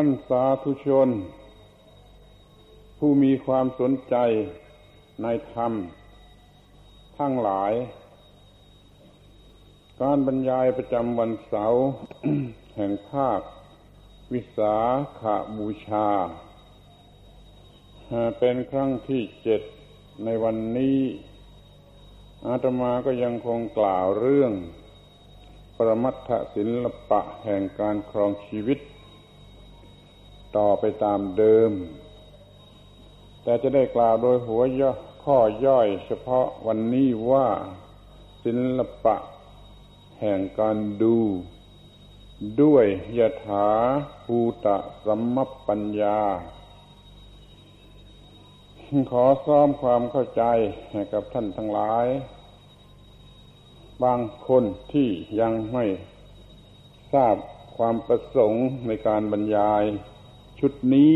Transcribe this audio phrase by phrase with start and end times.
[0.00, 1.08] ท่านสาธุชน
[2.98, 4.16] ผู้มีความสนใจ
[5.22, 5.72] ในธรรม
[7.18, 7.72] ทั้งหลาย
[10.02, 11.84] การบรรยายประจำวันเสาร์
[12.76, 13.40] แห่งภาค
[14.32, 14.76] วิสา
[15.20, 16.08] ขาบูชา
[18.38, 19.62] เป็นครั้งที่เจ็ด
[20.24, 20.98] ในวันนี้
[22.46, 24.52] อาตมาก็ยังคงกล่าวเรื่อง
[25.76, 28.80] ปรมัตถศิลปะแห่งการครองชีวิต
[30.56, 31.72] ต่อไปตามเดิม
[33.42, 34.90] แต่จะได้กล่าวโดยหัวย่อ
[35.24, 37.48] ข้อย่อยเฉพาะวันนี้ว่า
[38.44, 39.16] ศิลปะ
[40.20, 41.16] แห่งการดู
[42.62, 42.86] ด้วย
[43.18, 43.68] ยถา
[44.24, 46.20] ภูตะสัมมปัญญา
[49.10, 50.42] ขอซ้อมความเข้าใจ
[50.92, 52.06] ให้กับท่านทั้งหลาย
[54.02, 55.08] บางคนที่
[55.40, 55.84] ยังไม่
[57.12, 57.36] ทราบ
[57.76, 59.82] ความประสงค์ในการบรรยาย
[60.62, 61.14] ชุดนี้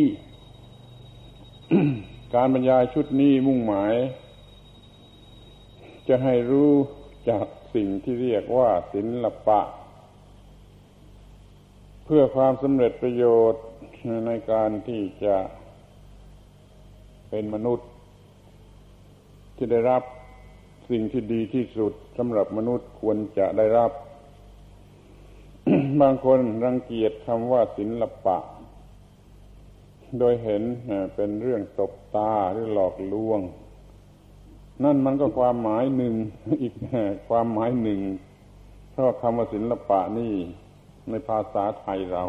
[2.35, 3.95] การบรรยายชุดนี้มุ่งหมาย
[6.09, 6.73] จะให้รู้
[7.29, 9.61] จากสิ่งที่เรียกว่าศิลปะ
[12.05, 13.65] เพื่อความสำเร็จประโยชน์
[14.27, 15.37] ในการที่จะ
[17.31, 17.89] เป็นมนุษย์
[19.57, 20.03] ที่ได้รับ
[20.91, 23.91] สิ่งที่ดีที่สุดสำหรับมนุษย์ควรจะได้รับ
[26.01, 28.39] บางคนรังเกียจคำว่าศิลปะ
[30.19, 30.63] โดยเห็น
[31.15, 33.41] เป็นเรื่องตบตาหรือหลอกลวง
[34.85, 36.15] นั่นมันก็ความหมายหนึ่ง
[36.63, 36.75] อีก
[37.29, 38.01] ความหมายหนึ่ง
[38.91, 40.35] เพราะคำว่าศิลปะนี่
[41.11, 42.25] ในภาษาไทยเรา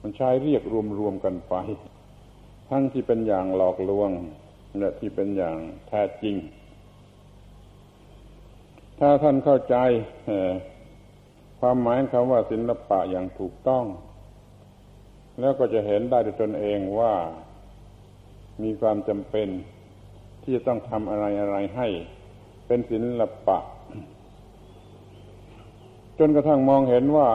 [0.00, 0.62] มันใช้เรียก
[0.98, 1.54] รวมๆกันไป
[2.68, 4.10] ทั้งที่เป็นอย่างหลอกลวง
[4.78, 5.56] และที่เป็นอย่าง
[5.88, 6.36] แท้จริง
[8.98, 9.76] ถ้าท่านเข้าใจ
[11.60, 13.84] ความหมายคำว่าศิลปะอย่างถูกต้อง
[15.40, 17.14] แล้วก็จะเห็นได้ด้วยตนเองว่า
[18.62, 19.48] มีความจำเป็น
[20.42, 21.88] ที่จะต้องทำอะไรอะไรให้
[22.66, 23.58] เป็นศิลปะ
[26.18, 27.28] จนกระทั่งมองเห็นว่า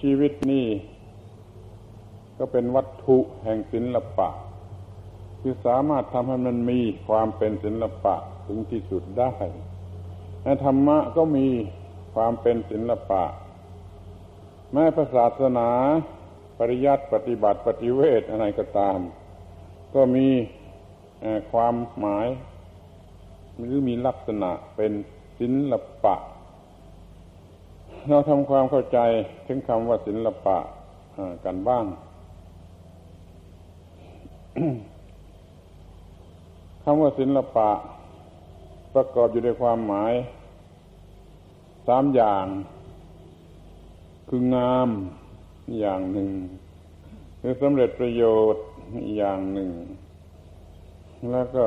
[0.00, 0.66] ชีวิตนี้
[2.38, 4.28] ก็เป็นวัตถุแห่งศิลปะ
[5.40, 8.14] คือสามารถทำให้มันมีความเป็นศิลปะ
[8.46, 9.32] ถึงที่สุดได้
[10.42, 11.46] ในธรรมะก็มี
[12.14, 13.22] ความเป็นศิลปะ
[14.72, 15.68] แม้พระศาสนา
[16.58, 18.98] ปริยัติปฏิบัติปฏิเวทอะไรก็ตาม
[19.94, 20.28] ก็มี
[21.52, 22.26] ความหมาย
[23.58, 24.92] หรือมีลักษณะเป็น
[25.38, 25.72] ศิล
[26.04, 26.14] ปะ
[28.08, 28.98] เราทำความเข้าใจ
[29.46, 30.58] ถึงคำว่าศิลปะ
[31.44, 31.84] กันบ้าง
[36.84, 37.70] คำว่าศิลปะ
[38.94, 40.12] ประกอบอยู่ในความหมาย
[41.86, 42.46] สามอย่าง
[44.28, 44.88] คืองาม
[45.78, 46.30] อย่างหนึ่ง
[47.40, 48.64] คือสำเร็จประโยชน์
[49.16, 49.70] อย่างหนึ่ง
[51.30, 51.66] แล้วก็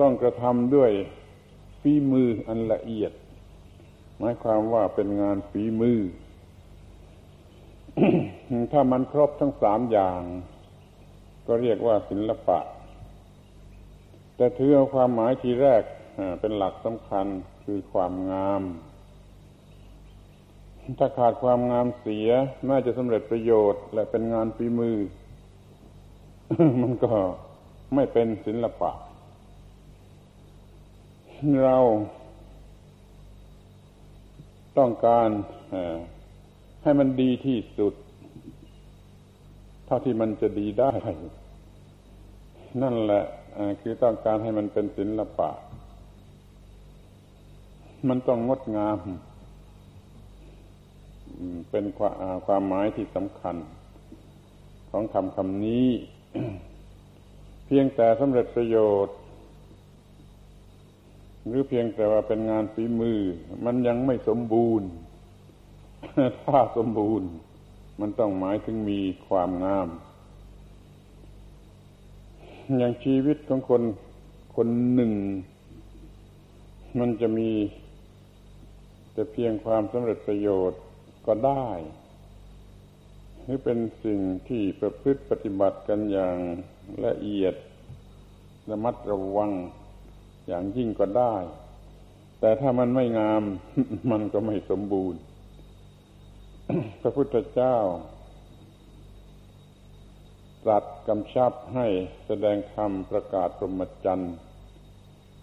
[0.00, 0.90] ต้องกระทำด้วย
[1.80, 3.12] ฝีมืออันละเอียด
[4.18, 5.98] หมายความว่าเป็นงานฝีมือ
[8.72, 10.20] ถ้ามันครบทั้งสามอย่าง
[11.46, 12.58] ก็เรียกว่าศิลปะ
[14.36, 15.82] แต่ถือเอาความหมายทีแรก
[16.40, 17.26] เป็นหลักสำคัญ
[17.64, 18.62] คือความงาม
[20.98, 22.28] ถ้าขาดความงามเสีย
[22.66, 24.96] แม้จะสำเร็จประโยชน์ และเป็นงานฝีมือ
[26.82, 27.12] มันก็
[27.94, 28.90] ไม่เป็นศิลปะ
[31.64, 31.78] เรา
[34.78, 35.28] ต้องการ
[36.82, 37.94] ให้มันดีที่สุด
[39.86, 40.92] เท่าที่มันจะดีได้
[42.82, 43.24] นั่นแหละ
[43.80, 45.50] คือต้องการให้มันเป็นศิลปะ
[48.08, 48.98] มันต้องงดงาม
[51.70, 51.84] เป็น
[52.46, 53.56] ความหมายที่สำคัญ
[54.90, 55.88] ของคำคำนี้
[57.66, 58.76] เพียงแต่สำเร็จประโย
[59.06, 59.16] ชน์
[61.46, 63.18] หรือเพียงแต่ว่าเป็นงานฝีมือ
[63.64, 64.88] มันยังไม่สมบูรณ์
[66.44, 67.28] ถ้าสมบูรณ์
[68.00, 69.88] มันต้องหมายถึงมีความงาม
[72.78, 73.82] อย่างชีวิตของคน
[74.56, 75.12] คนหนึ่ง
[76.98, 77.50] มันจะมี
[79.12, 80.80] แต่เพียงความสำเร็จประโยชน์
[81.26, 81.68] ก็ได้
[83.42, 86.36] หรือเป็นสิ่งที่ประพฤติปฏิบัติกันอย่าง
[87.06, 87.54] ละเอียด
[88.70, 89.50] ระมัดระวัง
[90.46, 91.36] อย่างยิ่งก็ได้
[92.40, 93.42] แต่ถ้ามันไม่งาม
[94.10, 95.20] มันก็ไม่สมบูรณ์
[97.00, 97.76] พระพุทธเจ้า
[100.64, 101.86] ตรัสกำชับให้
[102.26, 104.34] แสดงธรรมประกาศปรมจันทร์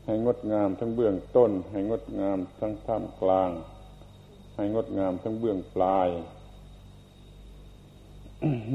[0.05, 3.49] ให้งดงามทั้งเบื้องต้น ให้งดงามทั้งท่ามกลาง
[4.55, 6.07] ให้งดงามทั้งเบื้องปลาย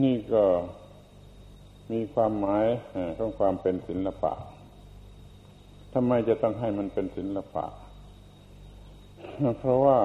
[0.03, 0.45] นี่ก็
[1.93, 2.67] มีความหมาย
[3.19, 4.33] ของความเป็นศิลปะ
[5.95, 7.67] ทำไมจะต้องให้มันเป็นศิลปะ
[9.59, 9.99] เพราะว่า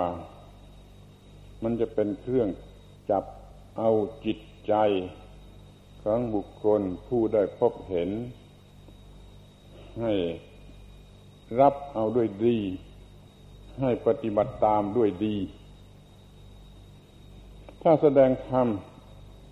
[1.64, 2.50] มันจะเป็นเครื่อง
[3.12, 3.24] จับ
[3.78, 3.90] เอา
[4.26, 4.38] จิต
[4.68, 4.74] ใจ
[6.04, 8.10] ของบุคคลผู้ได้พบเห็น
[10.02, 10.14] ให้
[11.60, 12.58] รับเอาด้วยดี
[13.82, 15.36] ให้ปฏิบัติตามด้วยดี
[17.86, 18.68] ถ้าแสดงธรรม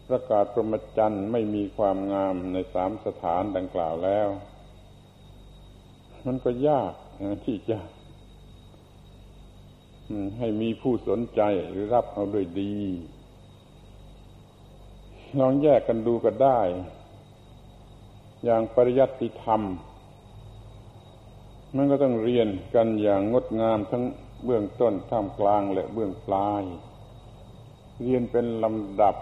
[0.07, 4.27] ประกาศปรมจันไม่มีความงามในสามสถานดังกล่าวแล้ว
[6.25, 6.93] มันก็ยาก
[7.45, 7.77] ที่จะ
[10.39, 12.75] ให้มีผู้สนใจหรือรับเอาด้วยดี
[15.39, 16.61] ลองแยกกันดูก็ได้
[18.43, 19.61] อย่างปริยัติธรรม
[21.75, 24.03] มันก็ต้องเรียนกันอย่างงดงามทั้ง
[24.45, 26.63] เบื้องต้นท่ามกลางและเบื้องปลาย
[28.03, 29.15] เรียนเป็นลำดับ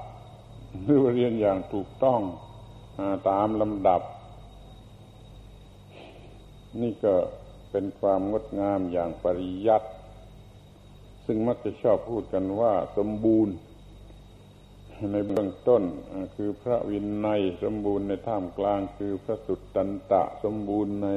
[0.83, 2.21] หรือเรียนอย่างถูกต้อง
[3.29, 4.01] ตามลำดับ
[6.81, 7.13] นี่ก็
[7.71, 9.87] เป็นความงดงามอย่างปริยัติ
[11.25, 13.53] ซึ่งมักจะชอบพูดกันว่าสมบูรณ์
[15.11, 15.83] ในเบื้องต้น
[16.35, 21.07] คือพระวินัยสมบูรณ์ในท่ามกลางคือพระสุตตันตะสมบูรณ์ใน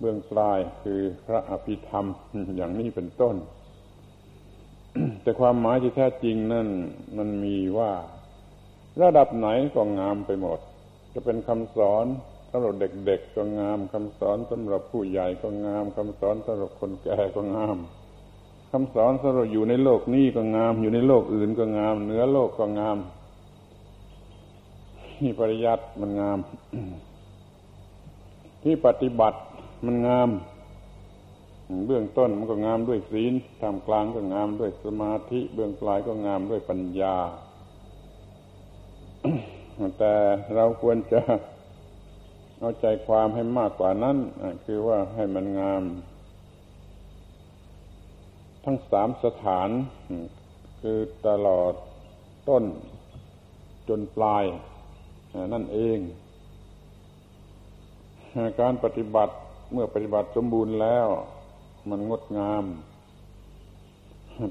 [0.00, 2.06] เบื้องปลายคือพระอภิธรรม
[2.56, 3.36] อย่างนี้เป็นต้น
[5.22, 6.68] แต่ความหมายที่แท้จริงนั่น
[7.16, 7.92] มันมีว่า
[9.02, 10.58] ระดับไหนก็งามไปหมด
[11.12, 12.06] จะเป็นคำสอน
[12.50, 17.78] สำหรับเด็กๆก็งามคำสอนสำหรับผู้ใหญ่ก็งามคำสอนสำหรับคนแก่ก็งาม
[18.72, 22.98] คำสอนสำหรับอยู่ในโลกนี้ก็งาม อยู่ในโลกอื่นก็งาม เหนือโลกก็งาม
[25.16, 26.38] ที่ปริยัติมันงาม
[28.62, 29.38] ที่ปฏิบัติ
[29.84, 30.28] มันงาม
[31.86, 33.32] เบื้องต้นมันก็งามด้วยศีล
[33.62, 37.16] ทำกลางก็งามด้วยสมาธิ เบื้องปลายก็งามด้วยปัญญา
[39.98, 40.14] แต่
[40.54, 41.20] เราควรจะ
[42.58, 44.16] เอาใจความให้มากกว่านั้น
[44.64, 45.82] คือว่าให้มันงาม
[48.64, 49.68] ทั้งสามสถาน
[50.80, 51.72] คือตลอด
[52.48, 52.64] ต้น
[53.88, 54.44] จนปลาย
[55.52, 55.98] นั่นเอง
[58.60, 59.34] การปฏิบัติ
[59.72, 61.08] เมื่อปฏิบัติสมบูรณ์แล้ว
[61.90, 62.64] มันงดงาม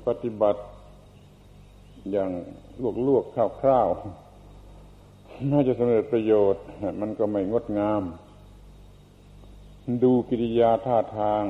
[0.08, 0.62] ปฏิบัติ
[2.12, 2.32] อย่าง
[3.08, 6.64] ลวกๆคร่าวๆแม้จะสำเร็จประโยชน์
[7.02, 8.04] มันก็ไม่งดงาม
[10.04, 11.44] ดูกิริยาท่าทาง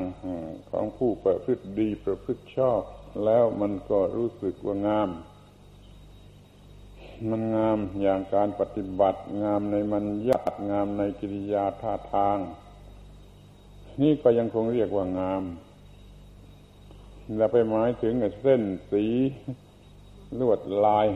[0.69, 2.81] ของผู้ประพฤติดีประพฤติชอบ
[3.25, 5.09] แล้วมันก็รู้สึกว่างาม
[7.29, 12.37] มันงามอย่างการปฏิบัติงามในมันยาดงามในกิริยาท่าทาง
[14.01, 15.43] นี่ก็ยังคงเรียกว่างาม
[17.35, 19.05] อย่าไปหมายถึงเส้นสี
[20.39, 21.07] ลวดลาย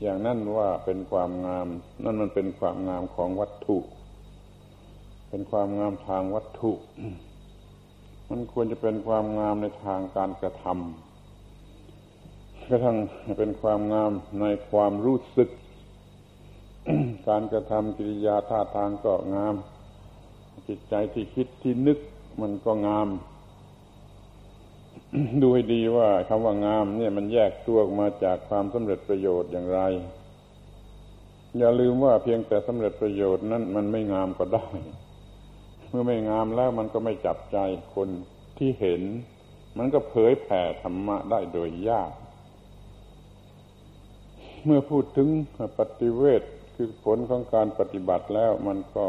[0.00, 1.66] อย่างนั้นว่าเป็นความงาม
[2.04, 3.78] นั่นมันเป็นความงามของวัตถุ
[5.28, 6.72] เป็นความงามทางวัตถุ
[8.30, 12.96] มันควรจะเป็นความงามในทางการกระทำกระทั่ง
[13.38, 15.48] เป็นความงามในความรู้สึก
[17.28, 19.54] การกระทำกิริยาท่าทางก็งาม
[20.68, 21.98] จิตใจที่คิดที่นึก
[22.40, 23.08] มันก็งาม
[25.42, 29.80] ดูให้ดีว่าคำว่างาม เนี่ยมันแยกตัวออกมาจากความสำเร็จประโยชน์อย่างไร
[31.58, 34.66] อย่าลืมว่าเพียงแต่สำเร็จประโยชน์นั้นมันไม่งามก็ได้
[35.88, 37.58] เมื่อไม่งามแล้วมันก็ไม่จับใจ
[37.94, 38.08] คน
[38.58, 39.02] ที่เห็น
[39.78, 42.12] มันก็เผยแผ่ธรรมะได้โดยยาก
[44.64, 45.28] เมื่อพูดถึง
[45.78, 46.42] ปฏิเวท
[46.74, 49.06] คือผลของการปฏิบัติแล้วมันก็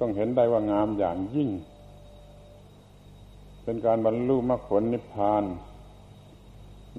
[0.00, 1.50] ต้องเห็นได้ว่างามอย่างยิ่ง
[3.64, 5.44] เป็นการบรรลุมรรคผลนิพพาน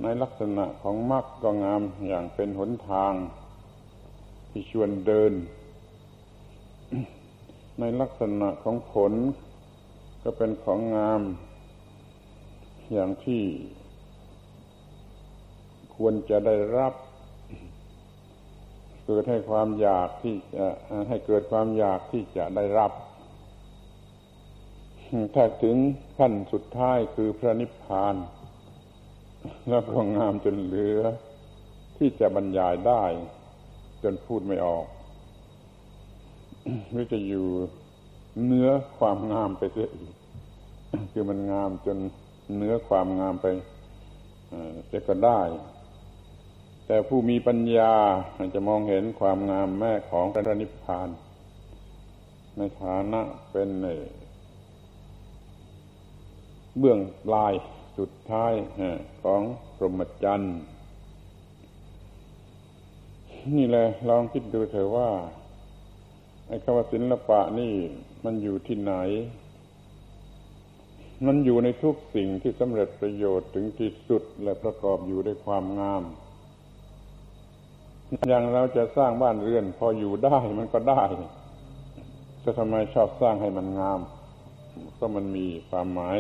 [0.01, 3.13] ในลักษณะของมรรคก็งามอย่างเป็นหนทาง
[4.50, 5.34] ที่ชวนเดิน
[7.79, 9.13] ในลักษณะของผล
[10.24, 11.22] ก็เป็นของงาม
[12.93, 13.43] อย่างที่
[15.96, 16.93] ควรจะได้รับ
[19.05, 20.65] เกิดให้ความอยากที่จะ
[21.08, 22.91] ให้เกิดความอยากที่จะได้รับ
[25.36, 25.77] ถ้าถึง
[26.17, 28.15] ขั้นสุดท้ายคือพระนิพพาน
[29.69, 31.00] แล้วก็งามจนเหลือ
[31.98, 33.03] ที่จะบรรยายได้
[34.03, 34.86] จนพูดไม่ออก
[36.91, 37.48] หรือจะอยู่
[38.45, 40.13] เนื้อความงามไปเสียอีก
[41.12, 41.98] คือมันงามจน
[42.57, 43.45] เนื้อความงามไป
[44.91, 45.41] จะก็ได้
[46.88, 47.93] แต่ผู้มีปัญญา
[48.55, 51.10] จะมองเห็นความงามแม่ของพระนิพพาน
[52.57, 53.69] ในฐานะเป็น
[56.80, 57.53] เบื้องปลาย
[57.98, 58.53] สุดท้าย
[59.24, 59.42] ของ
[59.75, 60.56] พรหมจรรย์
[63.56, 65.10] นี่แหละลองคิดดูเถอะว่า
[66.48, 67.74] ไอ้คำว่าศิลปะนี่
[68.24, 68.94] มันอยู่ที่ไหน
[71.25, 76.03] มันอยู่ในทุกสิ่งที่สำเร็จประโยชน์ถึงที่สุดและประกอบอยู่ด้วยความงาม
[78.30, 81.03] อย่างเราจะสร้างบ้านเรือน พออยู่ได้มันก็ได้
[82.44, 84.00] จะทำไมชอบสร้างให้มันงาม
[84.98, 86.18] ก็มันมีความหมาย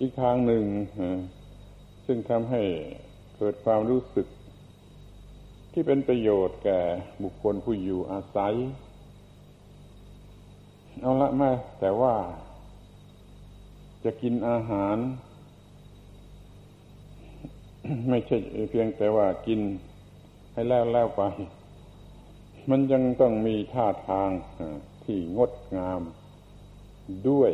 [0.00, 0.64] อีกทางหนึ่ง
[2.06, 2.62] ซึ่งทำให้
[3.36, 4.26] เกิดความรู้สึก
[5.72, 6.80] ที่เป็นประโยชน์แก่
[7.22, 8.54] บุคคลผู้อยู่อาศัย
[11.00, 11.50] เอาละแม่
[11.80, 12.14] แต่ว่า
[14.04, 14.96] จะกินอาหาร
[18.08, 18.36] ไม่ใช่
[18.70, 19.60] เพียงแต่ว่ากิน
[20.52, 21.22] ให้แล้วแล้วไป
[22.70, 24.30] มันยังต้องมีท่าทาง
[25.04, 26.00] ที่งดงาม
[27.28, 27.52] ด้วย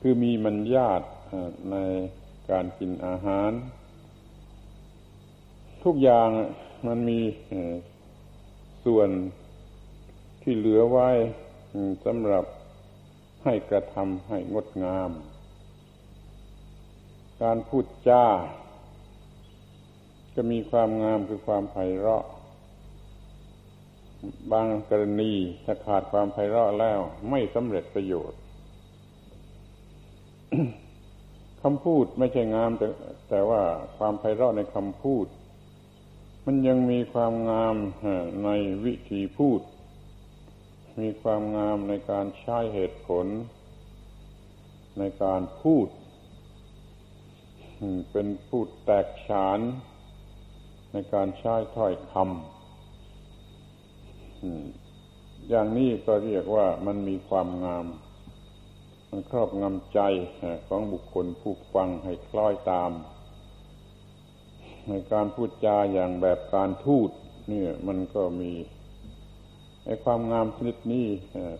[0.00, 1.02] คือมีมัญญาต
[1.70, 1.76] ใน
[2.50, 3.50] การกินอาหาร
[5.84, 6.28] ทุกอย่าง
[6.86, 7.20] มันมี
[8.84, 9.08] ส่วน
[10.42, 11.10] ที่เหลือไว้
[12.04, 12.44] สำหรับ
[13.44, 15.10] ให้กระทำให้งดงาม
[17.42, 18.26] การพูดจ้า
[20.34, 22.24] จะมีความงามคือความไพเราะ
[24.52, 25.32] บางกรณี
[25.64, 28.38] ถ้าขาดความไพเราะแล้วไม่สำเร็จประโยชน์
[31.62, 32.86] คำพูดไม่ใช่งามแต่
[33.28, 33.62] แต่ว่า
[33.96, 35.26] ความไพเราะในคำพูด
[36.46, 37.76] มันยังมีความงาม
[38.44, 38.50] ใน
[38.84, 39.60] วิธีพูด
[41.00, 43.26] มีความงามในการใช้เหตุผล
[44.98, 45.86] ในการพูด
[48.10, 49.60] เป็นพูดแตกฉาน
[50.92, 52.22] ในการใช้ถ้อยคำ
[55.48, 57.86] อย่างนี้ก็เรียกว่ามันมีความงาม
[59.30, 60.00] ครอบงำใจ
[60.68, 62.90] ของบุคคลผู้ฟังให้คล้อยตาม
[64.88, 67.10] ในการพูดจาอย่างแบบการทูต
[67.52, 68.52] นี่ยมันก็มี
[69.84, 71.06] ไอ้ความงามชนิดนี้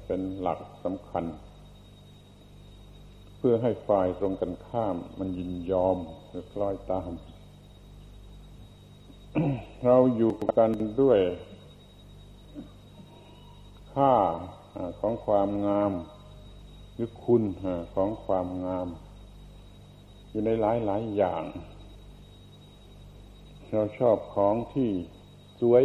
[0.07, 1.25] เป็นหลักสำคัญ
[3.39, 7.11] เพื่อให้ฝ่ายตรงกันข้ามมันยินยอมหรือคล้อยตาม
[9.85, 10.71] เราอยู่กัน
[11.03, 11.21] ด้วย
[13.93, 14.15] ค่า
[15.01, 15.93] ของความงาม
[16.99, 17.43] หรือคุณ
[17.95, 18.89] ของความงาม
[20.31, 21.45] อยู่ในหลายหลายอย่าง
[23.71, 24.91] เราชอบของที่
[25.61, 25.85] สวย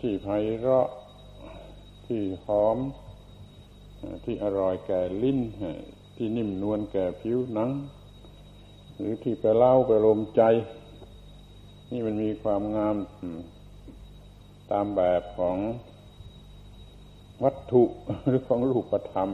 [0.00, 0.26] ที่ไพ
[0.58, 0.88] เราะ
[2.06, 2.78] ที่หอม
[4.24, 5.38] ที่อร่อยแก่ลิ้น
[6.16, 7.70] ที่นิ่มนวลแก่ผิวหนัง
[8.96, 10.42] หรือที่ไปเล่าไปลมใจ
[11.92, 12.96] นี่มันมีความงาม
[14.70, 15.56] ตามแบบของ
[17.44, 17.82] วัตถุ
[18.26, 19.30] หรือของรูปธรรม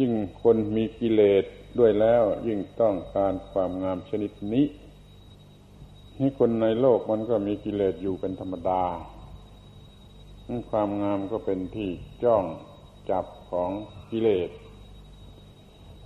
[0.00, 1.44] ยิ่งคนมีกิเลส
[1.78, 4.66] ด้วยแล้วยิ่งต้องการความงามชนิดนี้
[6.20, 8.82] นี่คนในโลกมันก็มีกิเลสอยู่เป็นธรรมดา
[10.70, 11.90] ความงามก็เป็นที่
[12.24, 12.44] จ้อง
[13.10, 13.70] จับของ
[14.10, 14.50] กิเลส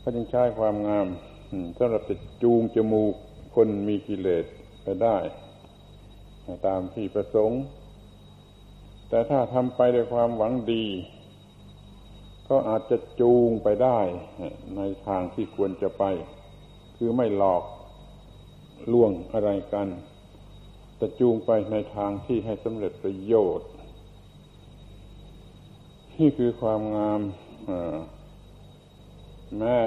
[0.02, 1.06] ก็จึงใช้ความงาม
[1.78, 3.14] สำหรับจะจูงจมูก
[3.54, 4.44] คนมีกิเลส
[4.82, 5.16] ไปได้
[6.66, 7.60] ตามที่ประสงค์
[9.08, 10.84] แต่ถ้าทำไปด้วยความหวังดี
[12.50, 13.98] ก็อาจจะจูงไปได้
[14.76, 16.04] ในทางที่ควรจะไป
[16.96, 17.62] คือไม่หลอก
[18.92, 19.88] ลวงอะไรกัน
[20.96, 23.68] แต่จูงไปในทางที่ให้สำเร็จประโยชน์
[26.18, 27.20] นี่คือความงาม
[29.58, 29.78] แม่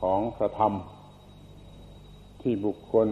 [0.00, 0.72] ของพระธรรม
[2.40, 3.08] ที่บุคคล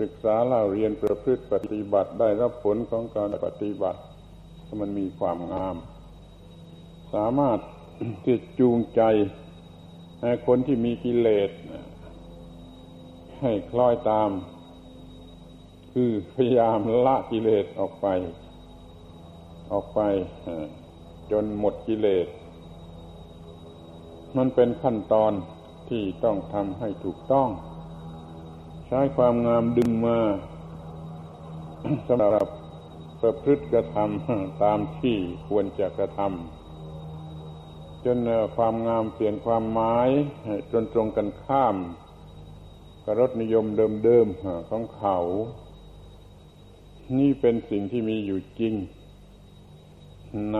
[0.00, 4.00] ศึกษาเล่าเรียนประพฤติปฏิบัติได้รับผลของการปฏิบัติ
[4.80, 5.76] มันมีความงาม
[7.14, 7.58] สามารถ
[8.24, 9.02] ที่จูงใจ
[10.22, 11.50] ให้คนที่มีกิเลส
[13.40, 14.30] ให้คล้อยตาม
[15.92, 18.06] คือพยายามละกิเลสออกไป
[19.72, 20.00] ออกไป
[21.30, 22.26] จนหมดกิเลส
[24.36, 25.32] มันเป็นขั้นตอน
[25.88, 27.48] ที่ต้องทำให้ถูกต้อง
[28.86, 30.18] ใช้ความงามดึงมา
[32.08, 32.48] สำหรับ
[33.20, 35.16] ประพฤติกระทำตามที่
[35.48, 36.55] ควรจะกระทำ
[38.06, 38.18] จน
[38.56, 40.08] ความงามเปลี่ยนความหมาย
[40.72, 41.76] จนตรงกันข้าม
[43.04, 43.64] กับรสนิยม
[44.04, 45.18] เดิมๆของเขา
[47.18, 48.74] นี่เป็นสิ่งที่มีอยู่จริง
[50.54, 50.58] ใน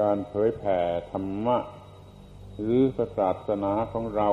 [0.00, 0.78] การเผยแผ่
[1.10, 1.58] ธรรมะ
[2.60, 2.80] หรือ
[3.18, 4.30] ศาสนาของเรา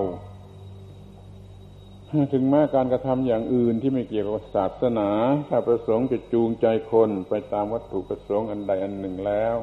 [2.33, 5.09] ถึงแม้การกระทำอย่างอื่นที่ไม่เกี่ยวกับศาสนา
[5.49, 9.57] ถ้าประสงค์จะจูงใจคนไปตามวัตถุประสงค์อันใดอันหนึ่งแล้ว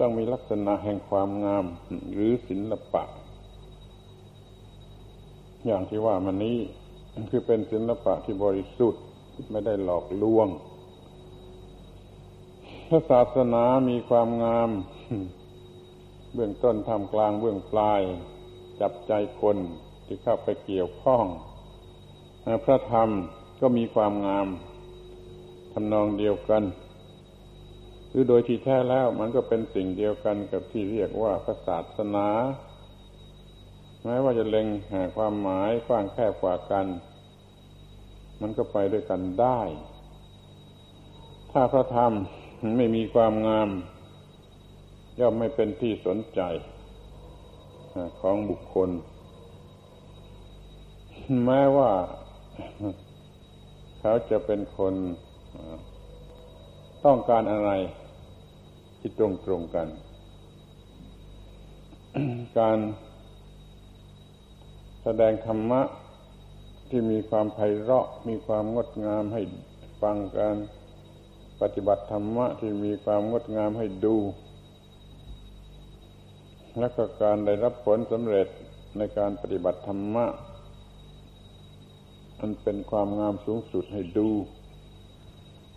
[0.00, 1.64] ต้องมีลักษณะแห่งความงาม
[2.12, 3.04] หรือศิละปะ
[5.66, 6.58] อย่างที่ว่ามันนี้
[7.30, 9.02] คือเป็นศิลปะที่บริสุทธิ์
[9.50, 10.48] ไม่ได้หลอกลวง
[12.88, 14.70] พระศาสนามีความงาม
[16.34, 18.00] เบื้องต้นทำกลางเบื้องปลาย
[18.80, 19.56] จับใจคน
[20.06, 21.24] ที่เข้าไปเกี่ยวข้อง
[22.64, 23.08] พระธรรม
[23.60, 24.46] ก็มีความงาม
[25.72, 26.62] ทำนองเดียวกัน
[28.16, 32.28] หรือโดยที่แท้แล้วมันก็เป็นสิ่งเดียวกันกับที่เรียกว่าพระศาสนา
[34.04, 36.86] แม้ว่าจะเล็งหาความหมายกว้างแคบกว่ากัน
[38.40, 39.60] มันก็ไปด้วยกันได้
[41.52, 42.12] ถ้าพระธรรม
[42.76, 43.68] ไม่มีความงาม
[45.20, 46.40] ย่อมไม่เป็นที่สนใจ
[48.20, 48.90] ของบุคคล
[51.46, 51.90] แม้ว่า
[54.00, 54.94] เขาจะเป็นคน
[57.04, 57.72] ต้องการอะไร
[59.06, 59.88] ที่ตรงตรงกัน
[62.58, 62.78] การ
[65.02, 65.80] แสดงธรรมะ
[66.88, 69.42] ที่มีความไพเราะ มีความงดงามให้
[70.02, 70.56] ฟังการ
[71.60, 74.16] ปฏิบัติธรรมะที่มีความงดงามให้ดู
[76.78, 78.48] และก็การได้รับผลสำเร็จ
[78.98, 80.26] ในการปฏิบัติธรรมะ
[82.40, 84.28] อันเป็นความงามสูงสุดให้ดู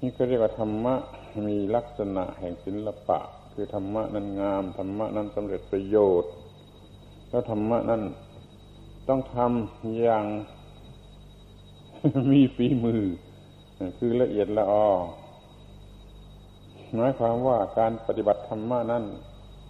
[0.01, 0.95] นี่ก็เรียกว่าธรรมะ
[1.45, 3.19] มีลักษณะแห่งศิลปะ
[3.53, 6.31] คือธรรมะนั้นงามธรรมะนั้นสำเร็จประโยชน์
[7.29, 8.03] แล้วธรรมะนั้น
[9.07, 10.25] ต้องทำอย่าง
[12.31, 13.03] มีฝีมือ
[13.97, 14.89] คือละเอียดละออ
[16.95, 19.03] หมายความว่าการปฏิบัติธรรมะนั้น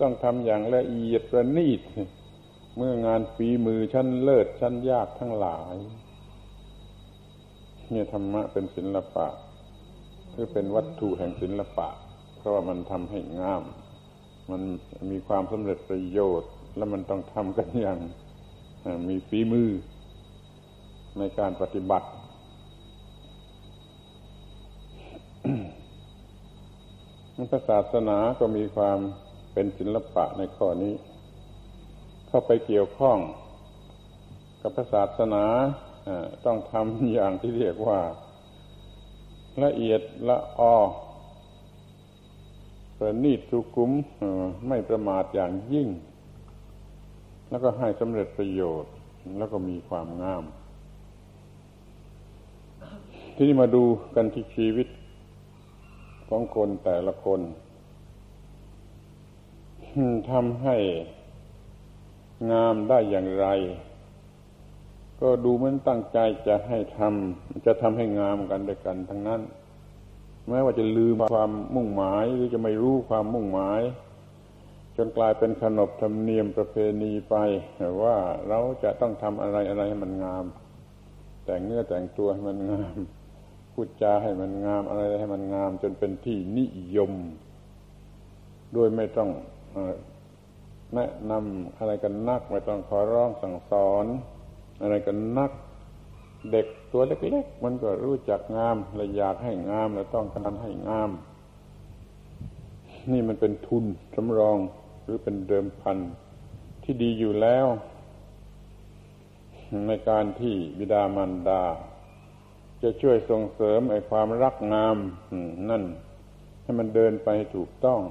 [0.02, 1.82] ต้องทำอย่างละเอียดประณีต
[2.78, 5.76] เมื่องานฝีมือชั้นเลิศชั้นยากทั้งหลาย
[7.92, 9.28] เนี่ยธรรมะเป็นศิลปะ
[10.42, 11.90] คือเป็นวัตถุแห่งศิลปะ
[12.38, 13.64] เพราะว่ามันทำให้งาม
[14.52, 14.62] มัน
[15.12, 18.00] มีความสำเร็จประโยชน์ แล้วมันต้องทำกันอย่าง
[19.10, 19.70] มีฝีมือ
[21.20, 22.08] ในการปฏิบัติ
[27.52, 29.00] พระศาสนาก็มีความ
[29.54, 30.94] เป็นศิลปะในข้อนี้
[32.28, 33.18] เข้าไปเกี่ยวข้อง
[34.62, 35.46] กับพระศาสนา
[36.46, 38.00] ต้องทำอย่างที่เรียกว่า
[39.64, 40.78] ละเอียดละออ
[42.98, 43.92] ประณีตสุขุม
[44.68, 45.88] ไม่ประมาทอย่างยิ่ง
[47.50, 48.92] แล้วก็ให้สำเร็จประโยชน์
[49.38, 50.44] แล้วก็มีความงาม
[53.36, 53.84] ที่นี่มาดู
[54.16, 54.88] กันที่ชีวิต
[56.30, 57.42] ของคนแต่ละคน
[60.32, 60.76] ทำให้
[62.52, 63.48] งามได้อย่างไร
[65.22, 69.42] ก็ดูเหมือนตั้งใจจะให้ทำจะทำให้งามกันด้วยกันทั้งนั้น
[70.48, 73.82] แม้ว่าจะลืมความมุ่งหมายหรือจะไม่รู้ความมุ่งหมาย
[74.98, 77.36] จนกลายเป็นขนบธรรมเนียมประเพณีไป
[78.02, 78.16] ว่า
[78.48, 80.46] เราจะต้องทำอะไรอะไรให้มันงาม
[81.46, 82.98] แต่งเนื้อแต่งตัวให้มันงาม
[83.74, 87.12] พูดจาให้มันงามอะไรให้มันงาม จนเป็นที่นิยม
[88.74, 89.30] โดยไม่ต้อง
[90.96, 94.06] แนะนำอะไรกันนักไม่ต้องขอร้องสั่งสอน
[94.82, 95.52] อะไรกันนัก
[96.52, 101.10] เด็กตัวเล็กๆมันก็รู้จักงามและอยากให้งามและต้องการให้งาม
[103.12, 104.58] นี่มันเป็นทุนสำรอง
[105.04, 105.98] หรือเป็นเดิมพัน
[106.84, 107.68] ที่ดีอยู่แล้ว
[109.88, 111.64] ในการที่บิดามารดา
[112.82, 114.98] จะช่วยส่งเสริมไอ้ความรักงาม
[115.70, 115.84] นั่น
[116.64, 118.02] ให้มันเดินไปถูกต้อง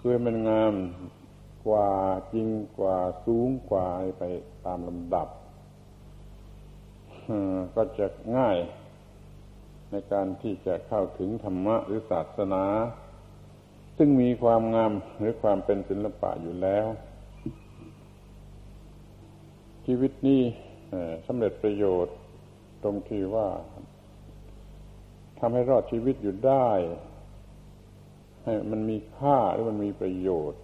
[0.00, 0.74] คือมันงาม
[1.66, 1.90] กว่า
[2.32, 3.86] จริงกว่าสูงกว่า
[4.18, 4.24] ไป
[4.64, 5.28] ตามลำดับ
[7.74, 8.56] ก็จะง่าย
[9.90, 12.64] ในการที่จะเข้าถึงธรรมะหรือศาสนา
[13.96, 16.86] ซึ่งมีความงามหรือความเป็นศิลปะอยู่แล้ว
[19.86, 20.42] ชีวิตนี้
[21.26, 22.16] สำเร็จประโยชน์
[22.82, 23.48] ตรงที่ว่า
[25.38, 26.70] ทำให้รอดชีวิตอยู่ได้
[28.44, 30.62] ให้มันมีค่าหรือมันมีประโยชน์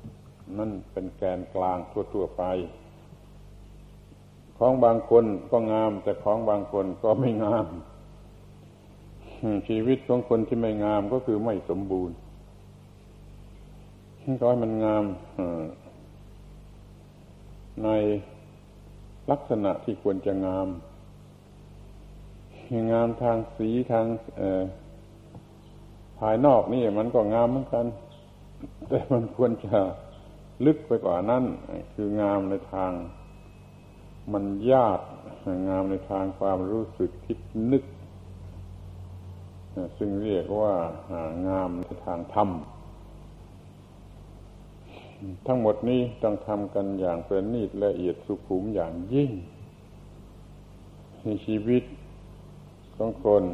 [0.59, 1.79] นั่นเป็นแกนกลาง
[2.14, 2.44] ทั่วๆไป
[4.59, 7.66] ของบางคนก็งาม แต่ของบางคนก็ไม่งาม
[9.69, 12.16] ชีวิตของคนที่ไม่งามก็คือไม่สมบูรณ์
[14.40, 15.05] ก็ให้มันงาม
[17.85, 17.88] ใน
[19.31, 20.69] ลักษณะที่ควรจะงาม
[22.92, 24.07] งามทางสีทาง
[26.19, 27.87] ภายนอกนี่มันก็งามเหมือนกัน
[28.88, 29.79] แต่มันควรจะ
[30.66, 31.45] ลึกไปกว่านั้น
[31.95, 32.92] คืองามในทาง
[34.32, 35.04] มันญาติ
[35.68, 37.38] งามในทางความรู้สึกคิด
[37.70, 37.84] นึก
[39.98, 40.74] ซึ่งเรียกว่า
[41.46, 42.50] งามในทางธรรม
[45.46, 49.30] ทั้งหมดนี้ต้องทำกันอย่างประณีตละเอียดสุขุมอย่างยิ่ง
[51.22, 51.84] ในชีวิต
[52.96, 53.44] ของคน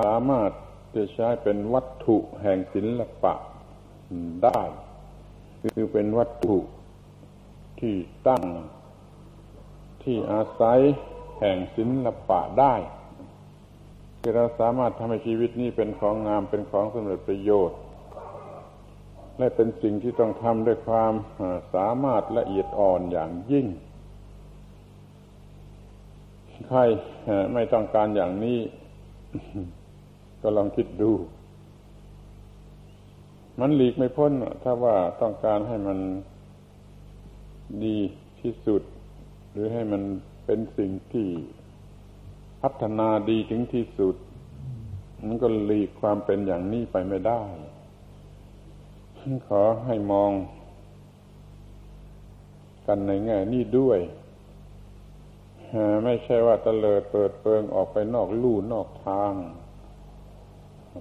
[0.00, 0.50] สามารถ
[0.94, 3.34] จะใช้เป็นวัตถุแห่งศิลปะ
[4.44, 4.60] ได้
[5.74, 6.58] คือเป็นวัตถุ
[7.80, 7.94] ที่
[8.28, 8.44] ตั้ง
[10.02, 10.80] ที่อาศัย
[11.40, 12.74] แห่งศิลปะได้
[14.20, 17.78] คือเราสามารถทำให้ชีวิตนี้เป็นของงามเป็นของสำเร็จประโยชน์
[19.38, 21.12] และเป็นสิ่งที่ต้องทำด้วยความ
[21.74, 23.66] สามารถละเอียดอ่อนอย่างยิ่ง
[26.68, 26.80] ใคร
[27.54, 28.58] ไม่ต้องการอย่างนี้
[30.42, 31.12] ก็ลองคิดดู
[33.60, 34.32] มันหลีกไม่พ้น
[34.62, 35.98] ถ้าว่าต้องการให้มัน
[37.84, 37.98] ดี
[38.40, 38.82] ที่สุด
[39.50, 40.02] หรือให้มัน
[40.44, 41.28] เป็นสิ่งที่
[42.62, 44.16] พัฒนาดีถึงที่สุด
[45.26, 47.42] มันก็หลีกความเป็นอย่างนี้ไปไม่ได้
[49.48, 50.32] ขอให้มอง
[52.86, 53.98] กันในแง่นี้ด้วย
[56.04, 59.32] ไม่ใช่ว่าตะเลิดเปิดเปิงออกไปนอกลู่นอกทาง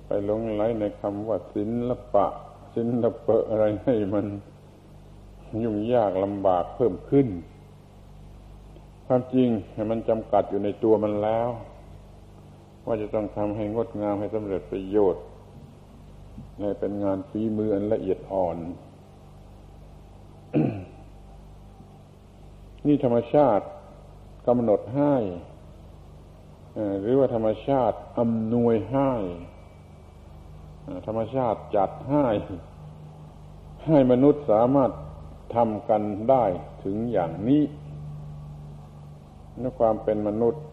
[0.05, 2.27] ไปหลงไหลในคำว่าศิละปะ
[2.73, 4.25] ศิละเปะอะไรให้มัน
[5.63, 7.27] ยุ่งยากลำบากเพิ่มขึ้น
[9.05, 9.49] ความจริง
[9.91, 11.49] มันจำกัดอยู่ในตัวมันแล้ว
[12.85, 15.23] ว่าจะต้องทำให้งดงามให้สำเร็จประโยชน์
[16.59, 18.57] ในเป็นงานฝีมืออันละเอียดอ่อน
[22.85, 23.65] นี่ธรรมชาติ
[24.47, 25.15] กำหนดให้
[27.01, 29.11] หรือว่าธรรมชาติอำนวยให้
[31.07, 32.27] ธรรมชาติจัดให้
[33.87, 34.91] ให้มนุษย์สามารถ
[35.55, 36.45] ทำกันได้
[36.83, 37.63] ถึงอย่างนี้
[39.59, 40.63] ในความเป็นมนุษย์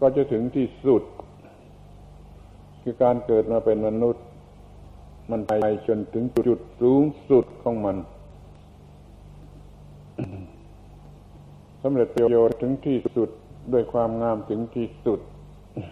[0.00, 1.02] ก็จะถึงที่สุด
[2.82, 4.24] คือการเกิดมาเป็นมนุษย์
[5.30, 5.52] มันไป
[5.86, 7.96] จนถึงจุดสูงสุดของมัน
[11.82, 13.30] สำเร็จประโยชน์ถึงที่สุด
[13.72, 15.20] ด้วยความงามถึงที่สุด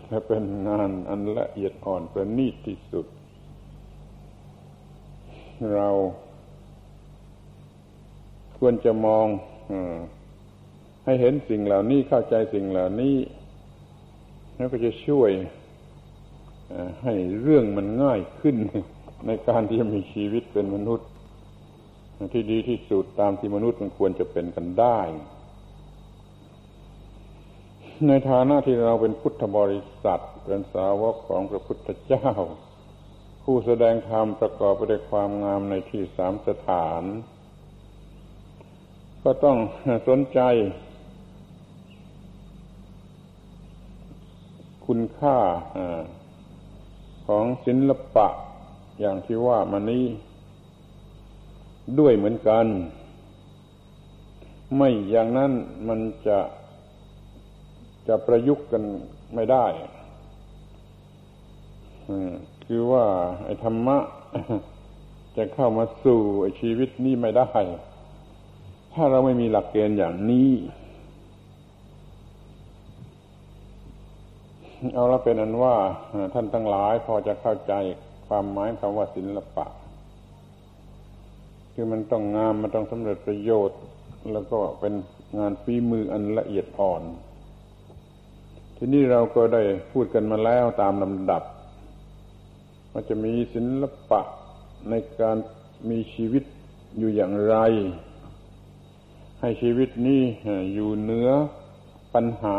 [0.08, 3.06] และเป็นงานอันละเอียดอ่อนประณีตที่สุด
[5.74, 5.88] เรา
[8.58, 9.26] ควรจะมอง
[9.70, 9.74] อ
[11.04, 13.16] ให้เห็นสิ่งเหล่านี้เข้าใจสิ่งเหล่านี้
[14.56, 15.30] แล้วก็จะช่วย
[17.02, 18.56] ให้เรื่องมันง่ายขึ้น
[19.26, 21.08] ในการที่จะมีชีวิตเป็นมนุษย์
[22.32, 25.00] ที่ดีที่สุดตามที่มนุษย์มันควรจะเป็นกันได้
[28.08, 32.30] ในฐานะที่เราเป็นพุทธบริษัทเป็นสาวกของพระพุทธเจ้า
[33.44, 37.02] ผู้แสดงธรรมประกอบไปด้วยความงามในที่สามสถาน
[39.26, 39.58] ก็ต้อง
[40.08, 40.40] สนใจ
[44.86, 45.38] คุณค่า
[47.26, 48.26] ของศิลปะ
[49.00, 50.04] อย่างที่ว่ามานี้
[51.98, 52.66] ด้วยเหมือนกัน
[54.76, 55.52] ไม่อย่างนั้น
[55.88, 56.38] มันจะ
[58.08, 58.82] จะประยุกต์กัน
[59.34, 59.66] ไม่ได้
[62.64, 63.04] คือว่า
[63.44, 63.98] ไอ้ธรรมะ
[65.36, 67.50] จะเข้ามาสู่ไอ้ชีวิตนี้ไม่ได้
[68.94, 70.50] ถ้าเราไม่มีหลักเกณฑ์อย่างนี้
[74.94, 75.76] เอาละเป็นอันว่า
[76.34, 77.72] ท่านทั้งหลายพอจะเข้าใจ
[78.26, 79.66] ความหมายคำว่าศิลปะ
[81.72, 83.80] คือมันต้องงามมันต้องสำเร็จประโยชน์
[84.32, 84.94] แล้วก็เป็น
[85.38, 87.02] งานฝีมืออันละเอียดอ่อน
[88.76, 91.42] ทีนี้เราก็ได้พูดกันมาแล้วตามลำดับ
[92.92, 94.20] ว่าจะมีศิลปะ
[94.90, 95.36] ในการ
[95.90, 96.44] มีชีวิต
[96.98, 97.56] อยู่อย่างไร
[99.46, 100.22] ให้ชีวิตนี้
[100.74, 101.30] อยู่เหนือ
[102.14, 102.58] ปัญหา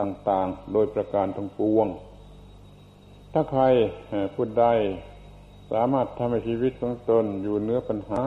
[0.00, 1.86] ต่างๆ โดยประการทั้งปวง
[3.32, 3.62] ถ้าใคร
[4.34, 4.72] พูดได้
[5.72, 8.22] สามารถทำให้ชีวิตของตนอยู่เหนือปัญหา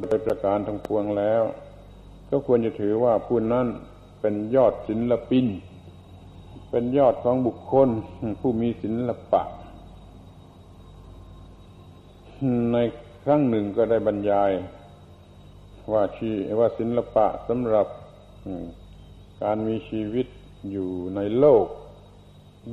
[0.00, 1.42] โดยประการทั้งปวงแล้ว
[2.30, 3.66] ก็ควรจะถือว่าผู้นั้น
[4.20, 5.46] เป็นยอดศิลปิน
[6.70, 7.88] เป็นยอดของบุคคล
[8.40, 9.42] ผู้มีศิลปะ
[12.72, 12.76] ใน
[13.24, 14.52] ครั้งหนึ่งก็ได้บรรยาย
[15.92, 17.86] ว่าชีว่าศิลปะสำหรับ
[19.42, 20.26] การมีชีวิต
[20.70, 21.66] อยู่ในโลก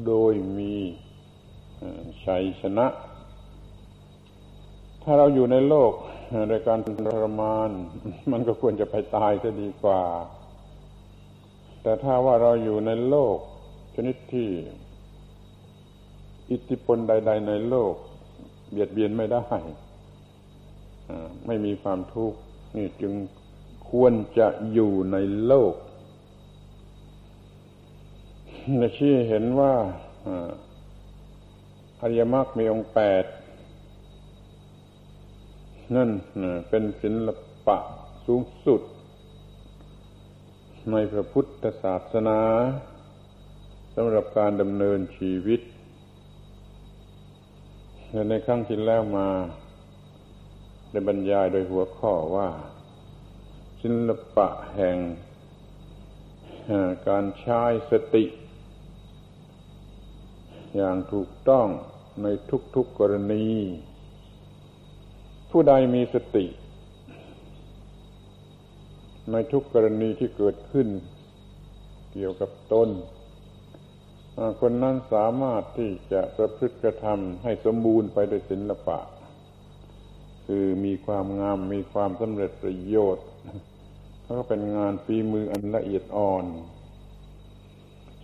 [0.08, 0.74] โดยมี
[2.26, 2.88] ชัยชนะ
[5.04, 5.92] ถ้าเราอยู่ในโลก
[6.50, 6.88] โดยการท
[7.24, 7.70] รมาน
[8.32, 10.02] มันก็ควรจะไปตายจะดีกว่า
[11.82, 13.38] แต่ถ้าว่าเราอยู่ในโลก
[13.96, 14.50] ชนิดที่
[16.52, 17.94] อิทธิพลใด ๆ ในโลก
[18.72, 19.46] เบียดเบียนไม่ได้
[21.48, 22.38] ไม่มีความทุกข์
[22.76, 23.14] นี่จึง
[23.90, 25.76] ควรจะอยู่ในโลก
[28.80, 29.74] นชี้เห็นว่า
[32.02, 33.26] อริยมรรคมีองค์แปด
[35.96, 36.10] นั่น
[36.70, 37.28] เป็นศิล
[37.68, 37.78] ปะ
[38.26, 38.82] สูงสุด
[40.92, 42.40] ในพระพุทธศาสนา
[43.96, 45.62] สำหรับการดำเนินชีวิต
[48.30, 49.30] ในครั้งที่แล้วมา
[50.92, 52.50] ได้บรรยายโดยหัวข้อว่า
[53.82, 54.98] ศิลปะแห่ง
[57.08, 58.26] การใช้สติ
[60.76, 61.68] อย่างถูกต้อง
[62.24, 62.28] ใน
[62.76, 63.46] ทุกๆกรณี
[65.52, 66.46] ผู้ใดมีสติ
[69.32, 70.88] ในทุกกรณีที่เกิดขึ้น
[72.14, 72.90] เกี่ยวกับตน
[74.62, 79.00] คนนั้นสามารถที่จะประพฤติกระทำให้สมบูรณ์ไปด้วยศิลปะ
[80.46, 83.26] คือมีความงาม มีความสำเร็จประโยชน์
[84.26, 86.46] ก็เป็นงานฝีมืออันละเอียดอ่อน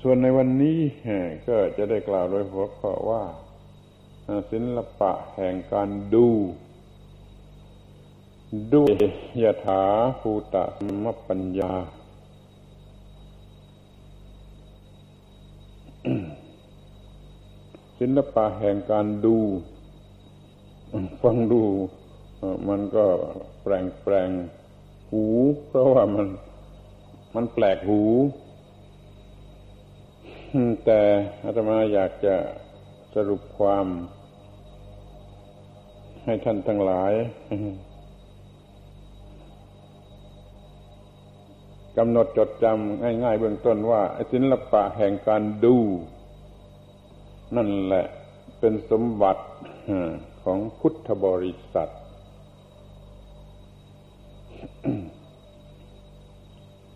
[0.01, 0.79] ส่วนในวันนี้
[1.47, 3.23] ก็จะได้กล่าวโดยหัวข้อว่า
[4.51, 6.27] ศิลปะแห่งการดู
[8.75, 8.93] ด้วย
[9.43, 9.83] ยถา
[10.19, 10.63] ภูตะ
[11.03, 11.73] มปัญญา
[17.99, 19.37] ศิลปะแห่งการดู
[21.21, 21.63] ฟังดู
[22.69, 23.05] มันก็
[23.63, 24.29] แปลงแปลง
[25.11, 25.25] หู
[25.67, 26.27] เพราะว่ามัน
[27.35, 28.01] มันแปลกหู
[30.85, 30.99] แต่
[31.43, 32.35] อาตมาอยากจะ
[33.15, 33.87] สรุปความ
[36.25, 37.13] ให้ท่านทั้งหลาย
[41.97, 44.01] กำหนดจดจำง่าย ๆ เบื้องต้นว่า
[44.31, 45.77] ศิลปะแห่งการดู
[47.55, 48.05] นั่นแหละ
[48.59, 49.43] เป็นสมบัติ
[50.43, 51.91] ของพุทธบริษัท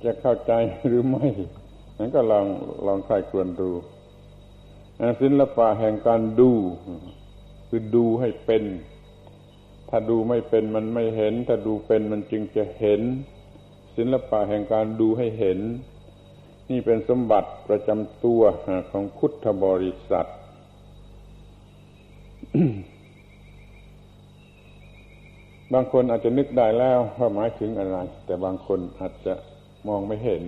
[0.03, 0.53] จะเข้าใจ
[0.87, 1.27] หรือไม่
[1.97, 2.45] นั้นก็ลอง
[2.85, 3.71] ลองใครควรดู
[5.21, 6.51] ศิลปะแห่งการดู
[7.69, 8.63] คือดูให้เป็น
[9.89, 13.01] ถ้าดูไม่เป็นมันไม่เห็น ถ้าดูเป็นมันจึงจะเห็น
[13.97, 15.59] ศิลปะแห่งการดูให้เห็น
[16.69, 18.41] นี่เป็นสมบัติประจำตัว
[18.91, 20.27] ของพุทธบริษัท
[25.73, 29.33] บางคนอาจจะนึกได้แล้วว่าหมายถึงอะไร แต่บางคนอาจจะ
[29.87, 30.43] มองไม่เห็น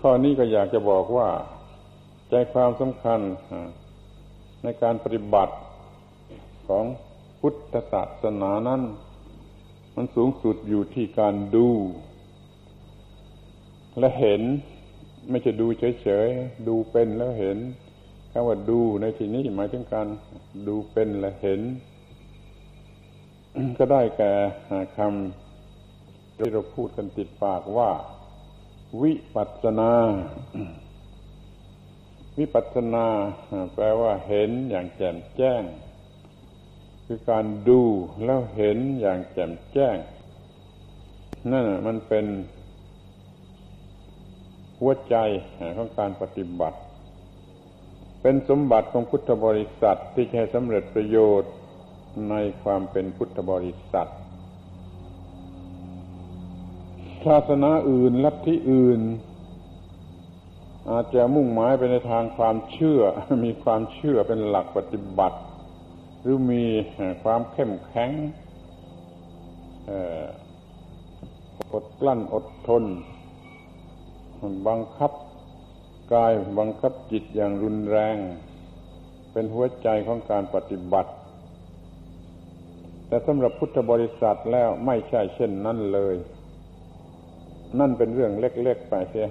[0.00, 1.28] ข้อนี้ก็อยากจะบอกว่า
[2.30, 3.20] ใจความสำคัญ
[4.62, 5.54] ในการปฏิบัติ
[6.68, 6.84] ของ
[7.40, 8.82] พุทธศาสนานั้น
[9.96, 11.68] มันสูงสุดอยู่ที่การดู
[13.98, 14.42] และเห็น
[15.30, 15.66] ไม่ใช่ดู
[16.02, 17.58] เฉยๆ ดูเป็นแล้วเห็น
[18.32, 20.06] คำว่าดูในที่นี้หมายถึงการ
[20.68, 21.60] ดูเป็นและเห็น
[23.78, 24.32] ก็ได้แก่
[24.96, 27.90] คำที่เราพูดกันติดปากว่า
[29.02, 29.92] วิปัสนา
[32.38, 33.06] วิปัสนา
[33.74, 35.62] แปลว่าเห็นอย่างแจ่มแจ้ง
[37.06, 37.82] คือการดู
[38.24, 39.96] แล้วเห็นอย่างแจ่มแจ้ง
[41.50, 42.26] นั่นมันเป็น
[44.80, 45.16] หัวใจ
[45.76, 46.78] ของการปฏิบัติ
[48.22, 51.52] เป็นสมบัติของพุทธบริษัทที่จะให้สำเร็จประโยชน์
[52.30, 54.08] ในความเป็นพุทธบริษัท
[57.24, 59.00] ศาสนาอื่น ลัทธิอื่น
[60.90, 63.00] อาจจะมุ่งหมายไปในทางความเชื่อ
[63.44, 65.38] มีความเชื่อเป็นหลักปฏิบัติ
[66.20, 66.64] หรือมี
[67.22, 68.10] ความเข้มแข็ง
[71.72, 72.84] อดกลั้นอดทน
[74.68, 75.12] บังคับ
[76.12, 78.16] กายบังคับจิตอย่างรุนแรง
[79.32, 81.12] เป็นหัวใจของการปฏิบัติ
[83.12, 86.16] แต่สำหรับพุทธบริษัทแล้วไม่ใช่เช่นนั้นเลย
[87.78, 89.30] นั่นเป็นเรื่องเล็กๆไปเสีย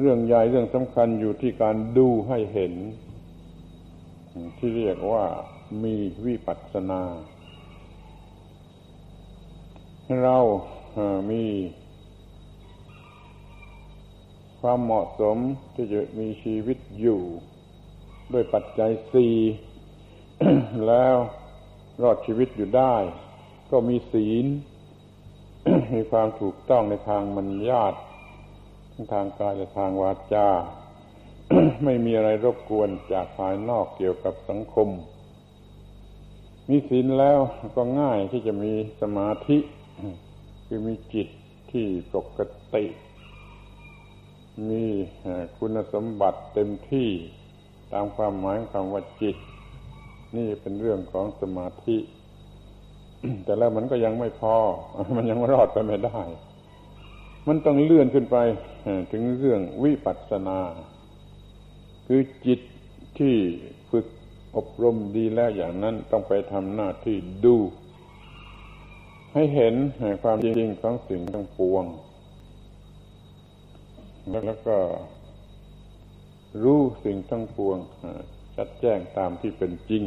[0.00, 2.72] เรื่องใหญ่เรื่องสำคัญอยู่ที่การดูให้เห็น
[4.58, 5.24] ที่เรียกว่า
[5.84, 7.02] มีวิปัสสนา
[10.22, 10.38] เรา
[11.30, 11.44] มี
[14.60, 15.36] ความเหมาะสม
[15.74, 17.20] ที่จะมีชีวิตอยู่
[18.32, 19.34] ด้วยปัจจัยสี่
[20.88, 21.16] แล้ว
[22.02, 22.94] รอดชีวิตอยู่ได้
[23.70, 24.46] ก็มีศีล
[25.94, 27.94] มีความถูกต้องในทางมัญญาต
[28.92, 30.48] ทั้งทางกายและทางวาจา
[31.84, 34.88] ไม่มีอะไรรบกวนจากภายนอกเกี่ยวกับสังคม
[36.68, 37.38] มีศีลแล้ว
[37.76, 39.58] ก็ง่ายที่จะมีสมาธิ
[40.66, 41.28] คือมีจิต
[41.70, 42.38] ที่ปก
[42.74, 42.84] ติ
[44.68, 44.84] มี
[45.58, 47.10] คุณสมบัติเต็มที่
[47.92, 49.36] ตามความหมายของคำว่าจิต
[50.36, 51.98] นี่เป็นเรื่องของสมาธิ
[53.44, 54.56] แต่แล้วมันก็ยังไม่พอ
[55.16, 56.20] มันยังรอดไปไม่ได้
[57.48, 58.36] มันต้องเลื่อนขึ้นไป
[59.12, 60.58] ถึงเรื่องวิปัสสนา
[62.06, 62.60] คือจิต
[63.18, 63.34] ที่
[63.90, 64.06] ฝึก
[64.56, 67.56] อบรมดีแล้วอย่างนั้นต้องไปทำหน้าที่ดู
[69.34, 69.74] ให้เห็น
[70.22, 71.84] ความจริงของสิ่งทั้งปวง
[74.30, 74.76] แล้วก็
[76.62, 77.78] รู้สิ่งทั้งปวง
[78.60, 80.04] ชัดแจ้งตามที่เป็นจริง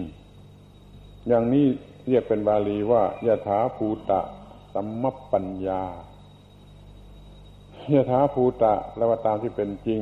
[1.28, 1.66] อย่างนี้
[2.08, 4.22] เรียกเป็นบาลีว่ายะถาภูตะ
[4.74, 5.84] สัมมปัญญา
[7.94, 10.02] ยะถาภูตะแปลว่าตามที่เป็นจริง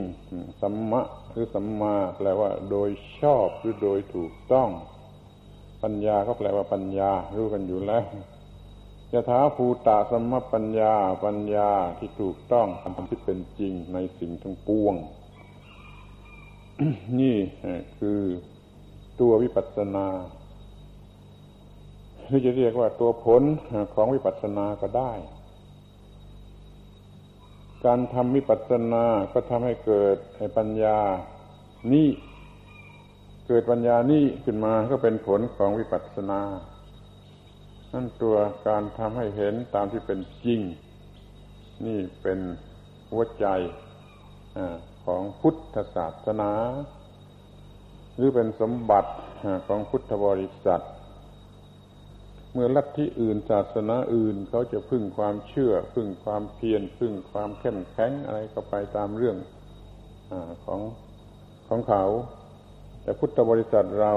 [0.61, 4.69] สัมมะหรือสัมมา แปลว่า โดยชอบหรือโดยถูกต้อง
[5.83, 8.05] ปัญญาก็แปลว่าปัญญา รู้กันอยู่แล้ว
[9.13, 10.93] ยะถาภูตะสัมมปัญญา
[11.25, 14.95] ปัญญาที่ถูกต้องตามที่เป็นจริงในสิ่งทั้งปวง
[17.19, 17.37] นี่
[17.99, 18.19] คือ
[19.19, 20.07] ตัววิปัสสนา
[22.27, 23.43] หรือจะเรียกว่าตัวผล
[23.93, 25.13] ของวิปัสสนาก็ได้
[27.85, 29.03] การทำวิปัสสนา
[29.33, 30.17] ก็ทำให้เกิด
[30.57, 30.99] ปัญญา
[31.93, 32.09] นี่
[33.47, 36.41] เกิดปัญญานี่ขึ้นมาก็เป็นผลของวิปัสสนา
[37.93, 38.35] นั่นตัว
[38.67, 40.59] การทำให้เห็นตามที่เป็นจริง
[41.85, 42.39] นี่เป็น
[43.11, 43.45] หัวใจ
[45.05, 46.51] ของพุทธศาสนา
[48.15, 49.11] หรือเป็นสมบัติ
[49.67, 50.83] ของพุทธบริษัท
[52.53, 59.37] เมื่อลัทธิอื่นศาสนาอื่นเขาจะพึ่งความเชื่อ พึ่งความเพียรพึ่งความเข้มแข็งอะไรก็ไปตามเรื่อง
[60.31, 60.33] อ
[60.65, 60.81] ของ
[61.67, 62.03] ของเขา
[63.01, 64.13] แต่พุทธบริษัทเรา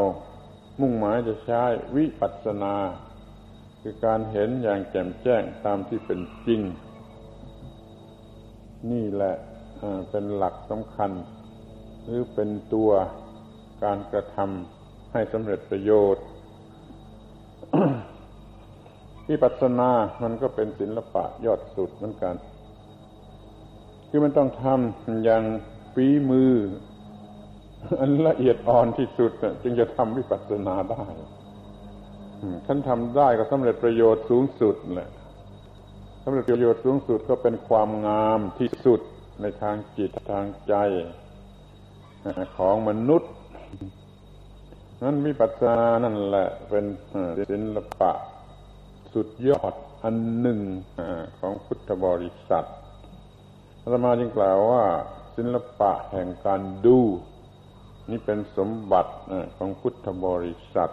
[0.81, 1.63] มุ่งหมายจะใช้
[1.97, 2.75] วิปัสสนา
[3.81, 6.61] คือการเห็นอย่างแจ่มแจ้งตามที่เป็นจริง
[8.91, 9.35] นี่แหละ
[10.11, 11.11] เป็นหลักสำคัญ
[12.05, 12.91] หรือเป็นตัว
[13.85, 16.25] การกระทำให้สำเร็จประโยชน์
[19.29, 19.91] วิปัสสนา
[20.23, 22.35] มันก็เป็นศิละปะยอดสุดเหมือนกัน
[24.09, 25.45] คือมันต้องทำอย่าง
[25.95, 26.53] ฝีมือ
[28.01, 29.31] อันละเอียดอ่อนที่สุด
[29.63, 31.05] จึงจะทำวิปัสสนาได้
[32.67, 35.11] ท่านทำได้ก็สำเร็จประโยชน์สูงสุดแหละ
[36.25, 39.01] สำเร็จประโยชน์สูงสุดก็เป็นความงามที่สุด
[39.41, 40.75] ในทางจิตทางใจ
[42.57, 43.33] ของมนุษย์
[45.03, 46.85] นั้นวิปัสสนานั่นแหละเป็น
[47.51, 48.13] ศิลปะ
[49.13, 50.61] สุดยอดอันหนึ่ง
[51.39, 52.65] ของพุทธบริษัท
[53.83, 54.85] อาตมาจึงกล่าวว่า
[55.37, 56.99] ศิลปะแห่งการดู
[58.11, 59.13] นี่เป็นสมบัติ
[59.57, 60.91] ของพุทธบริษัท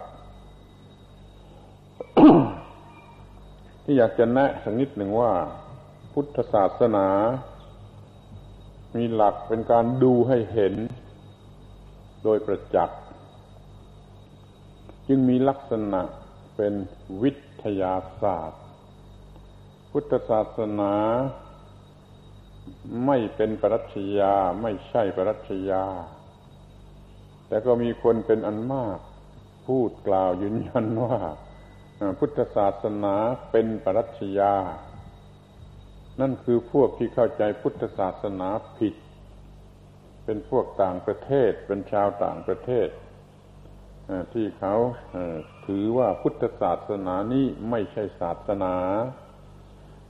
[3.84, 5.32] ที่อยากจะแนะสักนิดหนึ่งว่า
[6.12, 7.08] พุทธศาสนา
[8.96, 10.74] มีหลักเป็นการดูให้เห็น
[12.22, 13.00] โดยประจักษ์
[15.08, 16.02] จึงมีลักษณะ
[16.56, 16.74] เป็น
[17.22, 18.62] วิทยาศาสตร์
[19.90, 20.94] พุทธศาสนา
[23.06, 25.84] ไม่เป็นปรัชญาไม่ใช่ปรัชญา
[27.48, 28.98] แต่ก็มีคนเป็นอันมาก
[29.66, 31.18] พูดกล่าวยืนยันว่า
[32.18, 33.14] พุทธศาสนา
[33.50, 34.54] เป็นปรัชญา
[36.20, 38.48] นั่นคือพวกที่เข้าใจพุทธศาสนา
[38.78, 38.94] ผิด
[40.24, 42.88] เป็นพวกต่างประเทศ เป็นชาวต่างประเทศ
[44.34, 44.74] ที่เขา
[45.66, 48.74] ถือว่าพุทธศาสนานี้ไม่ใช่ศาสนา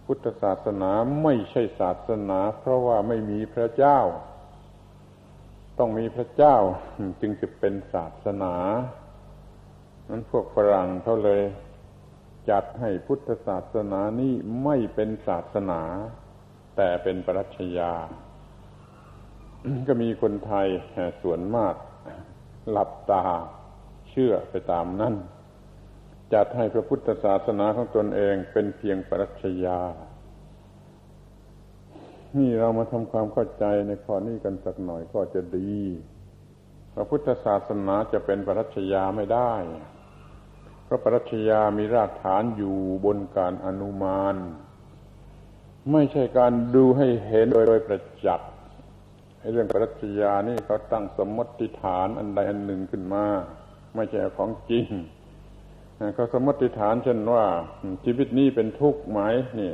[0.06, 0.90] พุทธศาสนา
[1.22, 3.98] ไม่ใช่ศาสนา เพราะว่าไม่มีพระเจ้า
[5.78, 6.56] ต้องมีพระเจ้า
[7.20, 8.54] จึงจะเป็นศาสนา
[10.08, 11.42] นั้นพวกฝรั่งเขาเลย
[12.50, 15.80] จัดให้พุทธศาสนานี้ไม่เป็นศาสนา
[16.76, 17.92] แต่เป็นปรัชญา
[19.88, 20.68] ก็มีคนไทย
[21.22, 21.74] ส่วนมาก
[22.70, 23.24] หลับตา
[24.10, 25.14] เชื่อไปตามนั้น
[26.34, 29.80] จัดให้พระพุทธศาสนาของตนเองเป็นเพียงปรัชญา
[32.38, 35.76] นี่เรามาทำความเข้าใจในข้อนี้กันสักหน่อยก็จะดี
[36.94, 39.52] พระพุทธศาสนาจะเป็นปรัชญาไม่ได้
[40.92, 44.36] ระปรัชญามีรากฐานอยู่บนการอนุมาน
[45.92, 48.50] ไม่ใช่การดูให้เห็นโดยโดยประจักษ์
[49.52, 53.24] เรื่องปรัชญานี่เขาตั้งสมมติฐานอันใดอันหนึ่งขึ้นมา
[53.94, 54.86] ไม่ใช่ของจริง
[56.14, 57.44] เขาสมมติฐานเช่นว่า
[58.04, 59.20] ชีวิตนี้เป็นทุกข์ไหม
[59.60, 59.72] นี่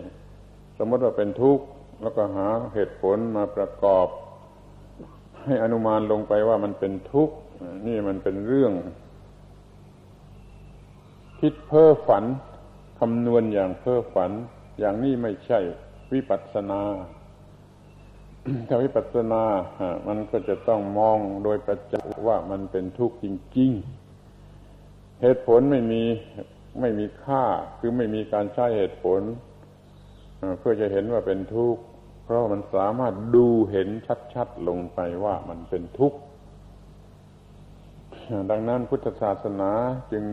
[0.78, 1.64] สมมติว่าเป็นทุกข์
[2.02, 4.06] แล้วก็หาเหตุผลมาประกอบ
[5.44, 7.36] ให้อนุมานลงไปว่ามันเป็นทุกข์
[7.86, 8.72] นี่มันเป็นเรื่อง
[11.40, 12.24] คิดเพ้อฝัน
[12.98, 14.30] คำนวณอย่างเพ้อฝัน
[14.78, 15.58] อย่างนี้ไม่ใช่
[16.12, 16.82] วิปัสสนา
[18.68, 19.42] ถ้าวิปัสสนา
[20.06, 23.26] มันก็จะต้องมองโดยประจักษ์ว่ามันเป็นทุกข์จ
[23.58, 23.70] ริง
[24.46, 26.02] ๆ เหตุผลไม่มี
[26.80, 27.44] ไม่มีค่า
[27.78, 29.20] คือไม่มีการใช้เหตุผล
[30.58, 31.82] เพื่อจะเห็นว่าเป็นทุกข์
[32.24, 33.88] เพราะมันสามารถดูเห็น
[34.34, 36.18] ชัดๆลงไปว่ามันเป็นทุกข์
[38.50, 39.70] ดังนั้นพุทธศาสนา
[40.12, 40.24] จึง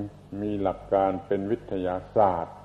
[0.42, 2.56] มีหลักการเป็นวิทยาศาสตร์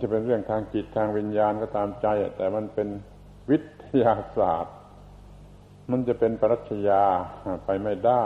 [0.00, 2.88] จะเป็นเรื่องทางจิตทางวิญญาณก็ตามใจ แต่มันเป็น
[3.50, 4.74] วิทยาศาสตร์
[5.90, 7.04] มันจะเป็นปรัชญา
[7.64, 8.24] ไปไม่ได้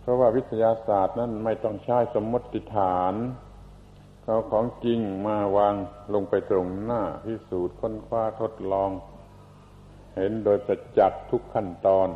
[0.00, 3.14] เพราะว่าวิทยาศาสตร์นั้นไม่ต้องใช้สมมติฐาน
[4.22, 5.74] เอาของจริงมาวาง
[6.14, 8.90] ลงไปตรงหน้าพิสูจน์ค้นคว้าทดลอง
[10.16, 12.08] เห็นโดยประจักษ์ทุกขั้นตอน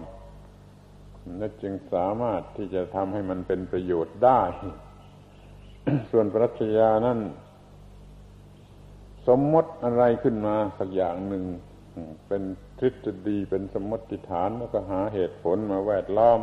[1.25, 4.43] นั่นจึงสามารถที่จะทำให้มันเป็นประโยชน์ได้
[6.11, 7.19] ส่วนปรัชญานั้น
[9.29, 11.45] สมมติอะไรขึ้นมาสักอย่างหนึ่ง
[12.29, 12.43] เป็น
[12.79, 16.41] ทฤษฎีเป็นสมมติฐานแล้วก็หาเหตุผลมาแวดล้อม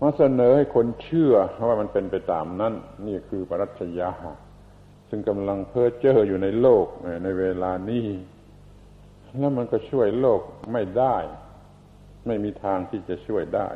[0.00, 1.34] มาเสนอให้คนเชื่อ
[1.68, 2.74] ว่ามันเป็นไปตามนั้น
[3.06, 4.10] นี่คือปรัชญา
[5.08, 6.86] ซึ่งกำลังเพ้อเจ้ออยู่ในโลก
[7.24, 8.06] ในเวลานี้
[9.38, 10.40] แล้วมันก็ช่วยโลก
[10.72, 11.16] ไม่ได้
[12.26, 13.68] ไม่มีทางที่จะช่วยได้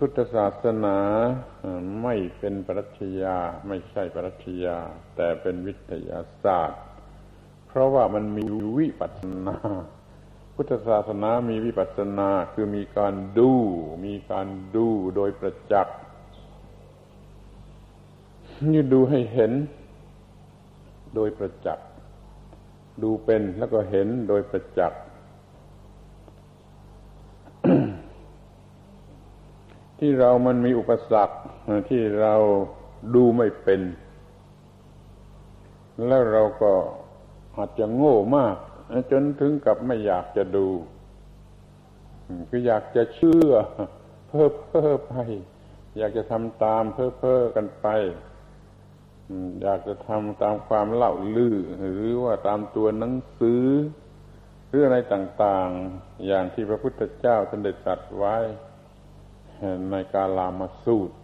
[0.00, 0.98] พุทธศาสนา
[2.02, 3.36] ไม่เป็นปรัชญา
[3.68, 4.76] ไม่ใช่ปรัชญา
[5.16, 6.82] แต่เป็นวิทยาศาสตร์
[7.66, 8.46] เพราะว่ามันมี
[8.78, 9.56] วิปัสสนา
[10.54, 13.52] พุทธศาสนามีวิปัสสนาคือมีการดู
[14.06, 15.96] มีการดูโดยประจักษ์
[18.72, 19.52] นี่ดูให้เห็น
[21.14, 21.88] โดยประจักษ์
[23.02, 25.00] ดูเป็นแล้วก็เห็นโดยประจักษ์
[29.98, 31.36] ที่เรามันมีอุปสรรค
[31.88, 32.34] ที่เรา
[33.14, 33.80] ดูไม่เป็น
[36.06, 36.72] แล้วเราก็
[37.56, 38.56] อาจจะโง่มาก
[39.12, 40.68] จนถึงกับไม่อยากจะดู
[42.48, 43.50] คืออยากจะเชื่อ
[44.28, 45.14] เพ้อเพ้อไป
[45.98, 47.86] อยากจะทำตามเพ้อเพ้อกันไป
[49.62, 53.64] อยากจะทำตามความเล่าลือ หรือว่าตามตัวหนังสือ
[54.68, 55.68] หรืออะไรต่าง
[55.98, 58.36] ๆ อย่างที่พระพุทธเจ้าท่านได้ตรัสไว้
[59.90, 61.16] ในกาลามาสูตร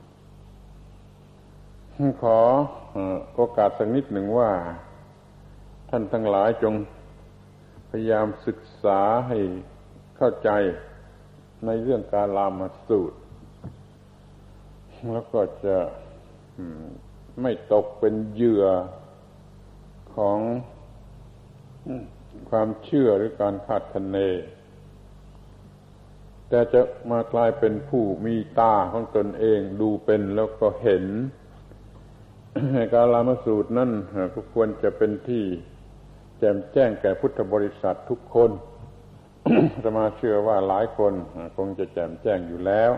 [2.23, 2.39] ขอ
[3.35, 4.51] โอกาสสักนิดหนึ่งว่า
[5.91, 6.75] ท่านทั้งหลายจง
[7.91, 9.39] พยายามศึกษาให้
[10.17, 10.51] เข้าใจ
[11.67, 13.19] ในเรื่องกาลามาสูตร
[15.13, 15.79] แล้วก็จะ
[17.43, 18.67] ไม่ตกเป็นเหยื่อ
[20.17, 20.39] ของ
[22.51, 24.19] ความเชื่อหรือการคาดคะเน
[26.55, 26.81] แต่จะ
[27.11, 31.05] มากลายเป็นผู้มีตาของตนเองดูเป็นแล้วก็เห็น
[32.93, 33.91] การลามสูตรนั่น
[34.35, 35.45] ก็ควรจะเป็นที่
[36.39, 38.51] แจ่มแจ้งแก่พุทธบริษัททุกคน
[39.85, 41.13] จะมาเชื่อว่าหลายคน
[41.57, 42.91] คงจะแจ่มแจ้งอยู่แล้ว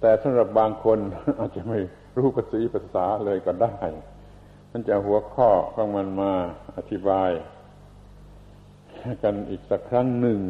[0.00, 0.98] แต่สำหรับบางคน
[1.38, 1.78] อาจจะไม่
[2.16, 3.76] รู้ภาษีภาษาเลยก็ได้
[4.70, 6.32] มันจะหัวข้อของมันมา
[6.76, 7.30] อธิบาย
[9.22, 10.40] กันอีกสักครั้งหนึ่ง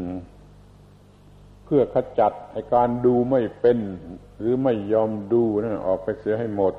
[1.75, 3.79] พื่อขจัดไอการดูไม่เป็น
[4.39, 6.75] หรือไม่ยอมดูนะั่นออกไปเสียให้หมด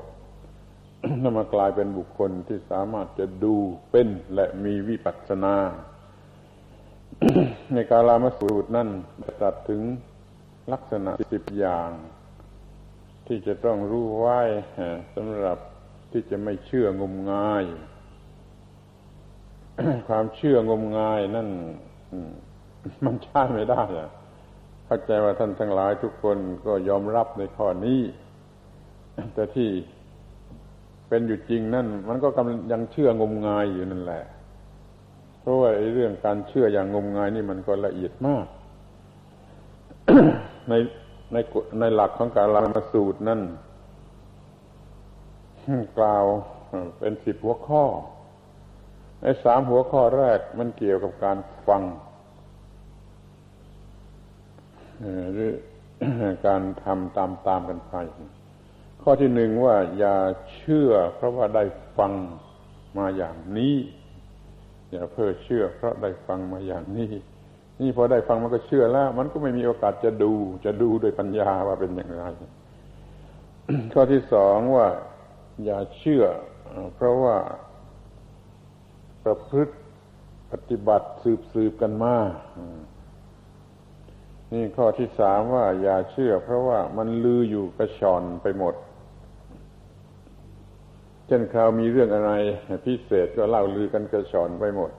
[1.22, 3.54] นั่นมากลายเป็นบุคคลที่สามารถจะดู
[3.90, 5.56] เป็นและมีวิปัสสนา
[7.72, 8.88] ในกาลามสูตรนั่น
[9.42, 9.82] ตัดถึง
[10.72, 11.90] ลักษณะสิบอย่าง
[13.26, 14.40] ที่จะต้องรู้ไว้
[15.14, 15.58] สำหรับ
[16.12, 17.64] ที่จะไม่เชื่องมงาย
[20.08, 21.48] ความเชื่องมงายนั่น
[23.04, 24.10] มันใช่ไม่ได้อะ
[24.94, 28.00] เข้าใจว่าท่านทั้งหลายทุกคนก็ยอมรับในข้อนี้
[29.34, 29.68] แต่ที่
[31.08, 34.22] เป็นอยู่จริงนั่น มันก็กำลังยังเชื่องมงายอยู่นั่นแหละ
[35.40, 38.46] เพราะว่าเรื่องการเชื่ออย่างงมงายนี่มันก็ละเอียดมาก
[40.68, 40.74] ใน
[41.32, 41.36] ใน
[41.80, 43.40] ในหลักของการลามาสูตรนั่น
[45.98, 46.24] กล่าว
[46.98, 47.84] เป็นสิบหัวข้อ
[49.20, 51.36] ในสามหัวข้อแรกมันเกี่ยวกับการ
[51.68, 51.82] ฟัง
[55.32, 55.50] หรือ
[56.46, 57.94] การทำตามตามกันไป
[59.02, 60.16] ข้อที่หนึ่งว่าอย่า
[60.54, 61.64] เชื่อ เพราะว่าได้
[61.98, 62.12] ฟัง
[62.98, 63.76] มาอย่างนี้
[64.90, 67.12] อย่าเพ้อเชื่อ เพราะได้ฟังมาอย่างนี้
[67.80, 70.32] นี่พอได้ฟังมันก็เชื่อแล้ว มันก็ไม่มีโอกาสจะดู
[70.64, 72.24] จะดูโดยปัญญาว่าเป็นอย่างไร
[73.92, 74.88] ข้อที่สองว่า
[75.64, 76.24] อย่าเชื่อ
[76.94, 77.36] เพราะว่า
[79.24, 79.74] ประพฤติ
[80.50, 82.16] ปฏิบัติสืบสืบกันมา
[84.54, 88.74] นี่ข้อที่สามว่าอย่าเชื่อ เพราะว่ามันลืออยู่กระชอนไปหมด
[91.26, 92.32] เช่นคราวมีเรื่องอะไร
[92.84, 94.90] พิเศษก็เล่าลือกันกระชอนไปหมด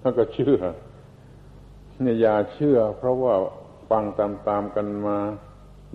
[0.00, 0.58] แล้วก็เชื่อ
[2.02, 3.34] เนี่ยอย่าเชื่อ เพราะว่า
[3.90, 5.18] ฟังตามๆกันมา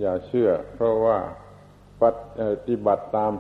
[0.02, 1.18] อย่าเชื่อ เพราะว่า
[2.02, 2.04] ป
[2.68, 3.32] ฏิบัติตาม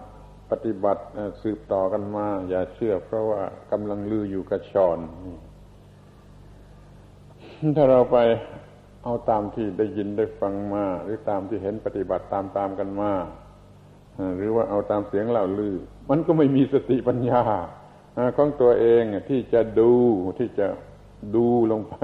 [0.51, 1.03] ปฏิบัติ
[1.41, 3.41] สืบต่อกันมา อย่าเชื่อ เพราะว่า
[3.71, 4.99] กำลังลืออยู่กระชอน
[7.75, 8.17] ถ้าเราไป
[9.03, 13.11] เอาตามที่ได้ยินได้ฟังมา หรือตามที่เห็นปฏิบัติตามตามกันมา
[14.37, 15.75] หรือว่าเอาตามเสียงเล่าลือ
[16.09, 17.41] มันก็ไม่มีสติปัญญา
[18.37, 19.91] ของตัวเองที่จะดู
[20.39, 20.67] ที่จะ
[21.35, 21.95] ดูลงไป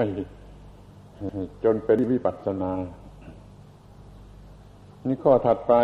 [1.64, 2.72] จนเป็นวิปัสสนา
[5.06, 5.74] นี่ข้อถัดไป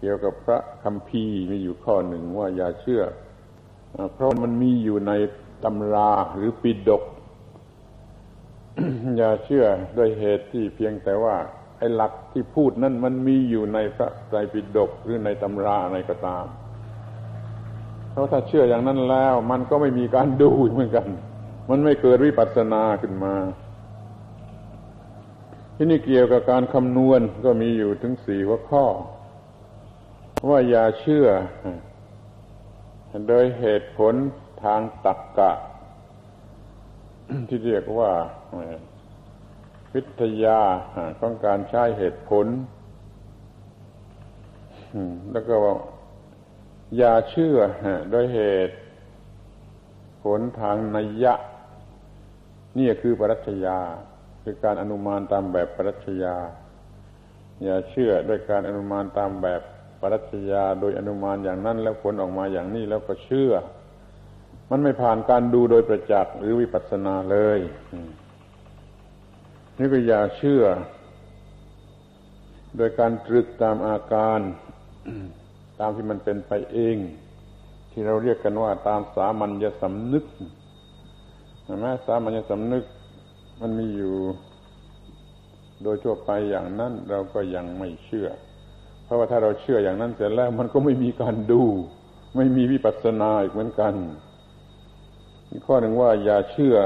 [0.00, 3.02] เกี่ยวกับพระคำพีมีอยู่ข้อหนึ่งว่าอย่าเชื่อ
[4.14, 5.12] เพราะมันมีอยู่ใน
[5.64, 7.02] ตำราหรือปิดก
[9.16, 9.64] อย่าเชื่อ
[9.96, 11.36] ด้วยเหตุที่เพียงแต่ว่า
[11.78, 16.46] ไอ้หลักที่พูดนั่นมันมีอยู่ในพระไตรปิฎกหรือในตำราอะไรก็ตาม
[18.10, 21.08] เพราะถ้าเชื่ออย่างนั้นแล้ว มันก็ไม่มีการดูเหมือนกัน
[21.70, 23.34] มันไม่เกิดวิปัสสนาขึ้นมา
[25.76, 28.84] ที่นี่เกี่ยวกับการคำนวณก็มีอยู่ถึงสี่หัวข้อ
[30.48, 31.26] ว่าอย่าเชื่อ
[33.28, 34.14] โดยเหตุผล
[34.64, 35.52] ทางตักกะ
[37.48, 38.10] ที่เรียกว่า
[39.94, 40.60] วิทยา
[41.22, 42.46] ต้องการใช้เหตุผล
[45.32, 45.74] แล้วก็ว่า
[46.96, 47.56] อย่าเชื่อ
[48.10, 48.76] โดยเหตุ
[50.24, 51.34] ผลทางนัยยะ
[52.78, 53.78] นี่คือปรัชญา
[54.42, 56.36] คือการอนุมานตามแบบปรัชญา
[57.62, 59.62] อย่าเชื่อด้วยการอนุมานตามแบบ
[60.00, 63.52] ปรัชญา โดยอนุมานอย่างนั้นแล้วผลออกมาอย่างนี้แล้วก็เชื่อ
[64.70, 67.58] มันไม่ผ่านการดูโดยประจักษ์หรือวิปัสสนาเลย
[69.78, 70.62] นี่ก็อย่าเชื่อ
[72.76, 74.40] โดยการตรึกตามอาการ
[75.80, 76.96] ตามที่มันเป็นไปเอง
[77.90, 80.24] ที่เราเรียกกันว่าตามสามัญญสำนึก
[81.80, 82.84] แม้สามัญญสำนึก
[83.60, 84.14] มันมีอยู่
[85.82, 88.28] โดยทั่วไปอย่างนั้น เราก็ยังไม่เชื่อ
[89.04, 91.62] เพราะว่าถ้าเราเชื่ออย่างนั้นเสร็จแล้วมันก็ไม่มีการดู
[92.36, 93.94] ไม่มีวิปัสสนาอีกเหมือนกัน
[95.50, 96.76] อีกข้อหนึ่งว่าอย่าเชื่อ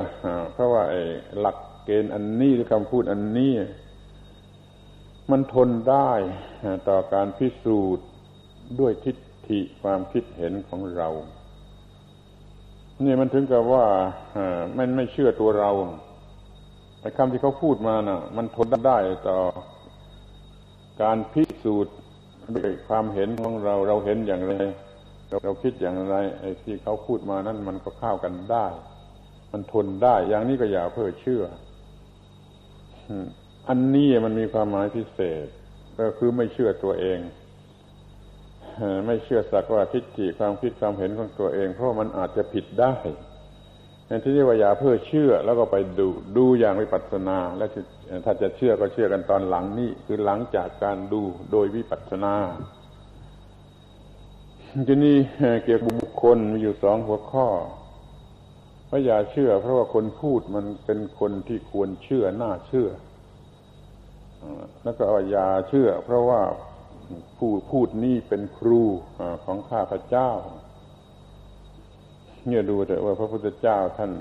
[0.53, 1.01] เพราะว่าไอ้
[1.41, 1.57] หลัก
[1.91, 3.55] เกณฑ์อันนี้หรือคำพูดอันนี้
[5.31, 6.11] มันทนได้
[6.89, 8.07] ต่อการพิสูจน์
[8.81, 9.17] ด้วยทิฏ
[9.49, 11.09] ฐิความคิดเห็นของเรา
[13.05, 13.85] นี่มันถึงกับว่า
[14.79, 15.71] มันไม่เชื่อตัวเรา
[17.01, 19.39] ไอ้คำที่เขาพูดมานะ่ะ มันทนได้ต่อ
[21.03, 21.95] การพิสูจน์
[22.57, 24.55] ด้วยความเห็นของเรา เราเห็นอย่างไร
[25.29, 28.67] เราเราคิดอย่างไร ไอ้ที่เขาพูดมานั้นมันก็เข้ากันได้
[29.53, 31.45] มันทนได้ อย่างนี้ก็อย่าเพ้อเชื่อ
[33.69, 35.47] อันนี้มันมีความหมายพิเศษ
[36.01, 37.19] ก็คือไม่เชื่อตัวเอง
[39.07, 42.95] ไม่เชื่อสักว่าทิฏฐิความคิดความเห็นของตัวเอง เพราะมันอาจจะผิดได้
[44.23, 47.69] ที่นี่ว่าอย่าเพื่อเชื่อแล้วก็ไปดูดูอย่างวิปัสสนา แล้ว
[48.25, 52.35] ถ้าจะเชื่อก็เชื่อกันตอนหลังนี่คือหลังจากการดูโดยวิปัสสนา
[54.89, 55.17] ทีนี้
[55.65, 57.47] เกี่ยวกับบุคคลมีอยู่สองหัวข้อ
[58.91, 62.91] ว่าอย่าเชื่อ เพราะว่าคนพูดมันเป็นคนที่ควรเชื่อน่าเชื่อ
[64.83, 66.43] แล้วก็อย่าเชื่อ เพราะว่า
[67.39, 68.83] ผู้พูดนี้เป็นครู
[69.45, 70.31] ของข้าพเจ้า
[72.47, 74.13] เนี่ยดูแต่ว่าพระพุทธเจ้าท่าน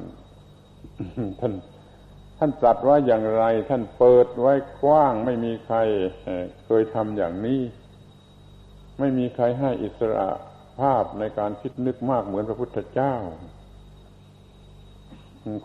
[1.40, 1.54] ท่าน
[2.38, 4.54] ท่านตรัสว่าอย่างไร ท่านเปิดไว้
[4.84, 5.78] กว้าง ไม่มีใคร
[6.66, 7.62] เคยทำอย่างนี้
[9.00, 10.30] ไม่มีใครให้อิสระ
[10.80, 13.16] ภาพในการคิดนึกมากเหมือนพระพุทธเจ้า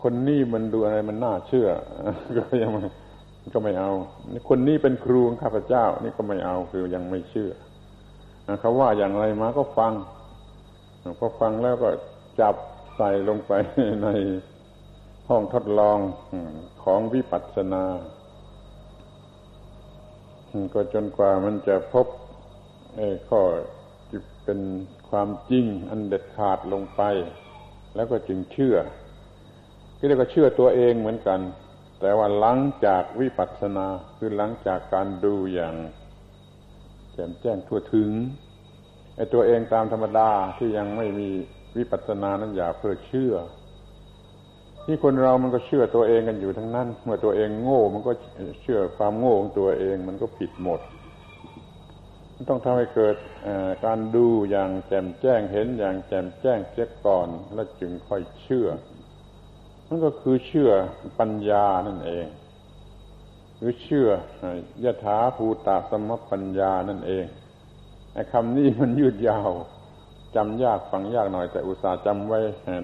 [0.03, 1.69] คนนี้มันดูอะไรมันน่าเชื่อ
[2.37, 2.71] ก็ยัง
[3.53, 3.91] ก็ไม่เอา
[4.49, 7.51] คนนี้เป็นครูของข้าพเจ้า นี่ก็ไม่เอาคือยังไม่เชื่อ
[8.59, 9.93] เขาว่าอย่างไรมาก็ฟัง
[11.19, 11.89] พอฟังแล้วก็
[12.39, 12.55] จับ
[12.95, 13.51] ใส่ลงไป
[14.03, 14.07] ใน
[15.29, 15.97] ห้องทดลอง
[16.83, 17.83] ของวิปัสสนา
[20.73, 22.07] ก็จนกว่ามันจะพบ
[23.29, 23.41] ข้อ
[24.09, 24.59] ที่เป็น
[25.09, 27.01] ความจริงอันเด็ดขาดลงไป
[27.95, 28.75] แล้วก็จึงเชื่อ
[30.07, 31.39] เรียกว่าเชื่อตัวเองเหมือนกัน
[32.01, 33.87] แต่ว่าหลังจากวิปัสสนา
[34.17, 35.75] คือหลังจากการดูอย่าง
[37.13, 38.09] แจ่มแจ้งทั่วถึง
[39.15, 41.29] ไอ้ตัวเองตามธรรมดาที่ยังไม่มี
[41.77, 43.33] วิปัสสนานั้นอย่าเพื่อเชื่อ
[44.85, 48.11] ที่คนเรามันก็เชื่อตัวเองกันอยู่ทั้งนั้น เมื่อตัวเองโง่มันก็
[48.61, 50.79] เชื่อความโง่ของตัวเองมันก็ผิดหมด
[52.49, 53.15] ต้องทำให้เกิด
[53.85, 58.67] การดูอย่างแจ่มแจ้งเห็นอย่างแจ่มแจ้งเสียก่อน แล้วจึงค่อยเชื่อ
[59.95, 60.71] มันก็คือเชื่อ
[61.19, 62.27] ปัญญานั่นเอง
[63.57, 64.09] หรือเชื่อ
[64.83, 67.25] ยถาภูตาสมปัญญานั่นเอง
[68.13, 69.49] ไอ้คำนี้มันยืดยาว
[70.35, 72.39] จำยากฟังยากหน่อยแต่อุตส่าห์จำไว้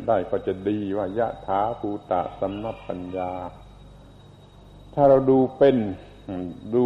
[0.08, 3.32] ได้ก็จะดีว่ายะถาภูตาสมปัญญา
[4.94, 5.78] ถ้าเราดูเป็น
[6.76, 6.84] ดู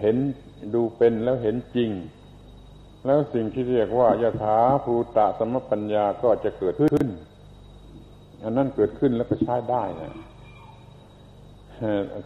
[0.00, 0.16] เห็น
[0.74, 1.90] ดูเป็นแล้วเห็นจริง
[3.06, 7.08] แล้วสิ่งที่เรียกว่ายะถาภูตาสมปัญญาก็จะเกิดขึ้น
[8.44, 10.12] อันนั้นเกิดขึ้นแล้วก็ใช้ได้นะ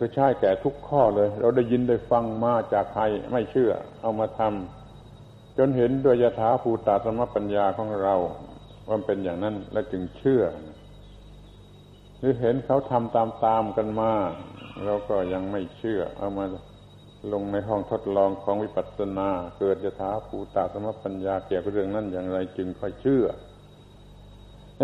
[0.00, 3.02] ก็ใช้แก่ทุกข้อเลย เราได้ยินได้ฟังมาจากใคร
[3.32, 8.14] ไม่เชื่อ เอามาทำจนเห็นด้วยยถาภูตาสมปัญญาของเรา
[8.88, 10.42] ว่าเป็นอย่างนั้นแล้วจึงเชื่อ
[12.18, 14.12] หรือเห็นเขาทำตามๆกันมา
[14.84, 16.44] เราก็ยังไม่เชื่อ เอามา
[17.32, 23.24] ลงในห้องทดลองของวิปัสสนา เกิดยถาภูตาสมปัญญาเกี่ยวกับเรื่องนั้นอย่างไรจึงค่อยเชื่อ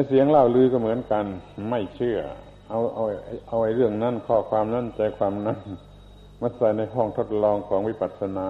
[0.08, 1.24] เสียงเล่าลือก็เหมือนกัน
[1.70, 2.18] ไม่เชื่อ
[2.68, 3.04] เอาเอา
[3.48, 5.58] เอาไอ้เรื่องนั้นข้อความนั้นใจความนั้น
[6.40, 8.48] มาใส่ในห้องทดลองของวิปัสสนา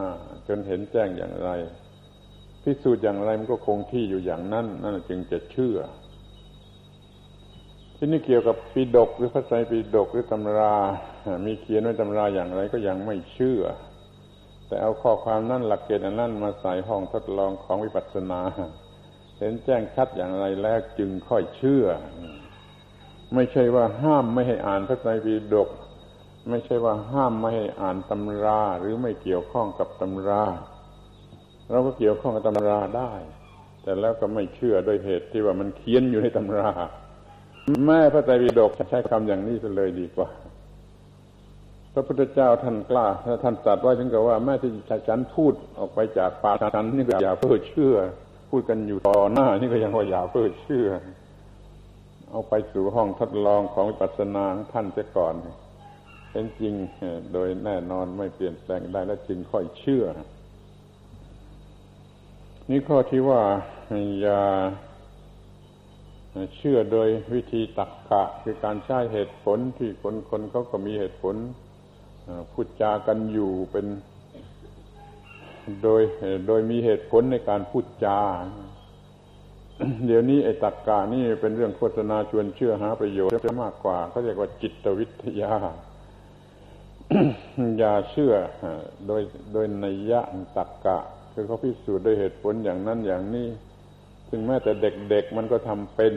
[0.49, 1.51] จนเห็นแจ้งอย่างไร
[2.63, 5.79] พิสูจน์อย่างไรมันก็คงที่อยู่อย่างนั้น นั่นจึงจะเชื่อ
[7.97, 10.75] ที่นี่เกี่ยวกับปีดกหรือพระไตรปิฎกหรือตำรา
[11.47, 13.63] มีเขียนไว้ตำราอย่างไรก็ยังไม่เชื่อ
[14.67, 18.41] แต่เอาข้อความนั่นหลักเกณฑ์นั้นมาใส่ห้องทดลองของวิปัสสนา
[19.39, 21.87] เห็นแจ้งชัดอย่างไรแล้วจึงค่อยเชื่อ
[23.35, 25.71] ไม่ใช่ว่าห้ามไม่ให้อ่านพระไตรปิฎก
[26.51, 30.45] ไม่ใช่ว่าห้ามไม่ให้อ่านตำราหรือไม่เกี่ยวข้องกับตำรา
[31.71, 33.13] เราก็เกี่ยวข้องกับตำราได้
[33.83, 36.71] แต่แล้วก็ไม่เชื่อโดยเหตุที่ว่ามันเขียนอยู่ในตำรา
[37.87, 40.29] แม่พระไตรปิฎกใช้คำอย่างนี้เลยดีกว่า
[41.93, 43.07] พระพุทธเจ้าท่านกล้า
[43.43, 44.73] ท่านตรัสไว้ถึงกับว่าแม่ที่
[45.09, 47.97] ฉันพูดออกไปจากปากฉันนี่ก็อย่าเพ้อเชื่อ
[48.51, 50.89] พูดกันอยู่ต่อหน้า นี่ก็ยังว่าอย่าเพ้อเชื่อ
[52.31, 55.35] เอาไปสู่ห้องทดลองของวิปัสสนาท่านเสียก่อน
[56.31, 56.75] เป็นจริง
[57.33, 60.05] โดยแน่นอนไม่เปลี่ยนแปลงได้และจึงค่อยเชื่อ
[62.71, 63.43] นี่ข้อที่ว่า
[64.23, 64.41] อย่า
[66.57, 71.37] เชื่อโดยวิธีตักกะ คือการใช้เหตุผลที่คนคนเขาก็มีเหตุผล
[72.53, 73.87] พูดจากันอยู่เป็น
[75.83, 76.03] โดย
[76.47, 78.21] โดยมีเหตุผลในการพูดจา
[80.07, 85.53] เดี๋ยวนี้ไอ้ตักกะนี่เป็นเรื่องโฆษณาชวนเชื่อหาประโยชน์มากกว่าเขาเรียกว่าจิตวิทยา
[87.79, 88.35] อย่าเชื่อ
[89.07, 90.21] โดยโดยนัยยะ
[90.57, 90.99] ตักกะ
[91.33, 93.49] คือเขาพิสูจน์ด้วยเหตุผลอย่างนั้นอย่างนี้
[94.29, 96.15] ซึ่งแม้แต่เด็กๆมันก็ทำเป็น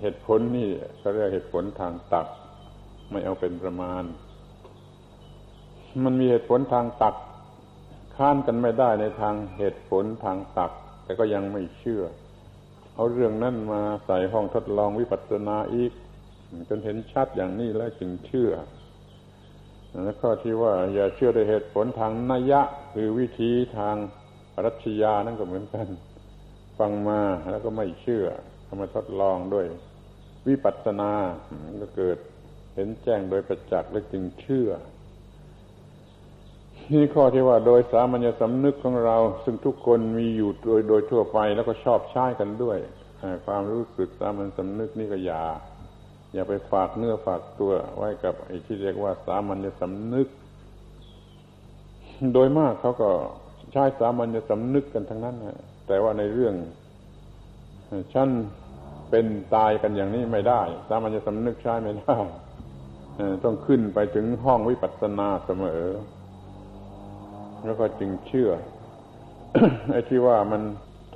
[0.00, 0.68] เหตุผลนี่
[0.98, 2.26] เขาเรียกเหตุผลทางตัก
[3.10, 4.02] ไม่เอาเป็นประมาณ
[6.04, 7.14] มันมีเหตุผลทางตัก
[8.16, 10.72] ค้านกันไม่ได้ในทางเหตุผลทางตัก
[11.04, 12.02] แต่ก็ยังไม่เชื่อ
[12.94, 15.92] เอาเรื่องนั้นมาใส่ห้องทดลองวิปัสสนาอีก
[16.68, 18.52] จนเห็นชัดอย่างนี้แล้วจึงเชื่อ
[20.04, 22.60] และข้อที่ว่าอย่าเชื่อด้วยเหตุผลทางนัยยะ
[22.94, 23.96] คือวิธีทาง
[24.64, 25.86] รัชญานั่นก็เหมือนกัน
[26.78, 28.26] ฟังมาแล้วก็ไม่เชื่อ
[28.66, 29.66] ทำมาทดลองด้วย
[30.48, 31.12] วิปัสสนา
[31.82, 32.18] ก็เกิด
[32.74, 34.68] เห็นแจ้งโดยประจักษ์และจึงเชื่อ
[36.90, 42.78] นี่ข้อที่ว่าโดยสามัญสำนึกของเรา ซึ่งทุกคนมีอยู่โดยโดยทั่วไปแล้วก็ชอบใช้กันด้วย
[43.46, 45.42] ความรู้สึกสามัญสำนึกนี่ก็อย่า
[46.34, 50.28] อย่าไปฝากเนื้อฝากตัวไว้กับไอ้ที่เรียกว่าสามัญสำนึก
[52.34, 53.10] โดยมากเขาก็
[53.72, 55.36] ใช้สามัญสำนึกกันทั้งนั้น
[55.86, 56.54] แต่ว่าในเรื่อง
[58.14, 58.28] ฉัน
[59.10, 62.16] เป็นตายกันอย่างนี้ไม่ได้ สามัญสำนึกใช้ไม่ได้
[63.44, 65.82] ต้องขึ้นไปถึงห้องวิปัสสนาเสมอ
[67.64, 68.50] แล้วก็จึงเชื่อ
[69.90, 70.62] ไอ้ที่ว่ามัน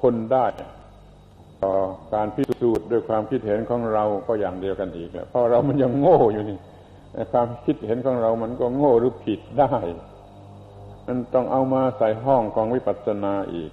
[0.01, 0.47] ทนได้
[1.63, 1.73] ต่อ
[2.15, 6.59] การพิสูจน์ด้วยความคิดเห็นของเราก็อย่างเดียวกันอีกเพราะเรามันยังโง่อยู่นี่
[7.33, 9.75] ความคิดเห็นของเรามันก็โง่หรือผิดได้
[11.07, 13.71] มันต้องเอามาใส่ห้องของวิปัสสนาอีก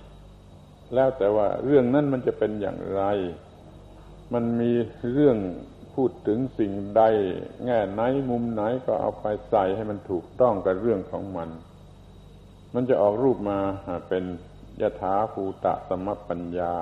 [0.94, 3.04] แล้วแต่ว่าเรื่องนั้นมันจะเป็นอย่างไร
[4.34, 4.72] มันมี
[5.12, 5.38] เรื่อง
[5.96, 7.04] พูดถึงสิ่งใด
[7.66, 11.50] แง่ไหนมุมไหนก็เอาไปใส่ให้มันถูกต้องกับเรื่องของมัน
[12.74, 13.60] มันจะออกรูปมา
[14.08, 14.24] เป็น
[14.82, 16.74] ยถาภูตะสมปัญญา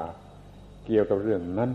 [0.86, 1.72] เกี่ยวกับเรื่องนั้น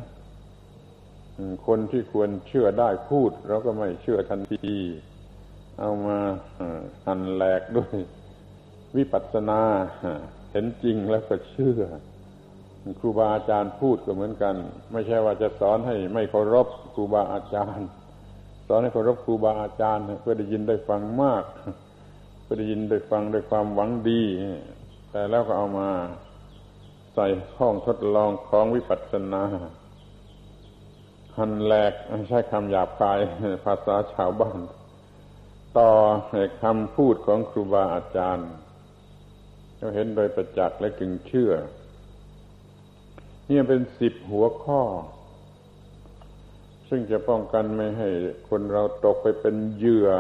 [1.67, 4.77] คนที่ควรเชื่อได้พูดเราก็ไม่เชื่อทันที
[5.81, 6.19] เอามา
[7.07, 7.97] หันแหลกด้วย
[8.97, 9.61] วิปัสสนา
[10.51, 11.81] เห็นจริงแล้วก็เชื่อ
[13.01, 14.55] ครูบาอาจารย์พูดก็เหมือนกัน
[14.93, 17.89] ไม่ใช่ว่าจะสอนให้ไม่เคารพครูบาอาจารย์
[18.69, 21.45] สอนให้เคารพครูบาอาจารย์ เพื่อได้ยินได้ฟังมาก
[22.47, 24.23] เพื่อได้ยินได้ฟังด้วยความหวังดี
[25.11, 25.91] แต่แล้วก็เอามา
[27.15, 27.27] ใส่
[27.59, 29.43] ห้องทดลองของวิปัสสนา
[31.39, 31.93] หันแหลก
[32.29, 33.19] ใช้คำหยาบคาย
[33.65, 34.59] ภาษาชาวบ้าน
[35.79, 35.91] ต่อ
[36.63, 38.51] คำพูดของครูบาอาจารย์
[39.77, 41.53] เราเห็นโดยประจักษ์และจึงเชื่อ
[43.49, 44.83] นี่เป็นสิบหัวข้อ
[46.89, 48.09] ซึ่งจะป้องกันไม่ให้
[48.49, 50.11] คนเราตกไปเป็นเหยื่อ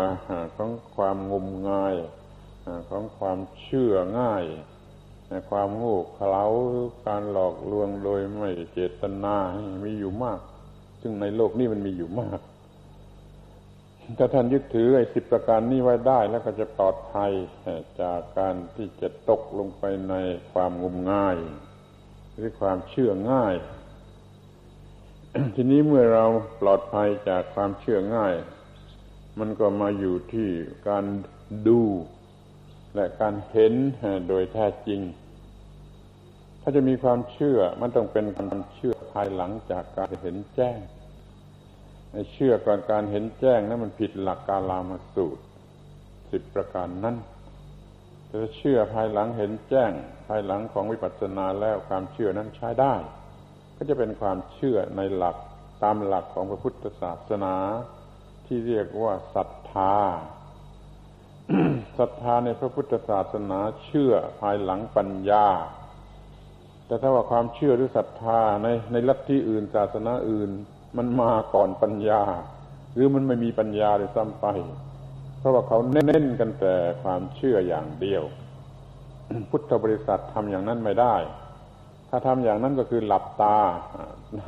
[0.56, 1.94] ของความงมงาย
[2.88, 4.44] ของความเชื่อง่าย
[5.50, 6.44] ความโง่เขลา
[7.06, 9.36] การหลอกลวงโดยไม่เจตนา
[9.84, 10.40] มีอยู่มาก
[11.00, 12.40] ซึ่งในโลกนี้มันมีอยู่มาก
[14.18, 17.32] ถ้าท่านยึดถือไอ้สิบประการนี้ไว้ได้แล้วก็จะปลอดภัย
[18.00, 20.14] จากการที่จะตกลงไปใน
[20.52, 21.36] ความงมงาย
[22.34, 23.54] หรือความเชื่อง่าย
[25.54, 26.24] ทีนี้เมื่อเรา
[26.60, 28.34] ปลอดภัยจากความเชื่อง่าย
[29.38, 30.48] มันก็มาอยู่ที่
[30.88, 31.04] การ
[31.68, 31.80] ดู
[32.96, 33.74] และการเห็น
[34.28, 35.00] โดยแท้จริง
[36.60, 40.78] ถ้าจะมีความเชื่อมันต้องเป็นความเชื่อภายหลังจากการเห็นแจ้ง
[42.32, 45.42] เชื่อก่อนการเห็นแจ้งนั้นมันผิดหลักกาลามาสูตร
[46.30, 47.16] สิบประการนั้น
[48.26, 49.92] แต่เชื่อภายหลังเห็นแจ้ง
[50.26, 52.94] ภายหลังของวิปัสสนาแล้วความเชื่อนั้นใช้ได้
[53.76, 55.36] ก็จะเป็นความเชื่อในหลัก
[55.82, 57.54] ตามหลักของพระพุทธศาสนา
[58.46, 59.94] ที่เรียกว่าศรัทธา
[61.98, 65.46] ศรัทธาในพระพุทธศาสนาเชื่อภายหลังปัญญา
[66.86, 70.50] แต่ถ้าว่าความเชื่อหรือศรัทธาในในลัทธิอื่นศาสนาอื่น
[70.96, 72.22] มันมาก่อนปัญญา
[72.94, 74.46] หรือมันไม่มีปัญญาเลยซ้ำไป
[75.38, 78.22] เพราะว่าเขาเน้นกันแต่ความเชื่ออย่างเดียว
[79.50, 81.14] พุทธบริษัททำอย่างนั้นไม่ได้
[82.08, 83.58] ถ้าทำอย่างนั้นก็คือหลับตา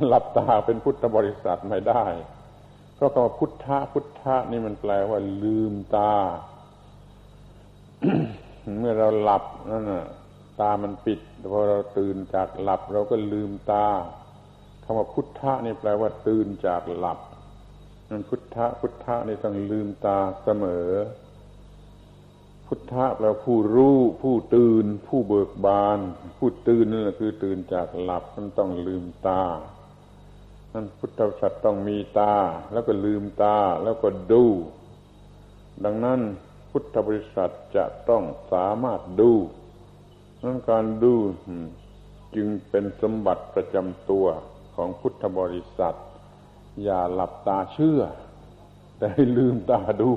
[0.09, 2.03] หลับตาเป็นพุทธบริษัทไม่ได้
[2.95, 6.13] เพราะคำว่าพุทธะพุทธะนี่มันแปลว่าลืมตา
[8.79, 10.05] เมื่อเราหลับนั่นน่ะ
[10.59, 11.19] ตามันปิด
[11.51, 13.87] พอเราตื่นจากหลับ เราก็ลืมตา
[14.83, 17.19] คำว่าพุทธะนี่แปลว่าตื่นจากหลับ
[18.09, 20.89] นั่นพุทธะพุทธะนี่ต้องลืมตาเสมอ
[22.67, 25.99] พุทธะแปลผู้รู้ ผู้ตื่น ผู้เบิกบาน
[26.37, 29.43] ผู้ตื่นนั่นแหละคือตื่นจากหลับมันต้องลืมตา
[30.73, 32.33] นั่นพุทธสัตว์ต้องมีตา
[32.71, 34.45] แล้วก็ลืมตาแล้วก็ดู
[35.85, 36.19] ดังนั้น
[36.71, 39.31] พุทธบริษัทจะต้องสามารถดู
[40.43, 41.13] นั้นการดู
[42.35, 44.25] จึงเป็นสมบัติประจำตัว
[44.75, 45.97] ของพุทธบริษัท
[46.83, 48.01] อย่าหลับตาเชื่อ
[48.97, 50.11] แต่ให้ลืมตาดู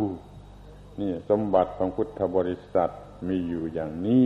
[1.01, 2.91] นี่สมบัติของพุทธบริษัท
[3.29, 4.25] มีอยู่อย่างนี้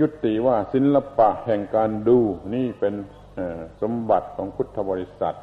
[0.00, 2.18] ยุติว่าศิลปะแห่งการดู
[2.54, 2.94] นี่เป็น
[3.82, 5.36] สมบัติของพุทธบริษัท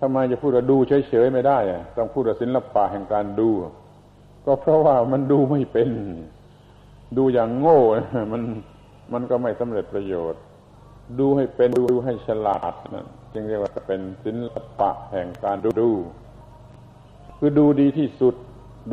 [0.00, 1.58] ทำไมจะพูดว่าดูเฉยๆไม่ได้
[1.96, 3.50] ต้องพูดว่าศิลปะแห่งการดู
[4.46, 5.88] ก็เพราะว่ามันดูไม่เป็น
[7.16, 7.80] ดูอย่างโง่
[8.32, 8.42] มัน
[9.12, 10.40] มันก็ไม่สำเร็จประโยชน์
[11.18, 15.90] ดูให้เป็นดูให้ฉลาดนั่นจึงเรียกว่าเป็นศิลปะแห่งการดู
[17.38, 18.34] คือดูดีที่สุด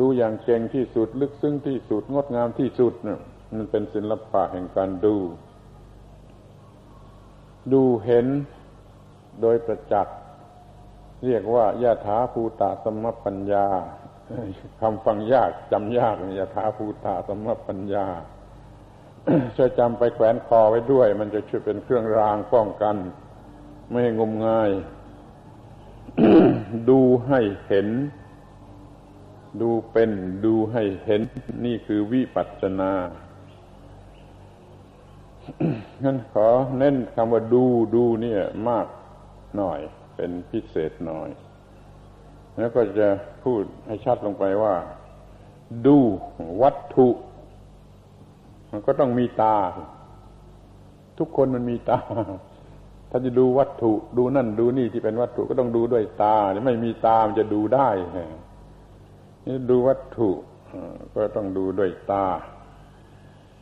[0.00, 3.18] ดูอย่างเก่งที่สุด ลึกซึ้งที่สุดงดงามที่สุดเนี่ย
[3.54, 5.16] มันเป็นศิลปะแห่งการดู
[7.72, 8.26] ดูเห็น
[9.40, 10.16] โดยประจักษ์
[11.24, 13.66] เรียกว่ายาถาภูตาสมปัญญา
[14.80, 18.06] คำฟังยากจำยากยาถาภูตาสมปัญญา
[19.56, 22.96] ช่วยจำไปแขวนคอไว้ด้วย มันจะช่วยเป็นเครื่องรางป้องกัน
[23.90, 24.70] ไม่งมงาย
[26.90, 27.88] ดูให้เห็น
[29.60, 30.10] ดูเป็น
[30.44, 31.22] ดูให้เห็น
[31.64, 32.92] นี่คือวิปัสสนา
[36.04, 36.48] งั้นขอ
[36.78, 37.64] เน้นคำว่าดู
[37.94, 38.86] ดูเนี่ยมาก
[39.56, 39.80] หน่อย
[40.16, 41.28] เป็นพิเศษหน่อย
[42.58, 43.08] แล้วก็จะ
[43.44, 44.74] พูดให้ชัดลงไปว่า
[45.86, 45.98] ดู
[46.62, 47.08] วัตถุ
[48.70, 49.56] มันก็ต้องมีตา
[51.18, 51.98] ทุกคนมันมีตา
[53.10, 56.36] ถ้าจะดูวัตถุ ดูนั่นดูนี่ที่เป็นวัตถุก็ต้องดูด้วยตา
[56.66, 57.88] ไม่มีตามันจะดูได้
[59.46, 60.30] นี่ดูวัตถุ
[61.14, 62.26] ก็ต้องดูด้วยตา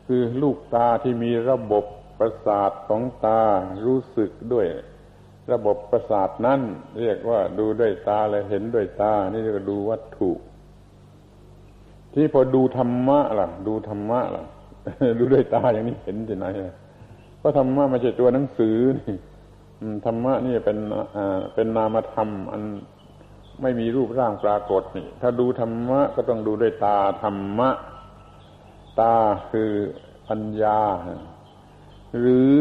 [0.05, 1.85] คือลูกตาที่มีระบบ
[2.19, 3.41] ประสาทของตา
[3.85, 4.67] รู้สึกด้วย
[5.51, 6.61] ระบบประสาทนั้น
[6.99, 10.31] เรียกว่าดูด้วยตาและเห็นด้วยตา นี่เรียกว่าดูวัตถุ
[12.13, 14.43] ที่พอดูธรรมะล่ะ ดูธรรมะล่ะ
[15.19, 16.45] ดูด้วยตาอย่างนี้เห็นที่ไหน
[17.39, 19.17] เพราะธรรมะไม่ใช่ตัวหนังสือนี่
[20.05, 20.77] ธรรมะนี่เป็น
[21.53, 22.63] เป็นนามธรรม อัน
[23.61, 27.69] ไม่มีรูปร่างปรากฏนี่ ถ้าดูธรรมะก็ต้องดูด้วยตาธรรมะ
[28.99, 29.15] ตา
[29.51, 29.71] คือ
[30.27, 30.79] ปัญญา
[32.19, 32.51] หรือ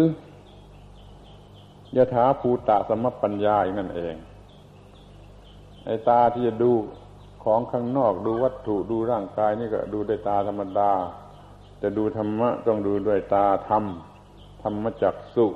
[1.97, 4.15] ยถาภูตะสมปัญญาอย่างนั้นเอง
[5.85, 6.73] ไอ้ตาที่จะดู
[7.45, 10.93] ของข้างนอกดูวัตถุดูร่างกายนี่ก็ดูด้วยตาธรรมดา
[11.83, 13.85] จะดูธรรมะต้องดูด้วยตาธรรม
[14.63, 15.47] ธรรมจักสุ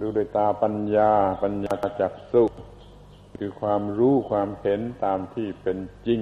[0.00, 1.10] ดูด้วยตาปัญญา
[1.42, 2.42] ปัญญาจักสุ
[3.38, 6.20] คือความรู้ความเห็นตามที่เป็นจริง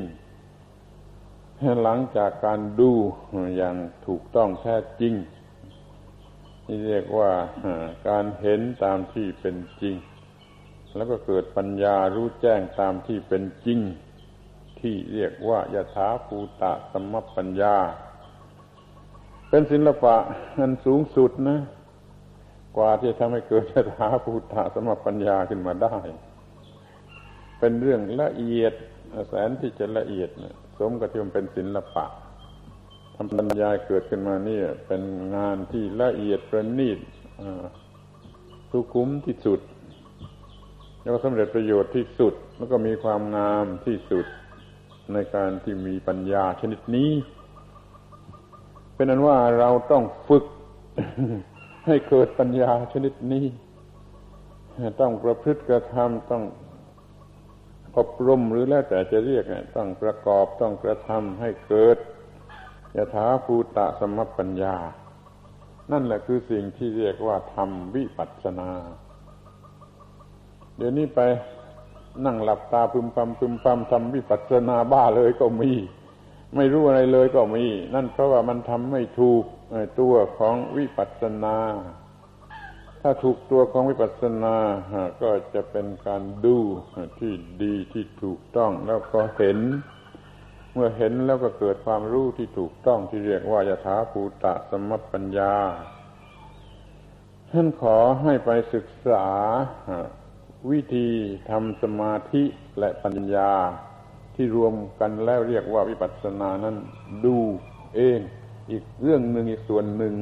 [1.82, 2.90] หลังจากการดู
[3.56, 3.76] อย่าง
[4.06, 5.14] ถูกต้องแท้จริง
[6.66, 7.32] นี่เรียกว่า
[8.08, 9.94] การเห็นตามที่เป็นจริง
[10.96, 13.78] แล้วก็เกิดปัญญารู้แจ้งตามที่เป็นจริง
[14.80, 17.76] ที่เรียกว่ายถาภูตะสมปัญญา
[19.48, 20.16] เป็นศิลปะ
[20.58, 21.58] อันสูงสุดนะ
[22.76, 25.96] กว่าที่จะทำให้เกิดยถาภูตะสมปัญญาขึ้นมาได้
[27.58, 28.72] เป็นเรื่องละเอียด
[29.28, 30.28] แสนที่จะละเอียด
[30.78, 32.06] สมกับที่มันเป็นศิลปะ
[33.18, 35.02] ปัญญาเกิดขึ้นมานี่เป็น
[35.36, 36.98] งานที่ละเอียดประณีต
[38.70, 39.60] สุขุมที่สุด
[41.00, 44.26] แล้วก็สำเร็จประโยชน์ที่สุด แล้วก็มีความงามที่สุด
[45.12, 47.10] ในการที่มีปัญญาชนิดนี้
[48.94, 50.44] เป็นนั้นว่าเราต้องฝึก
[51.86, 53.44] ให้เกิดปัญญาชนิดนี้
[55.00, 56.44] ต้องประพฤติกระทำต้อง
[57.98, 59.44] อบรมหรือแล้วแต่จะเรียก
[59.76, 61.98] ต้องประกอบต้องกระทำให้เกิด
[62.94, 64.76] ยถาภูตะสมปัญญา
[65.92, 68.70] นั่นแหละคือสิ่งที่เรียกว่าทำวิปัสสนา
[70.76, 71.20] เดี๋ยวนี้ไป
[72.24, 75.72] นั่งหลับตาพึมพำพึมพำทำวิปัสสนาบ้าเลยก็มี
[76.56, 77.64] ไม่รู้อะไรเลยก็มี
[77.94, 79.44] นั่นเพราะว่ามันทำไม่ถูก
[80.00, 81.56] ตัวของวิปัสสนา
[83.02, 84.56] ถ้าถูกตัวของวิปัสสนา
[85.22, 86.56] ก็จะเป็นการดู
[87.20, 87.32] ที่
[87.62, 89.58] ดีที่ถูกต้องแล้วก็เห็น
[90.78, 95.54] เมื่อเห็นแล้วก็เกิดความรู้ที่ถูกต้องที่เรียกว่ายถาภูตะสมปัญญา
[97.50, 99.26] ท่านขอให้ไปศึกษา
[100.70, 101.08] วิธี
[101.50, 102.44] ทำสมาธิ
[102.78, 103.52] และปัญญา
[104.34, 106.76] ที่รวมกันแล้วเรียกว่าวิปัสสนานั้น
[107.24, 107.36] ดู
[107.96, 108.20] เอง
[108.70, 110.14] อีกเรื่องหนึ่งอีกส่วนหนึ่ง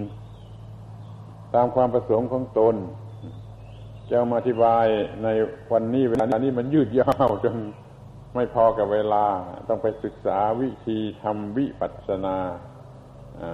[1.54, 2.74] ตามความประสงค์ของตน
[4.10, 4.86] จะมาอธิบาย
[5.22, 5.28] ใน
[5.72, 7.56] วันนี้เวลานี้มันยืดยาวจน
[8.34, 9.24] ไม่พอกับเวลา
[9.68, 12.36] ต้องไปศึกษาวิธีทำวิปัสสนา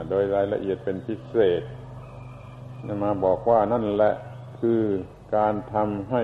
[0.09, 1.63] โดยรายละเอียดเป็นพิเศษ
[3.03, 4.15] มาบอกว่านั่นแหละ
[4.61, 4.81] คือ
[5.37, 6.23] การทำให้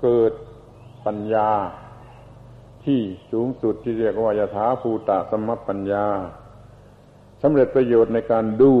[0.00, 0.32] เกิด
[1.06, 1.50] ปัญญา
[2.84, 3.00] ที่
[3.32, 6.06] สูงสุดที่เรียกว่ายถาภูตะสมปัญญา
[7.42, 8.72] สำเร็จประโยชน์ในการดู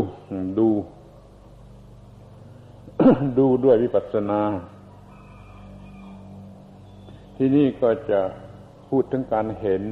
[0.58, 0.68] ดู
[3.38, 4.40] ดูด้วยวิปัสสนา
[7.36, 8.20] ที่นี่ก็จะ
[8.90, 9.82] พูดถึงการเห็น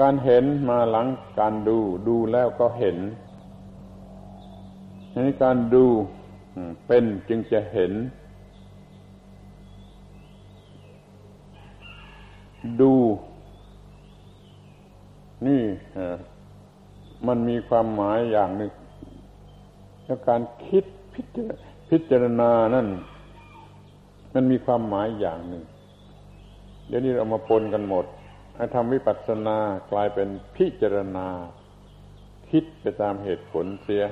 [0.00, 1.06] การเห็นมาหลัง
[1.40, 1.78] การดู
[2.08, 2.96] ดูแล้วก็เห็น
[5.14, 5.84] ในการดู
[6.86, 7.92] เป็นจึงจะเห็น
[12.80, 12.92] ดู
[15.46, 15.62] นี่
[17.26, 18.72] มันมีความหมายอย่างหนึ่ง
[20.04, 20.84] แล้วการคิด
[21.90, 22.86] พิจารณานั่น
[24.34, 25.64] มันมีความหมายอย่างหนึ่ง
[26.90, 28.04] เดี๋ยวนี้เรามาปนกันหมด
[28.56, 29.56] ให้ทำวิปัสสนา
[29.92, 31.28] กลายเป็นพิจารณา
[32.50, 34.04] คิดไปตามเหตุผลเสีย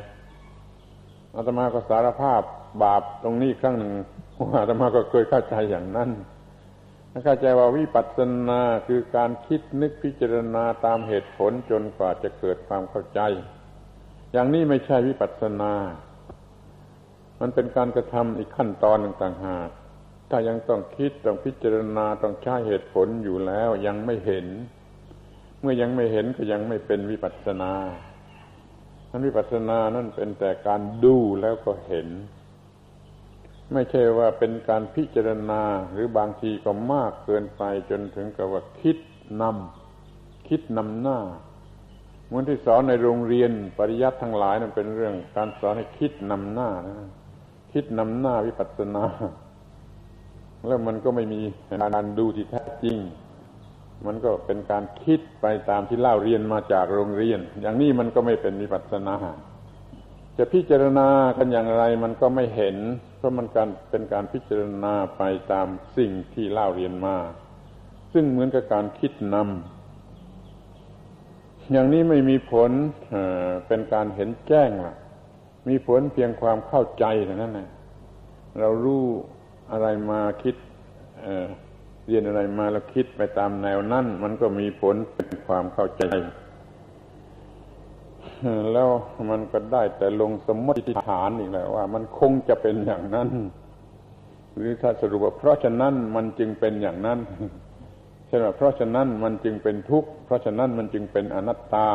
[1.34, 2.42] อาตมาก็สารภาพ
[2.82, 3.92] บาปตรงนี้ครั้งหนึ่ง
[4.60, 6.10] อาตมาก็เคยเข้าใจอย่างนั้น
[7.24, 8.18] เข้าใจว่าวิปัสส
[8.48, 13.20] นาคือการคิดนึกพิจารณาตามเหตุผลจนกว่าจะเกิดความเข้าใจ
[14.32, 15.72] อย่างนี้ไม่ใช่วิปัสสนา
[17.40, 19.70] มันเป็นการกระทำอีกขั้นตอนหนึ่งต่างหาก
[20.30, 24.46] ถ้ายังต้องคิดต้องพิจารณาต้องใช้เหตุผลอยู่แล้วยังไม่เห็น
[25.60, 27.72] เมื่อยังไม่เห็นก็ยังไม่เป็นวิปัสสนา
[29.10, 32.08] นั้นวิปัสสนานั่นเป็นแต่การดูแล้วก็เห็น
[33.72, 35.62] ไม่ใช่ว่าเป็นการพิจารณา
[35.92, 38.98] หรือบางทีก็มากเกินไปจนถึงกับว่าคิด
[39.40, 41.18] นำคิดนำหน้า
[42.26, 46.96] เหมือนที่สอนในโรงเรียนปริยัติทั้งหลายนั้นเป็นเรื่อง การสอนให้คิดนำหน้านะ
[47.72, 49.04] คิดนำหน้าวิปัสสนา
[50.66, 51.40] แล้วมันก็ไม่มี
[51.94, 52.96] การดูที่แท้จริง
[54.06, 59.16] มันก็เป็นการคิดไปตามที่เล่าเรียนมาจากโรงเรียน อย่างนี้มันก็ไม่เป็นวิปัสสนา
[60.38, 62.76] จะพิจารณากันอย่างไรมันก็ไม่เห็น
[63.16, 67.16] เพราะมันการเป็นการพิจารณาไปตามสิ่งที่เล่าเรียนมา
[68.12, 72.70] ซึ่งเหมือนกับการคิดนำอย่างนี้ไม่มีผล
[73.66, 74.94] เป็นการเห็นแจ้งล่ะ
[75.68, 77.68] มีผลเพียงความเข้าใจเท่านั้นนะ
[78.60, 79.04] เรารู้
[79.72, 80.56] อะไรมาคิด
[81.22, 86.02] เเรียนอะไรมาแล้วคิดไปตามแนวนั้นมันก็มีผลเป็นความเข้าใจ
[88.72, 88.88] แล้ว
[89.30, 93.28] มันก็ได้แต่ลงสมมติฐานอีกแล้วว่า มันคงจะเป็นอย่างนั้น
[94.54, 97.18] หรือถ้าสรุปว่าเพราะฉะนั้นมันจึงเป็นอย่างนั้น
[98.26, 101.88] ใช่ไหมเพราะฉะนั้นมันจึงเป็นทุกข์เพราะฉะนั้นมันจึงเป็นอนัตตา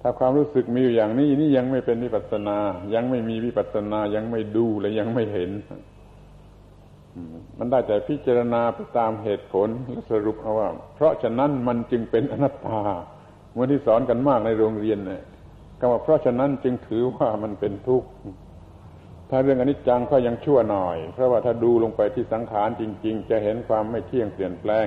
[0.00, 2.58] ถ้าความรู้สึกมีอยู่อย่างนี้นี่ยังไม่เป็นวิปัสนา
[2.94, 5.50] ยังไม่มีวิปัสนายังไม่ดูและยังไม่เห็น
[7.58, 12.80] มันได้แต่พิจารณาไปตามเหตุผลและสรุปเอาว่า เพราะฉะนั้นมันจึงเป็นอนัตตา
[13.52, 15.22] เมื่อที่สอนกันมากในโรงเรียนเนี่ย
[15.78, 18.08] คำว่าเพราะฉะนั้นจึงถือว่ามันเป็นทุกข์
[19.30, 24.86] ถ้าเรื่องอนิจจังก็ยังชั่วหน่อย เพราะว่าถ้าดูลงไปที่สังขารจริง ๆ จะเห็นความไม่เที่ยงเปลี่ยนแปลง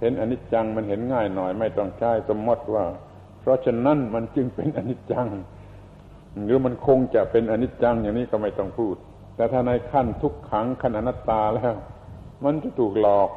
[0.00, 2.84] เห็นอนิจจังมันเห็นง่ายหน่อย ไม่ต้องใช้สมมติว่า
[3.40, 5.28] เพราะฉะนั้นมันจึงเป็นอนิจจัง
[6.44, 8.96] หรือมันคงจะเป็นอนิจจังอย่างนี้ก็ไม่ต้องพูด
[9.34, 11.74] แต่ถ้าในขั้นทุกขังขั้นอนัตตาแล้ว
[12.44, 13.30] มันจะถูกหลอก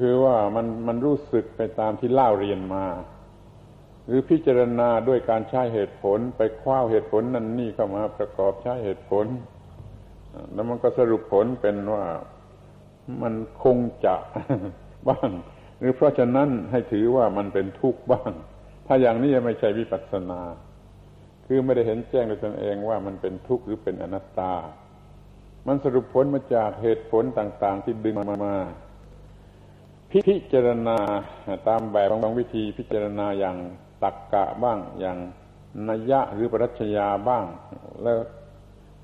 [0.00, 2.84] คือว่ามันมันรู้สึกไปตามที่เล่าเรียนมา
[4.06, 9.26] หรือพิจารณาด้วยการใช้เหตุผล ไปคว้าเหตุผลนั่นนี่เข้ามาประกอบใช้เหตุผล
[10.52, 12.04] แล้วมันก็สรุปผลเป็นว่า
[13.22, 14.16] มันคงจะ
[15.08, 15.30] บ้าง
[15.78, 18.32] หรือเพราะฉะนั้นให้ถือว่ามันเป็นทุกข์บ้าง
[18.86, 20.40] ถ้าอย่างนี้ไม่ใช่วิปัสสนา
[21.52, 24.52] คือไม่ได้เห็นแจ้งด้วยตนเองว่ามันเป็นทุกข์หรือเป็นอนัตตา
[25.66, 28.56] มันสรุปผลมาจากเหตุผลต่าง ๆ ที่ดึงมามา
[30.10, 30.98] พิจารณา
[31.68, 33.56] ตามแบบบางวิธีพิจารณาอย่าง
[34.02, 35.18] ตักกะบ้างอย่าง
[35.88, 37.44] นัยยะหรือปรัชญาบ้าง
[38.02, 38.18] แล้ว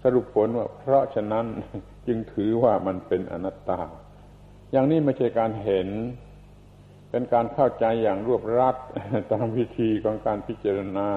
[0.03, 1.47] สรุปผลว่าเพราะฉะนั้น
[2.07, 3.81] จึงถือว่ามันเป็นอนัตตา
[4.73, 5.89] อย่างนี้ไม่ใช่การเห็น
[7.11, 8.77] เป็นการเข้าใจอย่างรวบรัด
[9.33, 11.11] ตามวิธีของการพิจารณา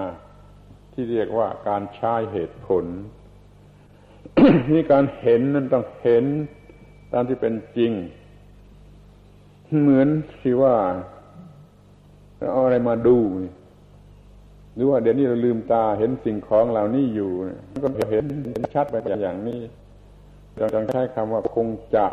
[0.94, 2.86] ที่เรียกว่าการใช้เหตุผล
[4.72, 6.26] นี่การเห็นนั้นต้องเห็น
[7.14, 7.92] ตามที่เป็นจริง
[9.80, 10.08] เหมือน
[10.42, 10.76] ที่ว่า
[12.52, 13.18] เอาอะไรมาดู
[14.76, 17.32] หรือว่าเดี๋ยวนี้เราลืมตาเห็นสิ่งของเหล่านี้อยู่
[17.84, 19.60] ก็เห็นเห็นชัดไปอย่างนี้
[20.58, 22.08] เราต้องใช้คำว่าคงจะ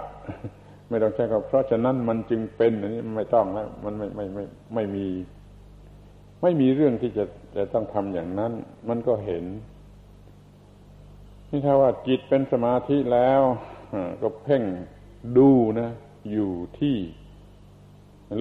[0.89, 5.07] ไม่ต้องใช้คำเพราะฉะนั้นมันจึงเป็นอันนี้ไม่ต้องแล้วมันไม่ไม่ไม่ไม่มี
[6.43, 7.24] ไม่มีเรื่องที่จะ
[7.57, 8.53] จะต้องทำอย่างนั้น
[8.89, 9.45] มันก็เห็น
[11.51, 13.41] นี่ถ้าว่าจิตเป็นสมาธิแล้ว
[14.22, 14.62] ก็เพ่ง
[15.39, 15.91] ดูนะ
[16.32, 16.97] อยู่ที่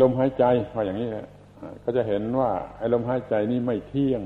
[0.02, 0.44] ลมหายใจ
[0.76, 1.26] ว่าอย่างนี้แหละ
[1.84, 4.22] ก็จะเห็นว่า ไอ้ลมหายใจนี่ไม่เที่ยง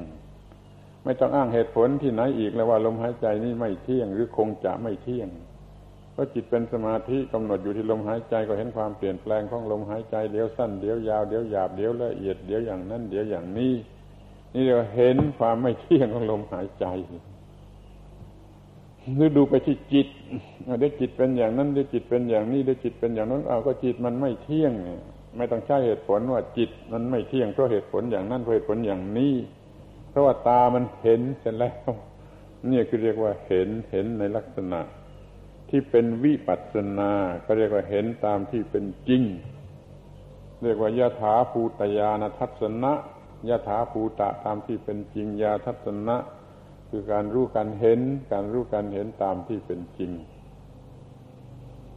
[1.03, 5.29] ไม่ต้องอ้างเหตุผลที่ไหนอีกแล้วว่าลมหายใจนี่ไม่เที่ยง หรือคงจะไม่เที่ยง
[6.19, 13.73] เพราะจิตเป็นสมาธิกำหนดอยู่ที่ลมหายใจก็เห็นความเปลี่ยนแปลงของลมหายใจเดี๋ยวสั้นเดี๋ยวยาวเดี๋ยวหยาบเดี๋ยวละเอียดเดี๋ยวอย่างนั้นเดี๋ยวอย่างนี้
[14.53, 16.85] นี่เราเห็นความไม่เที่ยงของลมหายใจ
[19.15, 20.07] หรือดูไปที่จิต
[20.79, 25.01] เดี๋ยวจิตเป็นอย่างนั้นเดี๋ยวจิตเป็นอย่างนี้เดี๋ยวจิตเป็นอย่างนั้นเอาก็จิตมันไม่เที่ยงเนี่ย
[25.37, 29.33] ไม่ต้องใช้เหตุผลว่าจิตมันไม่เที่ยงเพราะเหตุผลอย่างนั้นเพราะเหตุผลอย่างนี้
[30.09, 31.89] เพราะว่าตามันเห็นเสร็จแล้ว
[32.71, 34.81] นี่คือเรียกว่าเห็นเห็นในลักษณะ
[35.69, 37.11] ที่เป็นวิปัสสนา
[37.45, 39.23] ก็เรียกว่าเห็นตามที่เป็นจริง
[40.63, 42.93] เรียกว่ายะถาภูตยานทัศนะ
[43.49, 46.17] ยะถาภูตะตามที่เป็นจริงยาทัศนะ
[46.89, 47.99] คือการรู้การเห็น
[48.31, 50.11] การรู้การเห็นตามที่เป็นจริง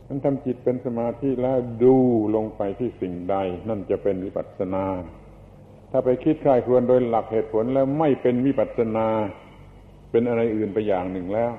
[0.07, 1.97] มันทำจิตเป็นสมาธิแล้วดู
[2.35, 3.37] ลงไปที่สิ่งใด
[3.69, 4.85] นั่นจะเป็นวิปัสสนา
[5.91, 9.09] ถ้าไปคิดใครควรโดยหลักเหตุผลแล้วไม่เป็นวิปัสสนา
[10.11, 11.53] เป็นอะไรอื่นไปอย่างหนึ่งแล้ว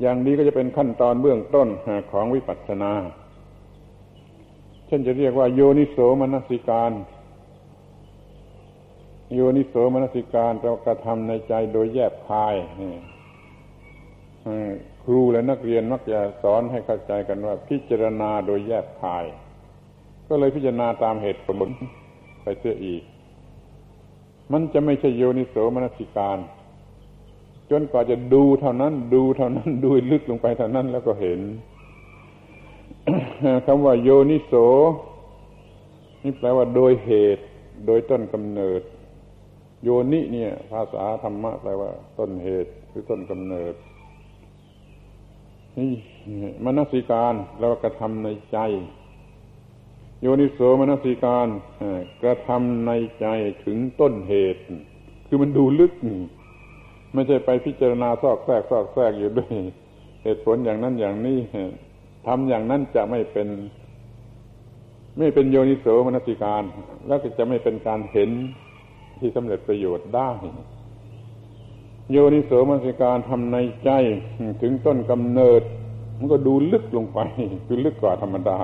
[0.00, 1.68] อย่างนี้ก็จะเป็นขั้นตอนเบื้องต้น
[2.12, 2.92] ของวิปัสสนา
[4.86, 6.92] เช่นจะเรียกว่าโยนิโสมนสิการ
[9.34, 12.54] โยนิโสมนสิการเรากระทำในใจโดยแยบคาย
[15.02, 19.24] ครูและนักเรียนมักจะสอนให้เข้าใจกันว่า พิจารณาโดยแยกคาย
[20.28, 21.68] ก็เลยพิจารณาตามเหตุผล
[22.42, 23.02] ไปเสียอีก
[24.52, 26.38] มันจะไม่ใช่โยนิโสมนสิการ
[27.72, 31.40] จนกว่าจะดูเท่านั้น ดูเท่านั้น ดูลึกลงไปเท่านั้นแล้วก็เห็น
[33.66, 34.54] คำว่าโยนิโส
[36.22, 37.44] นี่แปลว่าโดยเหตุ
[37.86, 38.82] โดยต้นกำเนิด
[39.82, 43.74] โยนิเนี่ย ภาษาธรรมะแปลว่า ต้นเหตุหรือต้นกำเนิด
[46.64, 48.58] มนสิการเรากระทำในใจ
[50.20, 51.48] โยนิโสมนสิการ
[52.22, 53.26] กระทำในใจ
[53.64, 54.60] ถึงต้นเหตุ
[55.26, 55.92] คือมันดูลึก
[57.14, 59.54] ไม่ใช่ไปพิจารณาซอกแทรกซอกแทรกอยู่ด้วย
[60.24, 61.38] เหตุผลอย่างนั้นอย่างนี้
[62.26, 63.48] ทำอย่างนั้นจะไม่เป็น
[65.18, 66.62] ไม่เป็นโยนิโสมนสิการ
[67.06, 68.30] แล้วก็จะไม่เป็นการเห็น
[69.20, 70.30] ที่สำเร็จประโยชน์ได้
[72.10, 73.90] โยนิโสมนสิการทำในใจ
[74.62, 75.62] ถึงต้นกำเนิด
[76.18, 77.18] มันก็ดูลึกลงไป
[77.66, 78.58] คือลึกกว่าธรรมดา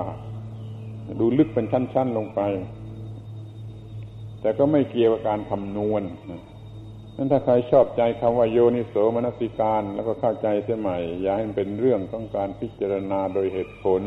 [1.21, 2.41] ดูลึกเป็นชั้น ๆ ลงไป
[4.41, 6.31] แต่ก็ไม่เกี่ยวกับการคำนวณน
[7.23, 14.01] นถ้าใครชอบใจคำว่าโยนิโสมนสิการ แล้วก็เข้าใจเสียใหม่ อย่าให้มันเป็นเรื่องต้องการพิจารณาโดยเหตุผล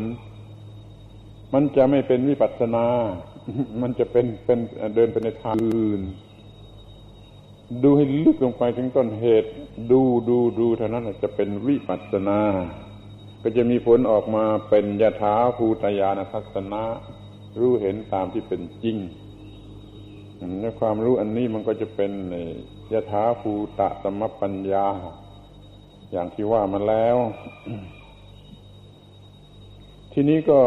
[1.53, 2.85] มันจะไม่เป็นวิปัสสนา
[3.81, 4.59] มันจะเป็นเป็น
[4.95, 6.01] เดินไปในทางอื่น
[7.83, 9.49] ดูให้ลึกลงไปถึงต้นเหตุ
[9.91, 12.39] ดูดูดูเท่านั้นจะเป็นวิปัสสนา
[13.41, 16.83] ก็จะมีผลออกมาเป็นยถาภูตยานทัศนะ
[17.59, 18.97] รู้เห็นตามที่เป็นจริง
[20.59, 22.11] และความรู้อันนี้มันก็จะเป็น
[22.93, 24.87] ยถาภูตะสมปัญญา
[26.11, 27.17] อย่างที่ว่ามาแล้ว
[30.13, 30.59] ทีนี้ก็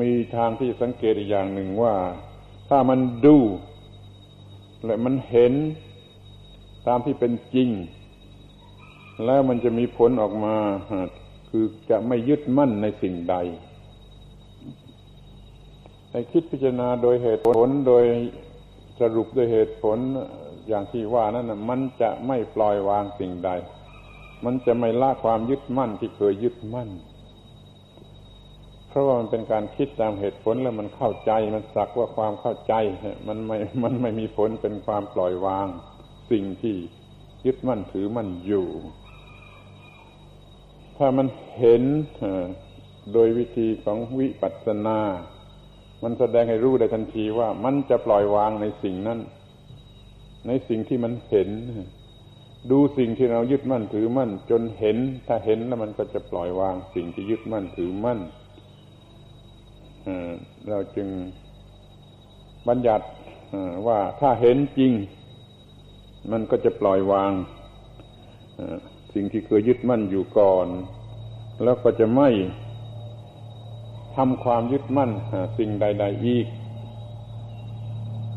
[0.00, 1.94] มีทางที่สังเกตอีกอย่างหนึ่งว่า
[2.68, 3.36] ถ้ามันดู
[4.84, 5.52] และมันเห็น
[6.86, 7.68] ตามที่เป็นจริง
[9.24, 10.56] แล้วมันจะมีผลออกมา
[11.48, 13.36] คือจะไม่ยึดมั่นในสิ่งใด
[16.10, 18.04] ให้คิดพิจารณาโดยเหตุผลโดย
[19.00, 19.98] สรุปโดยเหตุผล
[20.68, 23.50] อย่างที่ว่านั้นนะมันจะไม่ปล่อยวางสิ่งใด
[24.44, 26.90] มันจะไม่ละความยึดมั่นที่เคยยึดมั่น
[28.88, 32.74] เพราะว่ามันเป็นการคิดตามเหตุผลแล้วมันเข้าใจ มันสักว่าความเข้าใจ
[33.28, 35.66] มันไม่ มันไม่มีผลเป็นความปล่อยวาง
[36.30, 36.76] สิ่งที่
[37.46, 38.66] ยึดมั่นถือมั่นอยู่
[40.96, 41.26] ถ้ามัน
[41.58, 41.82] เห็น
[43.12, 44.98] โดยวิธีของวิปัสสนา
[46.02, 49.18] มันแสดงให้รู้ได้ทันทีว่ามันจะปล่อยวางในสิ่งนั้น
[50.46, 51.48] ในสิ่งที่มันเห็น
[52.70, 58.18] ดูสิ่งที่เรายึดมั่นถือมั่น จนเห็น ถ้าเห็นแล้วมันก็จะปล่อยวางสิ่งที่ยึดมั่นถือมั่น
[60.68, 61.08] เราจึง
[62.68, 63.06] บัญญัติ
[63.86, 64.92] ว่าถ้าเห็นจริง
[66.32, 67.32] มันก็จะปล่อยวาง
[69.14, 70.66] สิ่งที่เคยยึดมั่นอยู่ก่อน
[71.64, 72.28] แล้วก็จะไม่
[74.16, 75.10] ทำความยึดมั่น
[75.58, 76.46] สิ่งใด ๆ อีก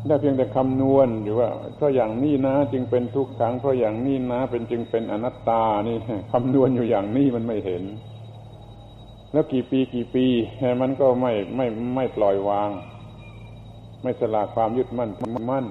[0.06, 5.96] ได้เพียงแต่คำนวณอยู่ว่าเพราะอย่างนี้นะ จึงเป็นทุกขังเพราะอย่างนี้นะ เป็นจึงเป็นอนัตตานี่
[6.32, 7.82] คำนวณอยู่อย่างนี้มันไม่เห็น
[9.32, 10.26] แล้วกี่ปีกี่ปี
[10.80, 12.70] มันก็ไม่ไม่ไม่ปล่อยวาง
[14.02, 15.10] ไม่สละความยึดมั่น
[15.50, 15.66] มั่น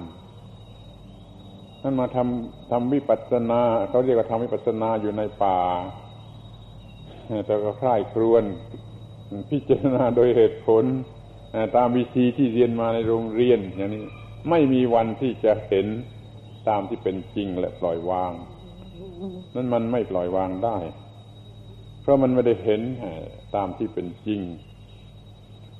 [1.82, 5.58] นั่นมาทำทำวิปัสสนาเขาเรียกว่าทำวิปัสสนาอยู่ในป่า
[7.46, 8.44] แต่ก็คล้ายครวน
[9.50, 10.84] พิจารณาโดยเหตุผล
[11.76, 14.02] ตามวิธีที่เรียนมาในโรงเรียนอย่างนี้
[14.50, 15.86] ไม่มีวันที่จะเห็น
[16.68, 18.32] ตามที่เป็นจริงและปล่อยวาง
[19.54, 20.78] นั่นมันไม่ปล่อยวางได้
[22.00, 22.80] เพราะมันไม่ได้เห็น
[23.56, 24.40] ตามที่เป็นจริง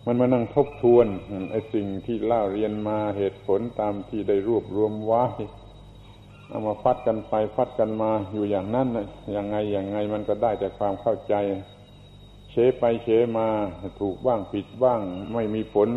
[0.06, 1.06] มันมานั่งทบทวน
[1.50, 5.24] ไอ้สิ่งที่เล่าเรียนมาเหตุผลตามที่ได้รวบรวมไว้
[6.48, 11.34] เอามาฟัดกันไปฟัดกันมาอยู่อย่างนั้นอยังไงยังไงมันก็ได้แต่ความเข้าใจ
[12.50, 13.08] เฉไปเฉ
[13.38, 13.48] มา
[14.00, 15.00] ถูกบ้างผิดบ้าง
[15.32, 15.88] ไม่มีผล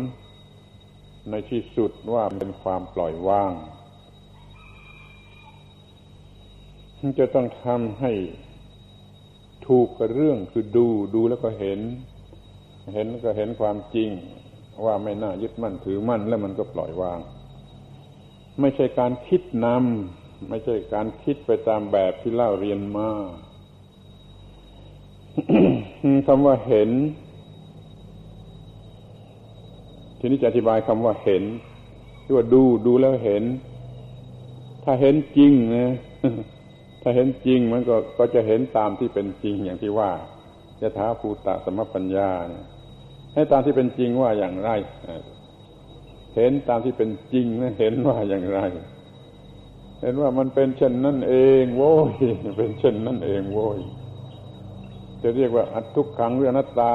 [1.30, 3.52] ในที่สุดว่าเป็นความปล่อยวาง
[7.20, 8.12] จะต้องทำให้
[9.66, 11.80] ถูกกับเรื่องคือดูดูแล้วก็เห็น
[12.94, 14.08] เห็นก็เห็นความจริง
[14.84, 17.18] ว่าไม่น่ายึดมั่นถือมั่น แล้วมันก็ปล่อยวาง
[18.60, 23.10] ไม่ใช่การคิดนำไม่ใช่การคิดไปตามแบบที่เล่าเรียนมา
[26.26, 26.90] คำว่าเห็น
[30.26, 31.44] ทีนี้จะอธิบายคำว่าเห็น
[32.24, 33.44] ที่ว่าดูดูแล้วเห็น
[34.84, 35.94] ถ้าเห็นจริงนะ
[37.02, 40.10] ถ้าเห็นจริงมันก็ก็จะเห็นตามที่เป็นจริงอย่างที่ว่า
[40.80, 42.64] จะท้าภูตะสมปัญญาเนี่ย
[43.34, 44.70] ให้ตามที่เป็นจริงว่าอย่างไร
[46.36, 48.60] เห็นตามที่เป็นจริงนะเห็นว่าอย่างไร
[50.00, 52.12] เห็นว่ามันเป็นเช่นนั่นเอง โว้ย
[52.58, 53.78] เป็นเช่นนั่นเองโว้ย
[55.22, 56.90] จะเรียกว่าอัทุกขังหรืออนัตตา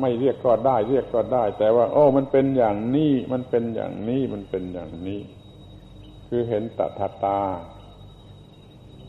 [0.00, 5.20] ไม่เรียกก็ได้ เรียกก็ได้ แต่ว่า โอ้ มันเป็นอย่างนี้มันเป็นอย่างนี้มันเป็นอย่างนี้
[6.28, 7.40] คือเห็นตถาตา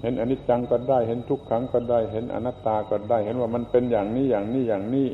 [0.02, 5.08] เห็นอนิจจังก็ได้ เห็นทุกขังก็ได้ เห็นอนัตตาก็ได้ เห็นว่ามันเป็นอย่างนี้อย่างนี้อย่างนี้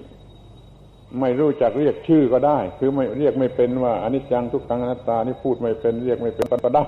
[1.20, 6.88] ไม่รู้จักเรียกชื่อก็ได้ คือไม่เรียกไม่เป็นว่าอนิจจังทุกขังอนัตตานี่พูดไม่เป็นเรียกไม่เป็นก็ได้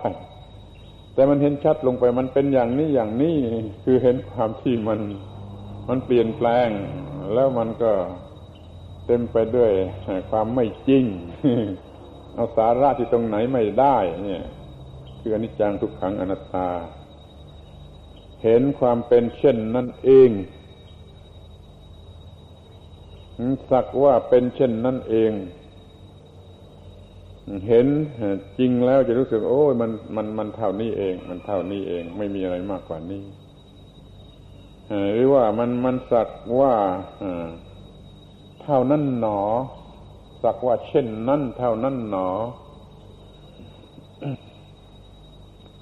[1.13, 3.35] แต่มันเห็นชัดลงไปมันเป็นอย่างนี้อย่างนี้
[3.83, 4.99] คือเห็นความที่มัน
[5.89, 6.69] มันเปลี่ยนแปลง
[7.33, 7.91] แล้วมันก็
[9.05, 9.71] เต็มไปด้วย
[10.29, 11.05] ความไม่จริง
[12.33, 14.43] เอาสาระที่ตรงไหนไม่ได้ เนี่ย
[15.19, 16.69] คืออนิจจังทุกขังอนัตตา
[18.43, 20.29] เห็นความเป็นเช่นนั่นเอง
[23.71, 25.31] สักว่าเป็นเช่นนั่นเอง
[27.67, 27.87] เห็น
[28.59, 33.23] จริงแล้วจะรู้สึก โอ้ยมันมันมันเท่านี้เอง มันเท่านี้เอง ไม่มีอะไรมากกว่านี้
[34.89, 36.29] หรือว่ามันมันสัก
[36.59, 36.75] ว่า
[38.63, 39.39] เท่านั้นหนอ
[40.43, 42.27] สักว่าเช่นนั้นเท่านั้นหนอ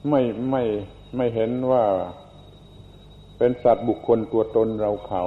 [0.09, 0.63] ไม่ไม่
[1.15, 1.83] ไม่เห็นว่า
[3.37, 5.23] เป็นสัตว์บุคคลตัวตนเราเขา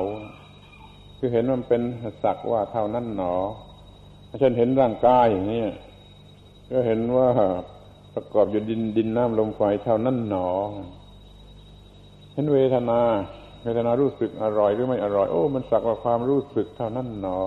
[1.18, 1.82] คือเห็นมันเป็น
[2.24, 3.34] สักว่าเท่านั้นหนอ
[4.40, 5.64] เช่นเห็นร่างกายอย่างนี้
[6.70, 7.28] ก็เห็นว่า
[8.14, 10.48] ประกอบอยู่ดินดินน้ำลมไฟเท่านั้นหนอ
[12.32, 13.00] เห็นเวทนา
[13.62, 17.42] เวทนารู้สึกอร่อยหรือไม่อร่อย โอ้ มันสักว่าความรู้สึกเท่านั้นหนอ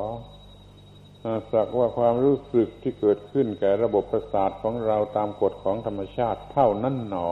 [1.54, 7.30] สักว่าความรู้สึกที่เกิดขึ้นแก่ระบบประสาทของเราตามกฎของธรรมชาติ เท่านั้นหนอ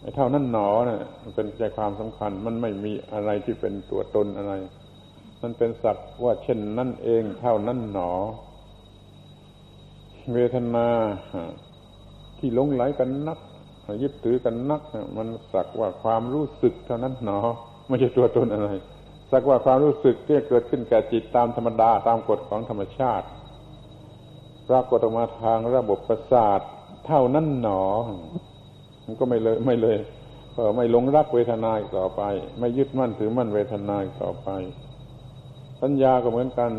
[0.00, 4.52] ไอเท่านั้นหนอเนะ่ยมันเป็นใจความสำคัญ มันไม่มีอะไรที่เป็นตัวตนอะไร
[5.42, 8.12] มันเป็นสักว่าเช่นนั่นเอง เท่านั้นหนอ
[10.34, 10.88] เวทนา
[12.38, 13.38] ที่ลงไหลกันนัก
[14.02, 14.82] ยึดถือกันนัก
[15.16, 17.40] มันสักว่าความรู้สึกเท่านั้นหนอ
[17.88, 18.70] ไม่ใช่ตัวตนอะไร
[19.30, 23.26] สักว่าความรู้สึกที่เกิดขึ้นแก่จิตตามธรรมดาตามกฎของธรรมชาติ
[24.68, 26.60] ปรากฏออกมาทางระบบประสาท
[27.06, 27.82] เท่านั้นหนอ
[29.04, 29.98] มันก็ไม่เลยไม่เลย
[30.54, 32.22] ก็ไม่หลงรักเวทนาต่อไป
[32.58, 34.48] ไม่ยึดมั่นถือมั่นเวทนาต่อไป
[35.82, 36.70] สัญญาก็เหมือนกัน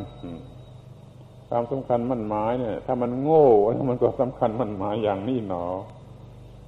[1.50, 3.46] ความสำคัญมั่นหมายเนี่ย ถ้ามันโง่
[3.90, 5.66] มันก็สำคัญมั่นหมายอย่างนี้หนอ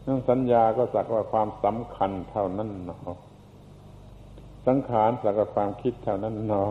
[0.10, 3.00] เรื่งสัญญาก็สักว่าความสำคัญเท่านั้นหนอ
[4.68, 6.66] สังขารสักว่าความคิดเท่านั้นหนอ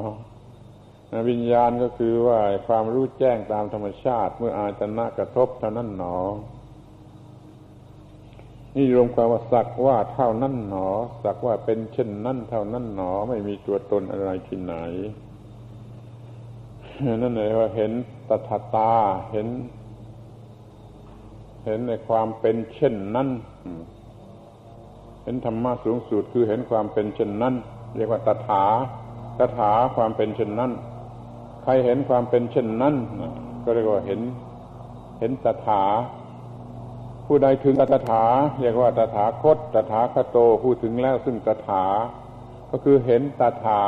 [1.29, 2.39] วิญญาณก็คือว่า
[2.69, 6.17] ความรู้แจ้งตามธรรมชาติ เมื่ออาจนะกระทบเท่านั้นหนอ
[8.75, 10.89] นี่รวมความว่าสักว่าเท่านั้นหนอ
[11.25, 14.75] สักว่าเป็นเช่นนั้นเท่านั้นหนอ ไม่มีตัวตนอะไรที่ไหน
[17.23, 17.93] นั่นเลยว่าเห็น
[18.29, 18.93] ตถาตา
[19.33, 19.47] เห็น
[21.65, 23.29] เห็นในความเป็นเช่นนั้น
[25.23, 27.55] เห็นธรรมะสูงสุดคือเห็นความเป็นเช่นนั้น
[27.97, 28.65] เรียกว่าตถา
[29.39, 30.73] ตถาความเป็นเช่นนั้น
[31.63, 32.95] ใครเห็นความเป็นเช่นนั้น
[33.65, 34.21] ก็เรียกว่าเห็น
[35.19, 35.83] เห็นตถา
[37.27, 38.25] ผู้ใดถึงตถา
[38.61, 41.85] เรียกว่าตถาคตตถาคโตผู้ถึงแล้วซึ่งตถา
[42.71, 43.83] ก็คือเห็นตถา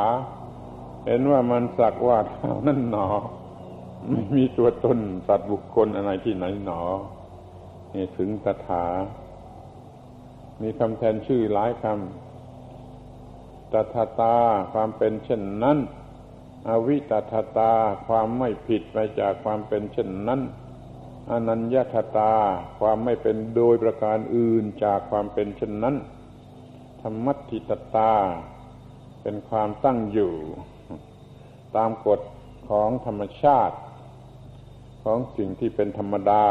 [1.07, 3.09] เห็นว่ามันสักว่าเท่านั้นหนอ
[4.11, 6.81] ไม่มีตัวตนสัตว์บุคคลอะไรที่ไหนหนอ
[8.17, 8.87] ถึงตถา
[10.63, 14.37] มีคำแทนชื่อหลายคำตถาตา
[14.73, 15.79] ความเป็นเช่นนั้น
[16.69, 17.73] อวิตตตา
[18.07, 20.41] ความไม่ผิดไปจากความเป็นเช่นนั้น
[21.31, 22.33] อนัญญาตตา
[22.79, 25.97] ความไม่เป็นโดยประการอื่นจากความเป็นเช่นนั้น
[27.01, 28.13] ธรรมัติตตา
[29.23, 30.33] เป็นความตั้งอยู่
[31.77, 32.21] ตามกฎ
[32.69, 33.77] ของธรรมชาติ
[35.05, 36.45] ของสิ่งที่เป็นธรรมดา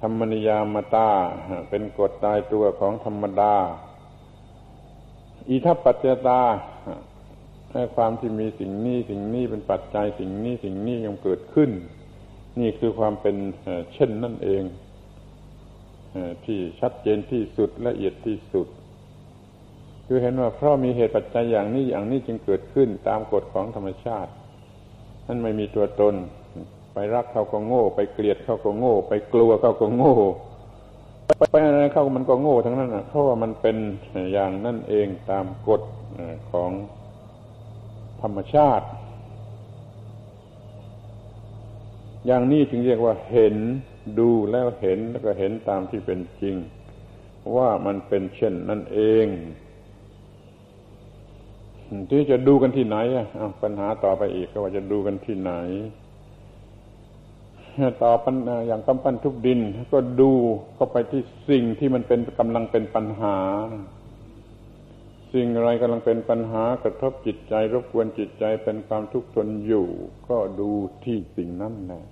[0.00, 1.10] ธรรมนิยามตา
[1.68, 3.54] เป็นกฎตายตัวของธรรมดา
[5.48, 6.42] อิทัปปัจจตา
[7.72, 11.70] ให้ความที่มีสิ่งนี้สิ่งนี้เป็นปัจจัยสิ่งนี้สิ่งนี้ยังเกิดขึ้น
[12.60, 13.36] นี่คือความเป็น
[13.92, 14.62] เช่นนั่นเอง
[16.44, 18.68] ที่ชัดเจนที่สุดละเอียดที่สุด
[20.06, 24.30] คือเห็นว่าเพราะมีเหตุปัจจัยอย่างนี้อย่างนี้จึงเกิดขึ้นตามกฎของธรรมชาติ
[25.26, 26.14] นั่นไม่มีตัวตน
[27.00, 30.16] ไปรักเขาก็โง่ ไปเกลียดเขาก็โง่ ไปกลัวเขาก็โง่
[31.52, 33.76] ไปอะไรเขามันก็โง่ทั้งนั้นเพราะว่ามันเป็น
[34.32, 35.82] อย่างนั่นเองตามกฎ
[36.50, 36.70] ของ
[38.22, 38.86] ธรรมชาติ
[42.26, 43.56] อย่างนี้จึงเรียกว่าเห็น
[44.18, 46.54] ดูแล้วเห็นแล้วก็เห็นตามที่เป็นจริง
[47.56, 49.26] ว่ามันเป็นเช่นนั่นเอง
[52.10, 53.26] ที่จะดูกันที่ไหนอะ
[53.62, 55.54] ปัญหาต่อไปอีกก็ว่าจะดูกันที่ไหน
[58.02, 58.36] ต่อปัญ
[58.66, 59.60] อย่างกำปั้นทุกดิน
[59.92, 60.30] ก็ดู
[60.74, 63.36] เข้าไปที่สิ่งที่มันเป็นกำลังเป็นปัญหา
[65.34, 69.86] สิ่งอะไรกำลังเป็นปัญหากระทบจิตใจ รบกวนจิตใจเป็นความทุกข์ทนอยู่
[70.28, 70.70] ก็ดู
[71.04, 72.04] ที่สิ่งนั้นแหละ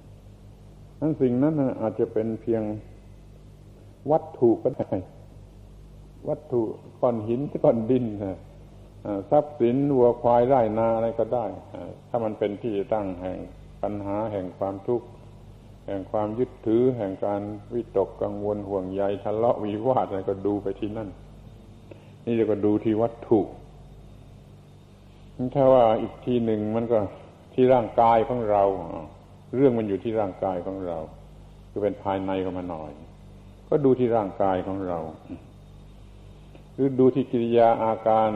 [1.01, 2.62] นั้นสิ่งนั้นอาจจะเป็นเพียง
[4.10, 4.90] วัตถุก็ได้
[6.28, 6.62] วัตถุ
[7.01, 8.05] ก้อนหินก้อนดิน
[9.30, 11.47] ทรัพย์สินวัวควายไร่นาอะไรก็ได้
[12.09, 13.38] ถ้ามันเป็นที่ตั้งแห่ง
[13.82, 15.06] ปัญหาแห่งความทุกข์
[15.87, 17.41] แห่งความยึดถือแห่งการ
[17.75, 21.09] วิตกกังวลห่วงใยทะเลาะวิวาทอะไรก็ดูไปที่นั่น
[22.25, 23.41] นี่เรียกว่าดูที่วัตถุ
[25.55, 26.99] ถ้าว่าอีกทีหนึ่งมันก็
[27.55, 28.63] ที่ร่างกายของเรา
[29.55, 30.99] เรื่องมันอยู่ที่ร่างกายของเรา
[31.71, 32.91] คือเป็นภายในข้ามาหน่อย
[33.69, 34.99] ก็ดูที่ร่างกายของเรา
[36.75, 38.31] หรือดูที่กิริยาอาการ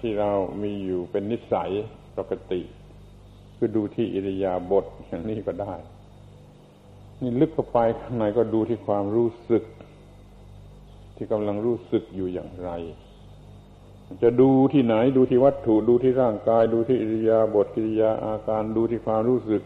[0.00, 0.30] ที่เรา
[0.62, 1.70] มีอยู่เป็นนิสัย
[2.18, 2.60] ปกติ
[3.56, 5.74] คือดูที่อิริยาบถอย่างนี้ก็ได้
[7.22, 9.62] นี่ลึกเข้าไปข้างในก็ดูที่ความรู้สึก
[11.16, 12.70] ที่กำลังรู้สึกอยู่อย่างไร
[14.22, 19.62] จะดูที่ไหนดูที่วัตถุดูที่ร่างกาย ดูที่อิริยาบถกิริยาอาการดูที่ความรู้สึก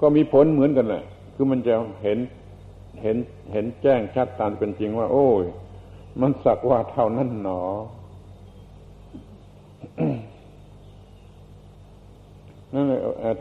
[0.00, 1.04] ก็มีผลเหมือนกันแหละ
[1.34, 2.18] คือมันจะเห็น
[3.02, 3.16] เห็น
[3.52, 5.44] เห็นแจ้งชัดตามเป็นจริงว่า โอ้ย
[6.20, 7.62] มันสักว่าเท่านั้นหนอ
[12.74, 12.86] นั่น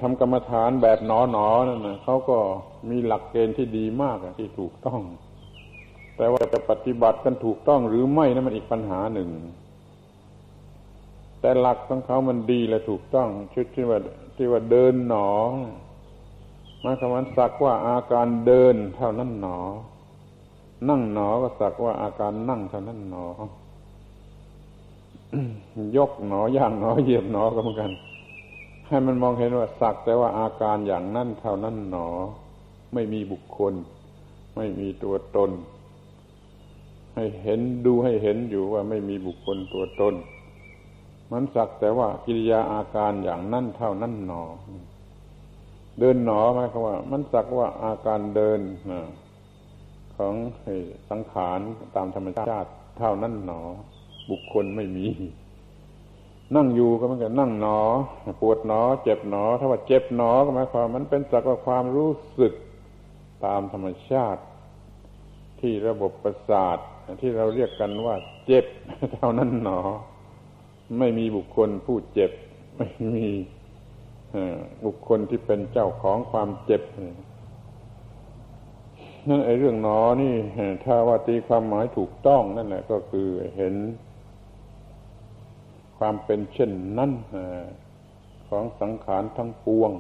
[0.02, 2.38] ทำกรรมฐานแบบหนอหนอนั่นนะเขาก็
[2.90, 5.02] มีหลักเกณฑ์ที่ดีมากที่ถูกต้อง
[6.18, 9.30] แต่ว่าจะปฏิบัติกันถูกต้องหรือไม่นั่นมันอีกปัญหาหนึ่ง
[11.42, 14.00] แต่หลักของเขามันดีและถูกต้อง ชุดที่ว่า
[14.36, 15.32] ที่ว่าเดินหนอ
[16.84, 19.58] มาคำว่าสักว่าอาการเดินเท่านั้นหนอ
[20.90, 23.28] นั่งหนอก็สักว่าอาการนั่งเท่านั้นหนอ
[25.98, 27.92] ยกหนอย่างหนอเหยียบหนอก็เหมือนกัน
[28.90, 32.08] ให้มันมองเห็นว่าสักแต่ว่าอาการอย่างนั้นเท่านั้นหนอ
[32.94, 33.74] ไม่มีบุคคล
[34.56, 35.52] ไม่มีตัวตน
[37.16, 40.14] ให้เห็นดูให้เห็นอยู่ว่าไม่มีบุคคลตัวตน
[41.32, 44.44] มันสักแต่ว่ากิริยาอาการอย่างนั้นเท่านั้นหนอ
[46.00, 48.60] เดินหนอหมายความว่า มันสักว่าอาการเดิน
[50.16, 50.34] ของ
[51.10, 51.60] สังขาร
[51.96, 53.62] ตามธรรมชาติเท่านั้นหนอ
[54.30, 55.06] บุคคลไม่มี
[56.56, 57.80] นั่งอยู่ก็มันก็นั่งหนอ
[58.42, 62.54] ปวดหนอ เจ็บหนอ ถ้าว่าเจ็บหนอก็หมายความมันเป็นสักว่าความรู้สึก
[63.46, 64.42] ตามธรรมชาติ
[65.60, 66.78] ที่ระบบประสาท
[67.22, 68.16] ที่เราเรียกกันว่า
[68.46, 68.66] เจ็บ
[69.14, 69.80] เท่านั้นหนอ
[71.00, 72.32] ไม่มีบุคคลผู้เจ็บ
[72.78, 73.28] ไม่มี
[74.86, 76.82] บุคคลที่เป็นเจ้าของความเจ็บ
[79.28, 80.34] นั่นไอ้เรื่องหนอนี่
[80.84, 83.28] ถ้าว่าตีความหมายถูกต้องนั่นแหละก็คือ
[83.58, 83.74] เห็น
[86.00, 87.12] ความเป็นเช่นนั้น
[88.50, 89.92] ของสังขารทั้งปวง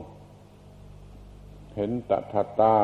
[1.76, 2.76] เห็นตถาตา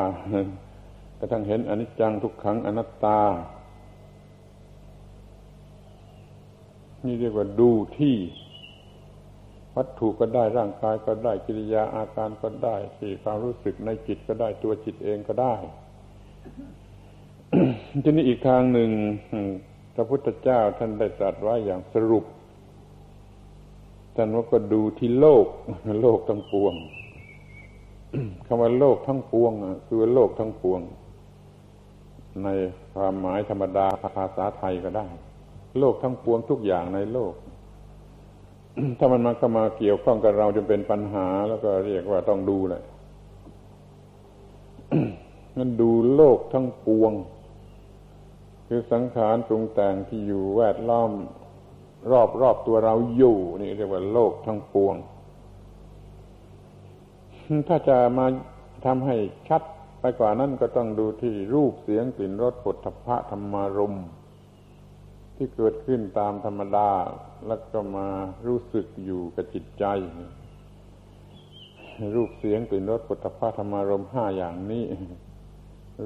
[1.18, 3.20] กระทั่งเห็นอนิจจังทุกขังอนัตตา
[7.04, 8.16] นี่เรียกว่าดูที่
[9.76, 15.54] วัตถุก็ได้ร่างกายก็ได้กิริยาอาการก็ได้ที่ความรู้สึกในจิตก็ได้ตัวจิตเองก็ได้
[18.04, 18.90] ทีนี้อีกทางหนึ่ง
[19.94, 22.24] พระพุทธเจ้าท่านได้ตรัสไว้อย่างสรุป
[24.16, 25.46] ท่านว่าก็ดูที่โลก
[26.02, 26.74] โลกทั้งปวง
[28.46, 29.52] คำว่าโลกทั้งปวง
[29.86, 30.80] คือโลกทั้งปวง
[32.44, 32.48] ใน
[32.94, 33.86] ความหมายธรรมดา
[34.16, 35.06] ภาษาไทยก็ได้
[35.78, 37.34] โลกทั้งปวงทุกอย่างในโลก
[38.98, 42.82] ถ้ามันมาเข้ามาเกี่ยวข้องกับเราจนเป็นปัญหา แล้วก็เรียกว่าต้องดูเลย
[45.56, 47.12] นั่นดูโลกทั้งปวง
[48.68, 51.10] คือสังขารปรุงแต่งที่อยู่แวดล้อม
[52.10, 54.96] รอบรอบตัวเราอยู่ นี่เรียกว่าโลกทั้งปวง
[57.68, 58.26] ถ้าจะมา
[58.84, 59.16] ทำให้
[59.48, 59.62] ชัด
[60.00, 63.96] ไปกว่านั้นก็ต้องดูที่รูปเสียงกลิ่นรสผลทพะธรรมารม
[65.36, 66.90] ที่เกิดขึ้นตามธรรมดา
[67.46, 68.08] แล้วก็มา
[68.46, 69.84] รู้สึกอยู่กับจิตใจ
[72.14, 74.84] รูปเสียงกลิ่นรสผลทพะธรรมารมห้าอย่างนี้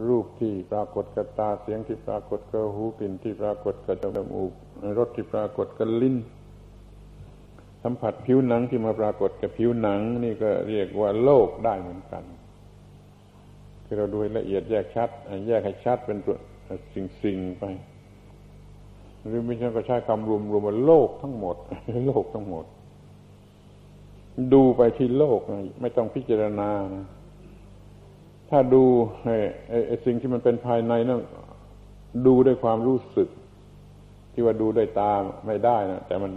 [0.08, 4.04] รูปที่ปรากฏกับตาเสียงที่ปรากฏกับหูกลิ่นที่ปรากฏกับจ
[4.34, 4.52] มูก
[4.98, 6.16] รสที่ปรากฏกับลิ้น
[7.82, 12.24] สัมผัสผิวหนังที่มาปรากฏกับผิวหนัง นี่ก็เรียกว่าโลกได้เหมือนกัน
[13.85, 15.11] คือเราดูละเอียดแยกชัด
[15.48, 16.36] แยกให้ชัดเป็นตัว
[16.94, 17.65] สิ่งสิ่งไป
[19.27, 21.57] หรือไม่ใช่ก็ใช้คำรวมรวมว่าโลกทั้งหมด
[22.07, 22.65] โลกทั้งหมด
[24.55, 25.40] ดูไปที่โลก
[25.81, 27.07] ไม่ต้องพิจารณานะ
[28.51, 28.82] ถ้าดู
[29.89, 31.20] ไอ้สิ่งที่มันเป็นภายในนั่น
[32.27, 33.28] ดูด้วยความรู้สึก
[34.32, 35.12] ที่ว่าดูด้วยตา
[35.47, 36.32] ไม่ได้นะแต่มัน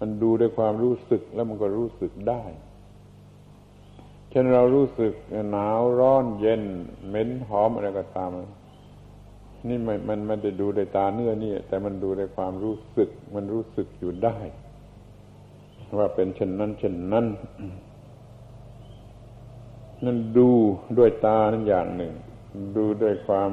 [0.00, 2.42] มันดูด้วยความรู้สึกแล้วมันก็รู้สึกได้
[4.30, 5.12] เช่นเรารู้สึก
[5.50, 6.62] หนาวร้อนเย็น
[7.08, 8.30] เหม็นหอมอะไรก็ตาม
[9.68, 14.36] นี่มันมันมันจะดูด้วยตาเนื้อนี่แต่มันดูด้วยความรู้สึก มันรู้สึกอยู่ได้
[15.98, 17.26] ว่าเป็นเช่นนั้น เช่นนั้น
[20.04, 20.50] นั่นดู
[20.98, 22.12] ด้วยตานั่นอย่างหนึ่ง
[22.76, 23.50] ดูด้วยความ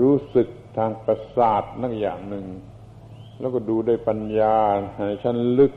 [0.00, 0.48] รู้สึก
[0.78, 2.46] ทางประสาทนั่นอย่างหนึ่ง
[3.40, 4.56] แล้วก็ดูด้วยปัญญา
[5.06, 5.72] ในชั้นลึก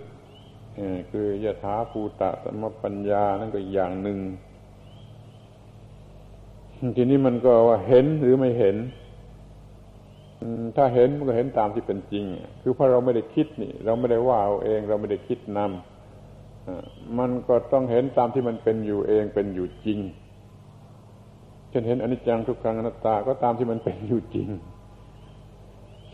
[1.11, 4.19] คือยถาภูตะสมปัญญานั่นก็อย่างหนึ่ง
[6.97, 8.77] ทีนี้มันก็ว่าเห็นหรือไม่เห็น
[10.75, 12.23] ถ้าเห็นมันก็เห็นตามที่เป็นจริง
[12.61, 19.99] คือเพราะเราไม่ได้คิดนี่ เราไม่ได้ว่าเอาเอง เราไม่ได้คิดนำมันก็ต้องเห็นตามที่มันเป็นอยู่เองเป็นอยู่จริง
[21.69, 24.49] เช่นเห็นอนิจจังทุกครั้งอนัตตาก็ตามที่มันเป็นอยู่จริง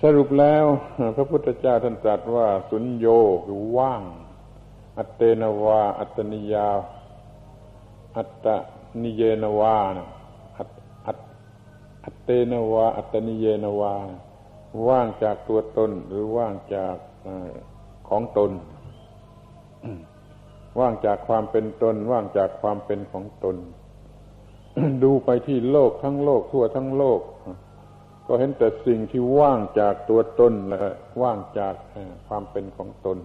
[0.03, 0.65] สรุปแล้ว
[1.15, 3.07] พระพุทธเจ้าท่านตรัสว่าสุญโย
[3.45, 4.03] คือว่าง
[4.97, 6.67] อัตเตนวา อัตนิยา
[8.17, 8.47] อัต
[9.03, 10.07] นิเยนวานะ
[10.57, 10.69] อัต
[11.05, 11.19] อัต
[12.05, 13.93] อัตเตนวา อัตนิเยนวา
[14.87, 16.97] ว่างจากตัวตนหรือว่างจาก
[18.09, 18.51] ของตน
[20.79, 23.57] ว่างจากความเป็นตน ว่างจากความเป็นของตน
[25.03, 27.21] ดูไปที่โลกทั้งโลกทั่วทั้งโลก
[28.27, 30.77] ก็เห็นแต่สิ่งที่ว่างจากตัวตนและ
[31.21, 31.73] ว่างจาก
[32.27, 33.17] ความเป็นของตน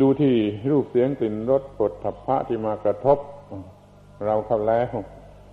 [0.00, 0.34] ดูที่
[0.70, 3.18] รูปเสียงกลิ่นรสปดทัพพะที่มากระทบ
[4.26, 4.94] เราเข้าแล้ว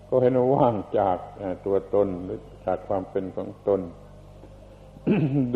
[0.10, 1.18] ก็เห็นว่าว่างจาก
[1.66, 3.82] ตัวตนหรือจากความเป็นของตน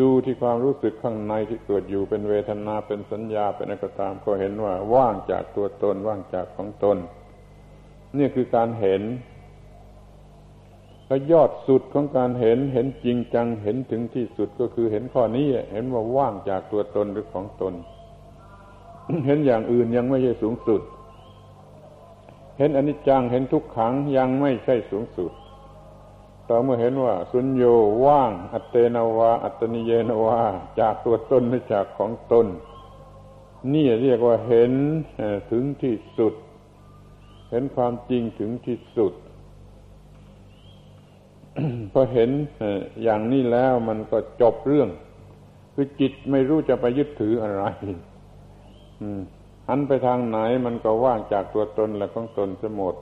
[0.00, 6.98] ดูที่ความรู้สึกข้างในที่เกิดอยู่เป็นเวทนาเป็นสัญญาเป็นอะไรก็ตาม ก็เห็นว่าว่างจากตัวตน ว่างจากของตน
[8.18, 9.02] นี่คือการเห็น
[11.12, 17.74] แล้วยอดสุดของการเห็นเห็นจริงจังเห็นถึงที่สุดก็คือเห็นข้อนี้เห็นว่าว่างจากตัวตนหรือของตน
[19.26, 20.80] เห็นอย่างอื่นยังไม่ใช่สูงสุด
[22.58, 25.32] เห็นอนิจจังเห็นทุกขังยังไม่ใช่สูงสุด
[26.48, 27.64] ต่อเมื่อเห็นว่า สุญโย
[28.04, 30.40] ว่าง อัตเตนวา อัตนิเยนวา
[30.80, 32.46] จากตัวตนไม่จากของตน
[33.72, 34.72] นี่เรียกว่าเห็น
[35.50, 36.34] ถึงที่สุด
[37.50, 39.14] เห็นความจริงถึงที่สุด
[41.92, 42.30] พอเห็น
[43.02, 44.88] อย่างนี้แล้วมันก็จบเรื่อง
[45.74, 47.64] คือจิตไม่รู้จะไปยึดถืออะไร
[49.68, 52.94] หันไปทางไหนมันก็ว่างจากตัวตนและของตนสหมด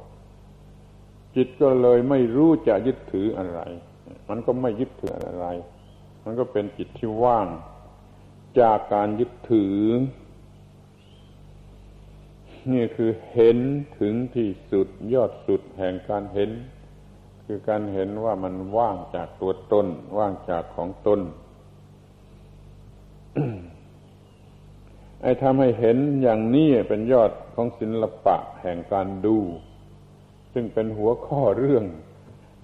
[1.36, 3.60] จิตก็เลยไม่รู้จะยึดถืออะไร
[4.28, 5.46] มันก็ไม่ยึดถืออะไร
[6.24, 7.46] มันก็เป็นจิตที่ว่าง
[8.60, 9.78] จากการยึดถือ
[12.72, 13.58] นี่คือเห็น
[13.98, 16.50] ถึงที่สุดยอดสุดแห่งการเห็น
[17.52, 19.86] คือการเห็นว่ามันว่างจากตัวตน
[20.18, 21.20] ว่างจากของตน
[25.22, 29.38] ไอ้ทำให้เห็นอย่างนี้เป็นยอดของศิลปะแห่งการดู
[30.52, 31.84] ซึ่งเป็นหัวข้อเรื่อง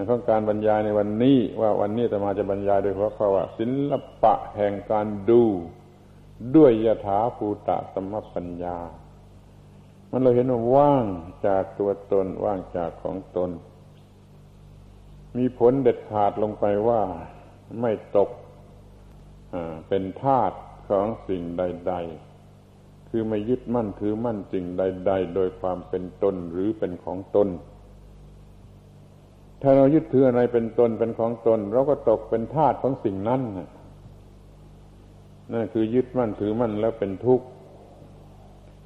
[0.08, 3.92] ของการบรรยายในวันนี้ ว่าวันนี้จะมาจะบรรยายโดยหัวข้อว่าศิล
[4.22, 5.42] ปะแห่งการดู
[6.56, 8.78] ด้วยยถาภูตะสมปัญญา
[10.10, 11.04] มันเราเห็นว่าว่าง
[11.46, 13.50] จากตัวตนว่างจากของตน
[15.36, 17.02] มีผลเด็ดขาดลงไปว่า
[17.80, 18.30] ไม่ตก
[19.88, 20.52] เป็นทาต
[20.88, 21.94] ของสิ่งใด
[22.52, 27.48] ๆ คือไม่ยึดมั่นถือมั่นสิ่งใด ๆ โดยความเป็นตนหรือเป็นของตน
[29.62, 33.40] ถ้าเรายึดถืออะไรเป็นตนเป็นของตน เราก็ตกเป็นทาสของสิ่งนั้น
[35.52, 37.46] นั่นคือยึดมั่นถือมั่นแล้วเป็นทุกข์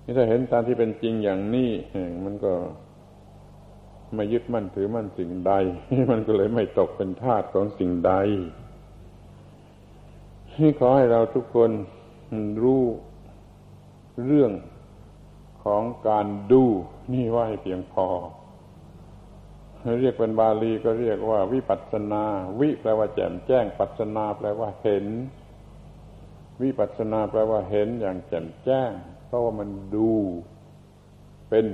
[0.05, 1.70] นี่ถ้าเห็นตามที่เป็นจริงอย่างนี้
[2.24, 2.52] มันก็
[4.14, 5.52] ไม่ยึดมั่นถือมั่นสิ่งใด
[6.10, 8.12] มันก็เลยไม่ตกเป็นทาสของสิ่งใด
[10.60, 11.70] นี่ขอให้เราทุกคน
[12.62, 12.82] รู้
[14.26, 14.52] เรื่อง
[15.64, 16.64] ของการดู
[17.12, 18.06] นี่ว่าให้เพียงพอ
[20.00, 22.24] เรียกเป็นบาลีก็เรียกว่า วิปัสนา
[22.60, 25.06] วิแปลว่าแจ่มแจ้ง ปัสนาแปลว่าเห็น
[26.62, 28.90] วิปัสนาแปลว่าเห็นอย่างแจ่มแจ้ง
[29.26, 30.12] เพราะว่ามันดู
[31.50, 31.66] เป็น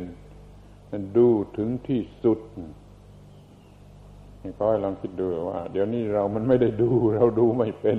[1.16, 1.26] ดู
[1.56, 2.38] ถึงที่สุด
[4.58, 7.98] ก็ให้ลองคิดดูว่า เดี๋ยวนี้เรามันไม่ได้ดู เราดูไม่เป็น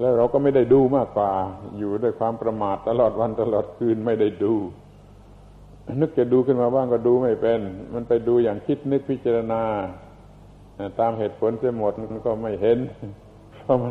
[0.00, 1.30] แล้วเราก็ไม่ได้ดูมากกว่า
[1.78, 4.54] อยู่ด้วยความประมาทตลอดวันตลอดคืนไม่ได้ดู
[6.00, 7.60] นึกจะดูขึ้นมาบ้างก็ดูไม่เป็น
[7.94, 9.62] มันไปดูอย่างคิดนึกพิจารณา
[11.00, 12.78] ตามเหตุผลเสียหมดมันก็ไม่เห็น
[13.52, 13.90] เพราะมั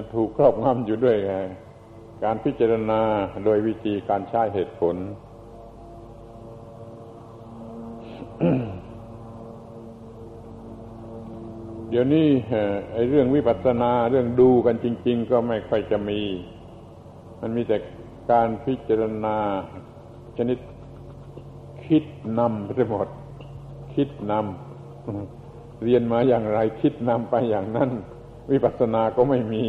[0.00, 1.16] นถูกครอบงำอยู่ด้วย
[2.24, 3.00] การพิจารณา
[3.44, 4.96] โดยวิธีการใช้เหตุผล
[11.88, 12.26] เดี๋ยวนี้
[12.92, 16.20] ไอ้เรื่องวิปัสสนาเรื่องดูกันจริง ๆ ก็ไม่ค่อยจะมี
[17.40, 17.76] มันมีแต่
[18.30, 19.36] การพิจารณา
[20.38, 20.58] ชนิด
[21.86, 22.04] คิด
[22.38, 23.08] นำไปหมด
[23.94, 27.90] คิดนำเรียนมาอย่างไร คิดนำไปอย่างนั้น
[28.50, 29.64] วิปัสสนาก็ไม่มี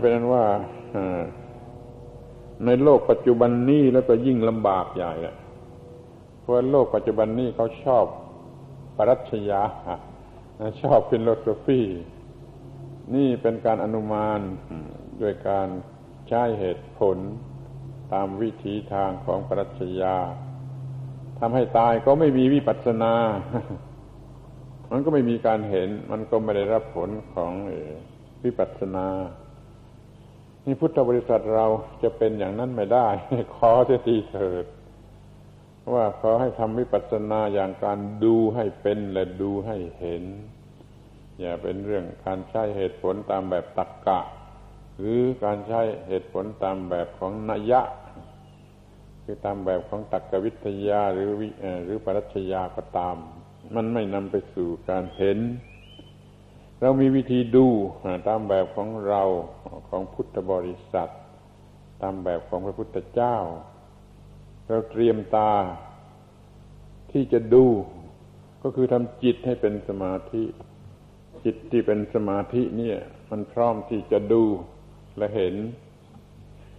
[0.00, 0.44] เป็นนั้นว่า
[2.64, 5.12] ในโลกปัจจุบันนี้แล้วก็ยิ่งลำบากใหญ่
[6.42, 8.04] เพราะโลกปัจจุบันนี้เขาชอบ
[8.96, 9.62] ปรัชญา
[10.82, 11.82] ชอบ philosophy
[13.14, 14.40] นี่เป็นการอนุมาน
[15.22, 15.68] ด้วยการ
[16.28, 17.16] ใช้เหตุผล
[18.12, 20.16] ตามวิธีทางของปรัชญา
[21.38, 23.14] ทำให้ตายก็ไม่มีวิปัสสนา
[24.90, 27.52] มันก็ไม่มีการเห็น มันก็ไม่ได้รับผลของ
[28.44, 29.06] วิปัสสนา
[30.64, 31.66] นี่พุทธบริษัทเรา
[32.02, 33.08] จะเป็นอย่างนั้นไม่ได้
[33.56, 34.64] ขอเสียทีเถิด
[35.90, 40.24] ว่าขอให้ทำวิปัสสนาอย่างการดูให้เป็นและดูให้เห็น
[41.40, 44.20] อย่าเป็นเรื่องการใช้เหตุผลตามแบบตักกะ
[44.98, 47.82] หรือการใช้เหตุผลตามแบบของนัยะ
[49.24, 51.30] คือตามแบบของตักกวิทยาหรือ
[51.84, 53.16] หรือปรัชญาก็ตาม
[53.74, 55.38] มันไม่นำไปสู่การเห็น
[56.80, 57.66] เรามีวิธีดู
[58.28, 59.22] ตามแบบของเรา
[59.88, 61.10] ของพุทธบริษัท
[62.02, 63.36] ตามแบบของพระพุทธเจ้า
[64.72, 65.52] เราเตรียมตา
[67.12, 67.64] ที่จะดู
[68.62, 70.44] ก็คือทำจิตให้เป็นสมาธิ
[71.44, 72.98] จิตที่เป็นสมาธิเนี่ย
[73.30, 74.42] มันพร้อมที่จะดู
[75.18, 75.54] และเห็น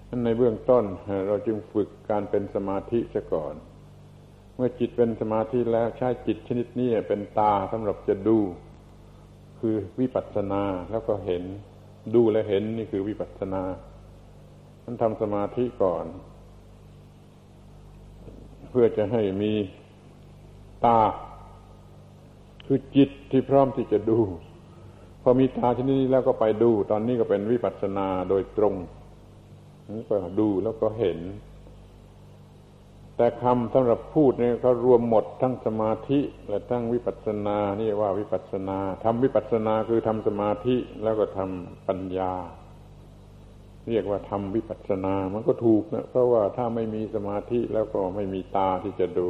[0.10, 0.86] นั้นในเบื้องต้น
[1.28, 3.54] เราจึงฝึกการเป็นสมาธิซะก่อน
[4.56, 8.40] เมื่อจิตเป็นสมาธิแล้วใช้จิตชนิดนี้เป็นตาสำหรับจะดู
[9.60, 11.44] คือวิปัสสนาแล้วก็เห็น
[12.16, 13.64] ดูและเห็นนี่คือวิปัสสนา
[14.86, 16.06] มันทำสมาธิก่อน
[18.74, 19.54] เพื่อจะให้มี
[20.86, 21.02] ตา
[22.66, 24.20] คือจิตที่พร้อมที่จะดู
[25.22, 28.76] พอมีตาชนิดนี้แล้วก็ไปดู ตอนนี้ก็เป็นวิปัสสนาโดยตรง
[29.94, 31.20] นี่ก็ดูแล้วก็เห็น
[33.18, 36.20] แต่คำสำหรับพูดเนี่ยเขารวมหมดทั้งสมาธิ
[36.50, 42.34] และทั้งวิปัสสนา นี่ว่าวิปัสสนาทำวิปัสสนาคือทำสมาธิแล้วก็ทำปัญญา
[43.90, 49.30] เรียกว่าทำวิปัสสนา มันก็ถูกนะเพราะว่าถ้าไม่มีสมาธิแล้วก็ไม่มีตาที่จะดู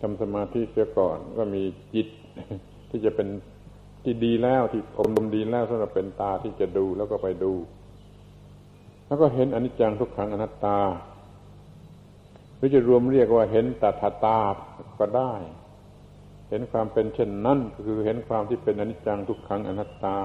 [0.00, 1.62] ทำสมาธิเสียก่อนก็มี
[1.94, 2.08] จิต
[2.90, 3.28] ที่จะเป็น
[4.04, 7.52] ที่ดีแล้วที่อบรมดีแล้วสำหรับเป็นตาที่จะดูแล้วก็ไปดู
[9.06, 10.78] แล้วก็เห็นอนิจจังทุกขังอนัตตา
[12.56, 14.38] หรือจะรวมเรียกว่าเห็นตัทตา
[14.98, 15.34] ก็ได้
[16.50, 20.18] เห็นความเป็นเช่นนั้นก็คือเห็นความที่เป็นอนิจจังทุกขังอนัตตา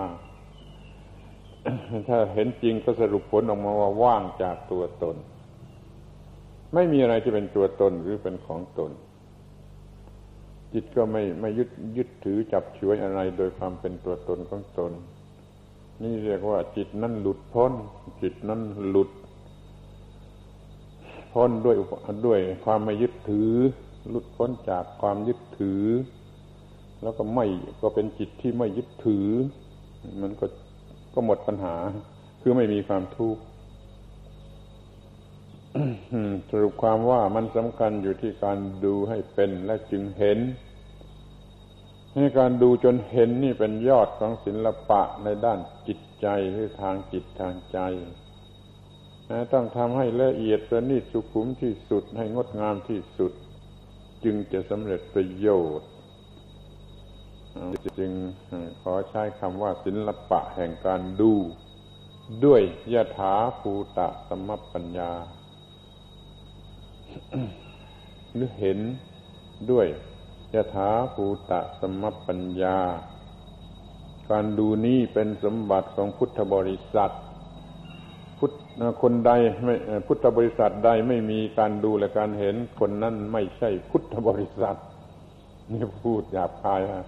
[2.07, 5.15] ถ้าเห็นจริงก็สรุปผลออกมาว่าว่างจากตัวตน
[6.73, 8.91] ไม่มีอะไรที่เป็นตัวตนหรือเป็นของตน
[10.73, 14.91] จิตก็ไม่ไม่ยึดยึดถือจับช่วยอะไรโดยความเป็นตัวตนของตน
[16.03, 17.71] นี่เรียกว่า จิตนั้นหลุดพ้น
[18.21, 19.11] จิตนั้นหลุด
[21.33, 21.75] พ้นด้วย
[22.25, 23.53] ด้วยความไม่ยึดถือ
[24.09, 25.83] หลุดพ้นจากความยึดถือ
[27.03, 27.45] แล้วก็ไม่
[27.81, 29.27] ก็เป็นจิตที่ไม่ยึดถือ
[30.21, 30.45] มันก็
[31.13, 31.75] ก็หมดปัญหา
[32.41, 33.41] คือไม่มีความทุกข์
[36.49, 40.39] สรุปความว่ามันสำคัญอยู่ที่การดูให้เป็นและจึงเห็น
[42.15, 47.79] ให้การดูจนเห็นนี่เป็นยอดของศิละปะในด้านจิตใจหรือทางจิตทางใจ
[49.53, 53.33] ต้องทำให้ละเอียดประณีตสุขุมที่สุดให้งดงามที่สุด
[54.23, 55.47] จึงจะสำเร็จประโย
[55.79, 55.90] ชน์
[57.99, 58.11] จึง
[58.81, 61.33] ขอใช้คำว่าศิละปะแห่งการดู
[62.45, 62.61] ด้วย
[62.93, 65.11] ยถาภูตะสมปัญญา
[68.33, 68.79] หรือเห็น
[69.71, 69.87] ด้วย
[70.55, 72.77] ยถาภูตะสมปัญญา
[74.31, 77.13] การดูนี้เป็นสมบัติของพุทธบริษัท
[78.39, 78.53] พุทธ
[79.01, 79.31] คนใด
[79.63, 79.75] ไม่
[80.07, 84.77] พุทธบริษัทใดไม่มีการดูและการเห็นคนนั้นไม่ใช่พุทธบริษัท
[85.71, 87.05] นี่พูดหยาบคายฮะ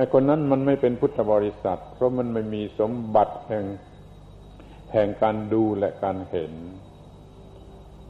[0.00, 3.64] ไอ้คนนั้นมันไม่เป็นพุทธบริษัท เพราะมันไม่มีสมบัติแห่ง
[4.92, 6.52] แห่งการดูและการเห็น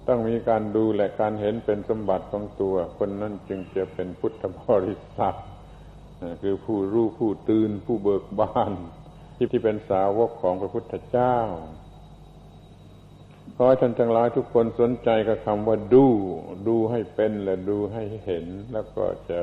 [0.08, 5.36] ต้องมีการดูและการเห็นเป็นสมบัติของตัว คนนั้นจึงจะเป็นพุทธบริษัท
[6.42, 8.72] คือผู้รู้ผู้ตื่นผู้เบิกบาน
[9.36, 11.36] ที่ที่เป็นสาวกของพระพุทธเจ้า
[13.56, 16.06] ขอให้ท่านทั้งหลายทุกคนสนใจกับคำว่าดู
[16.68, 19.40] ดูให้เป็นและดูให้เห็นแล้วก็จะ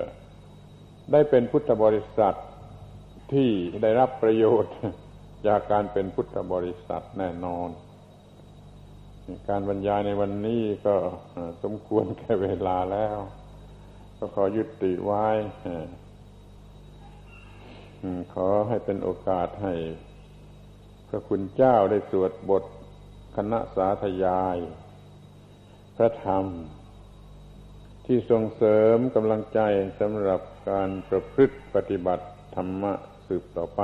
[1.11, 2.35] ได้เป็นพุทธบริษัท
[3.33, 3.49] ที่
[3.81, 4.75] ได้รับประโยชน์
[5.47, 7.69] จากการเป็นพุทธบริษัทแน่นอน
[9.49, 10.95] การบรรยายในวันนี้ก็
[11.63, 13.17] สมควรแก่เวลาแล้ว
[14.17, 15.27] ก็ขอยุติไว้
[18.33, 19.73] ขอให้เป็นโอกาสให้
[21.07, 22.63] พระคุณเจ้าได้สวดบท
[23.35, 24.57] คณะสาธยาย
[25.95, 26.45] พระธรรม
[28.05, 29.59] ที่ส่งเสริมกำลังใจ
[29.99, 32.25] สำหรับ การประพฤติปฏิบัติ
[32.55, 32.93] ธรรมะ
[33.27, 33.81] สืบต่อไป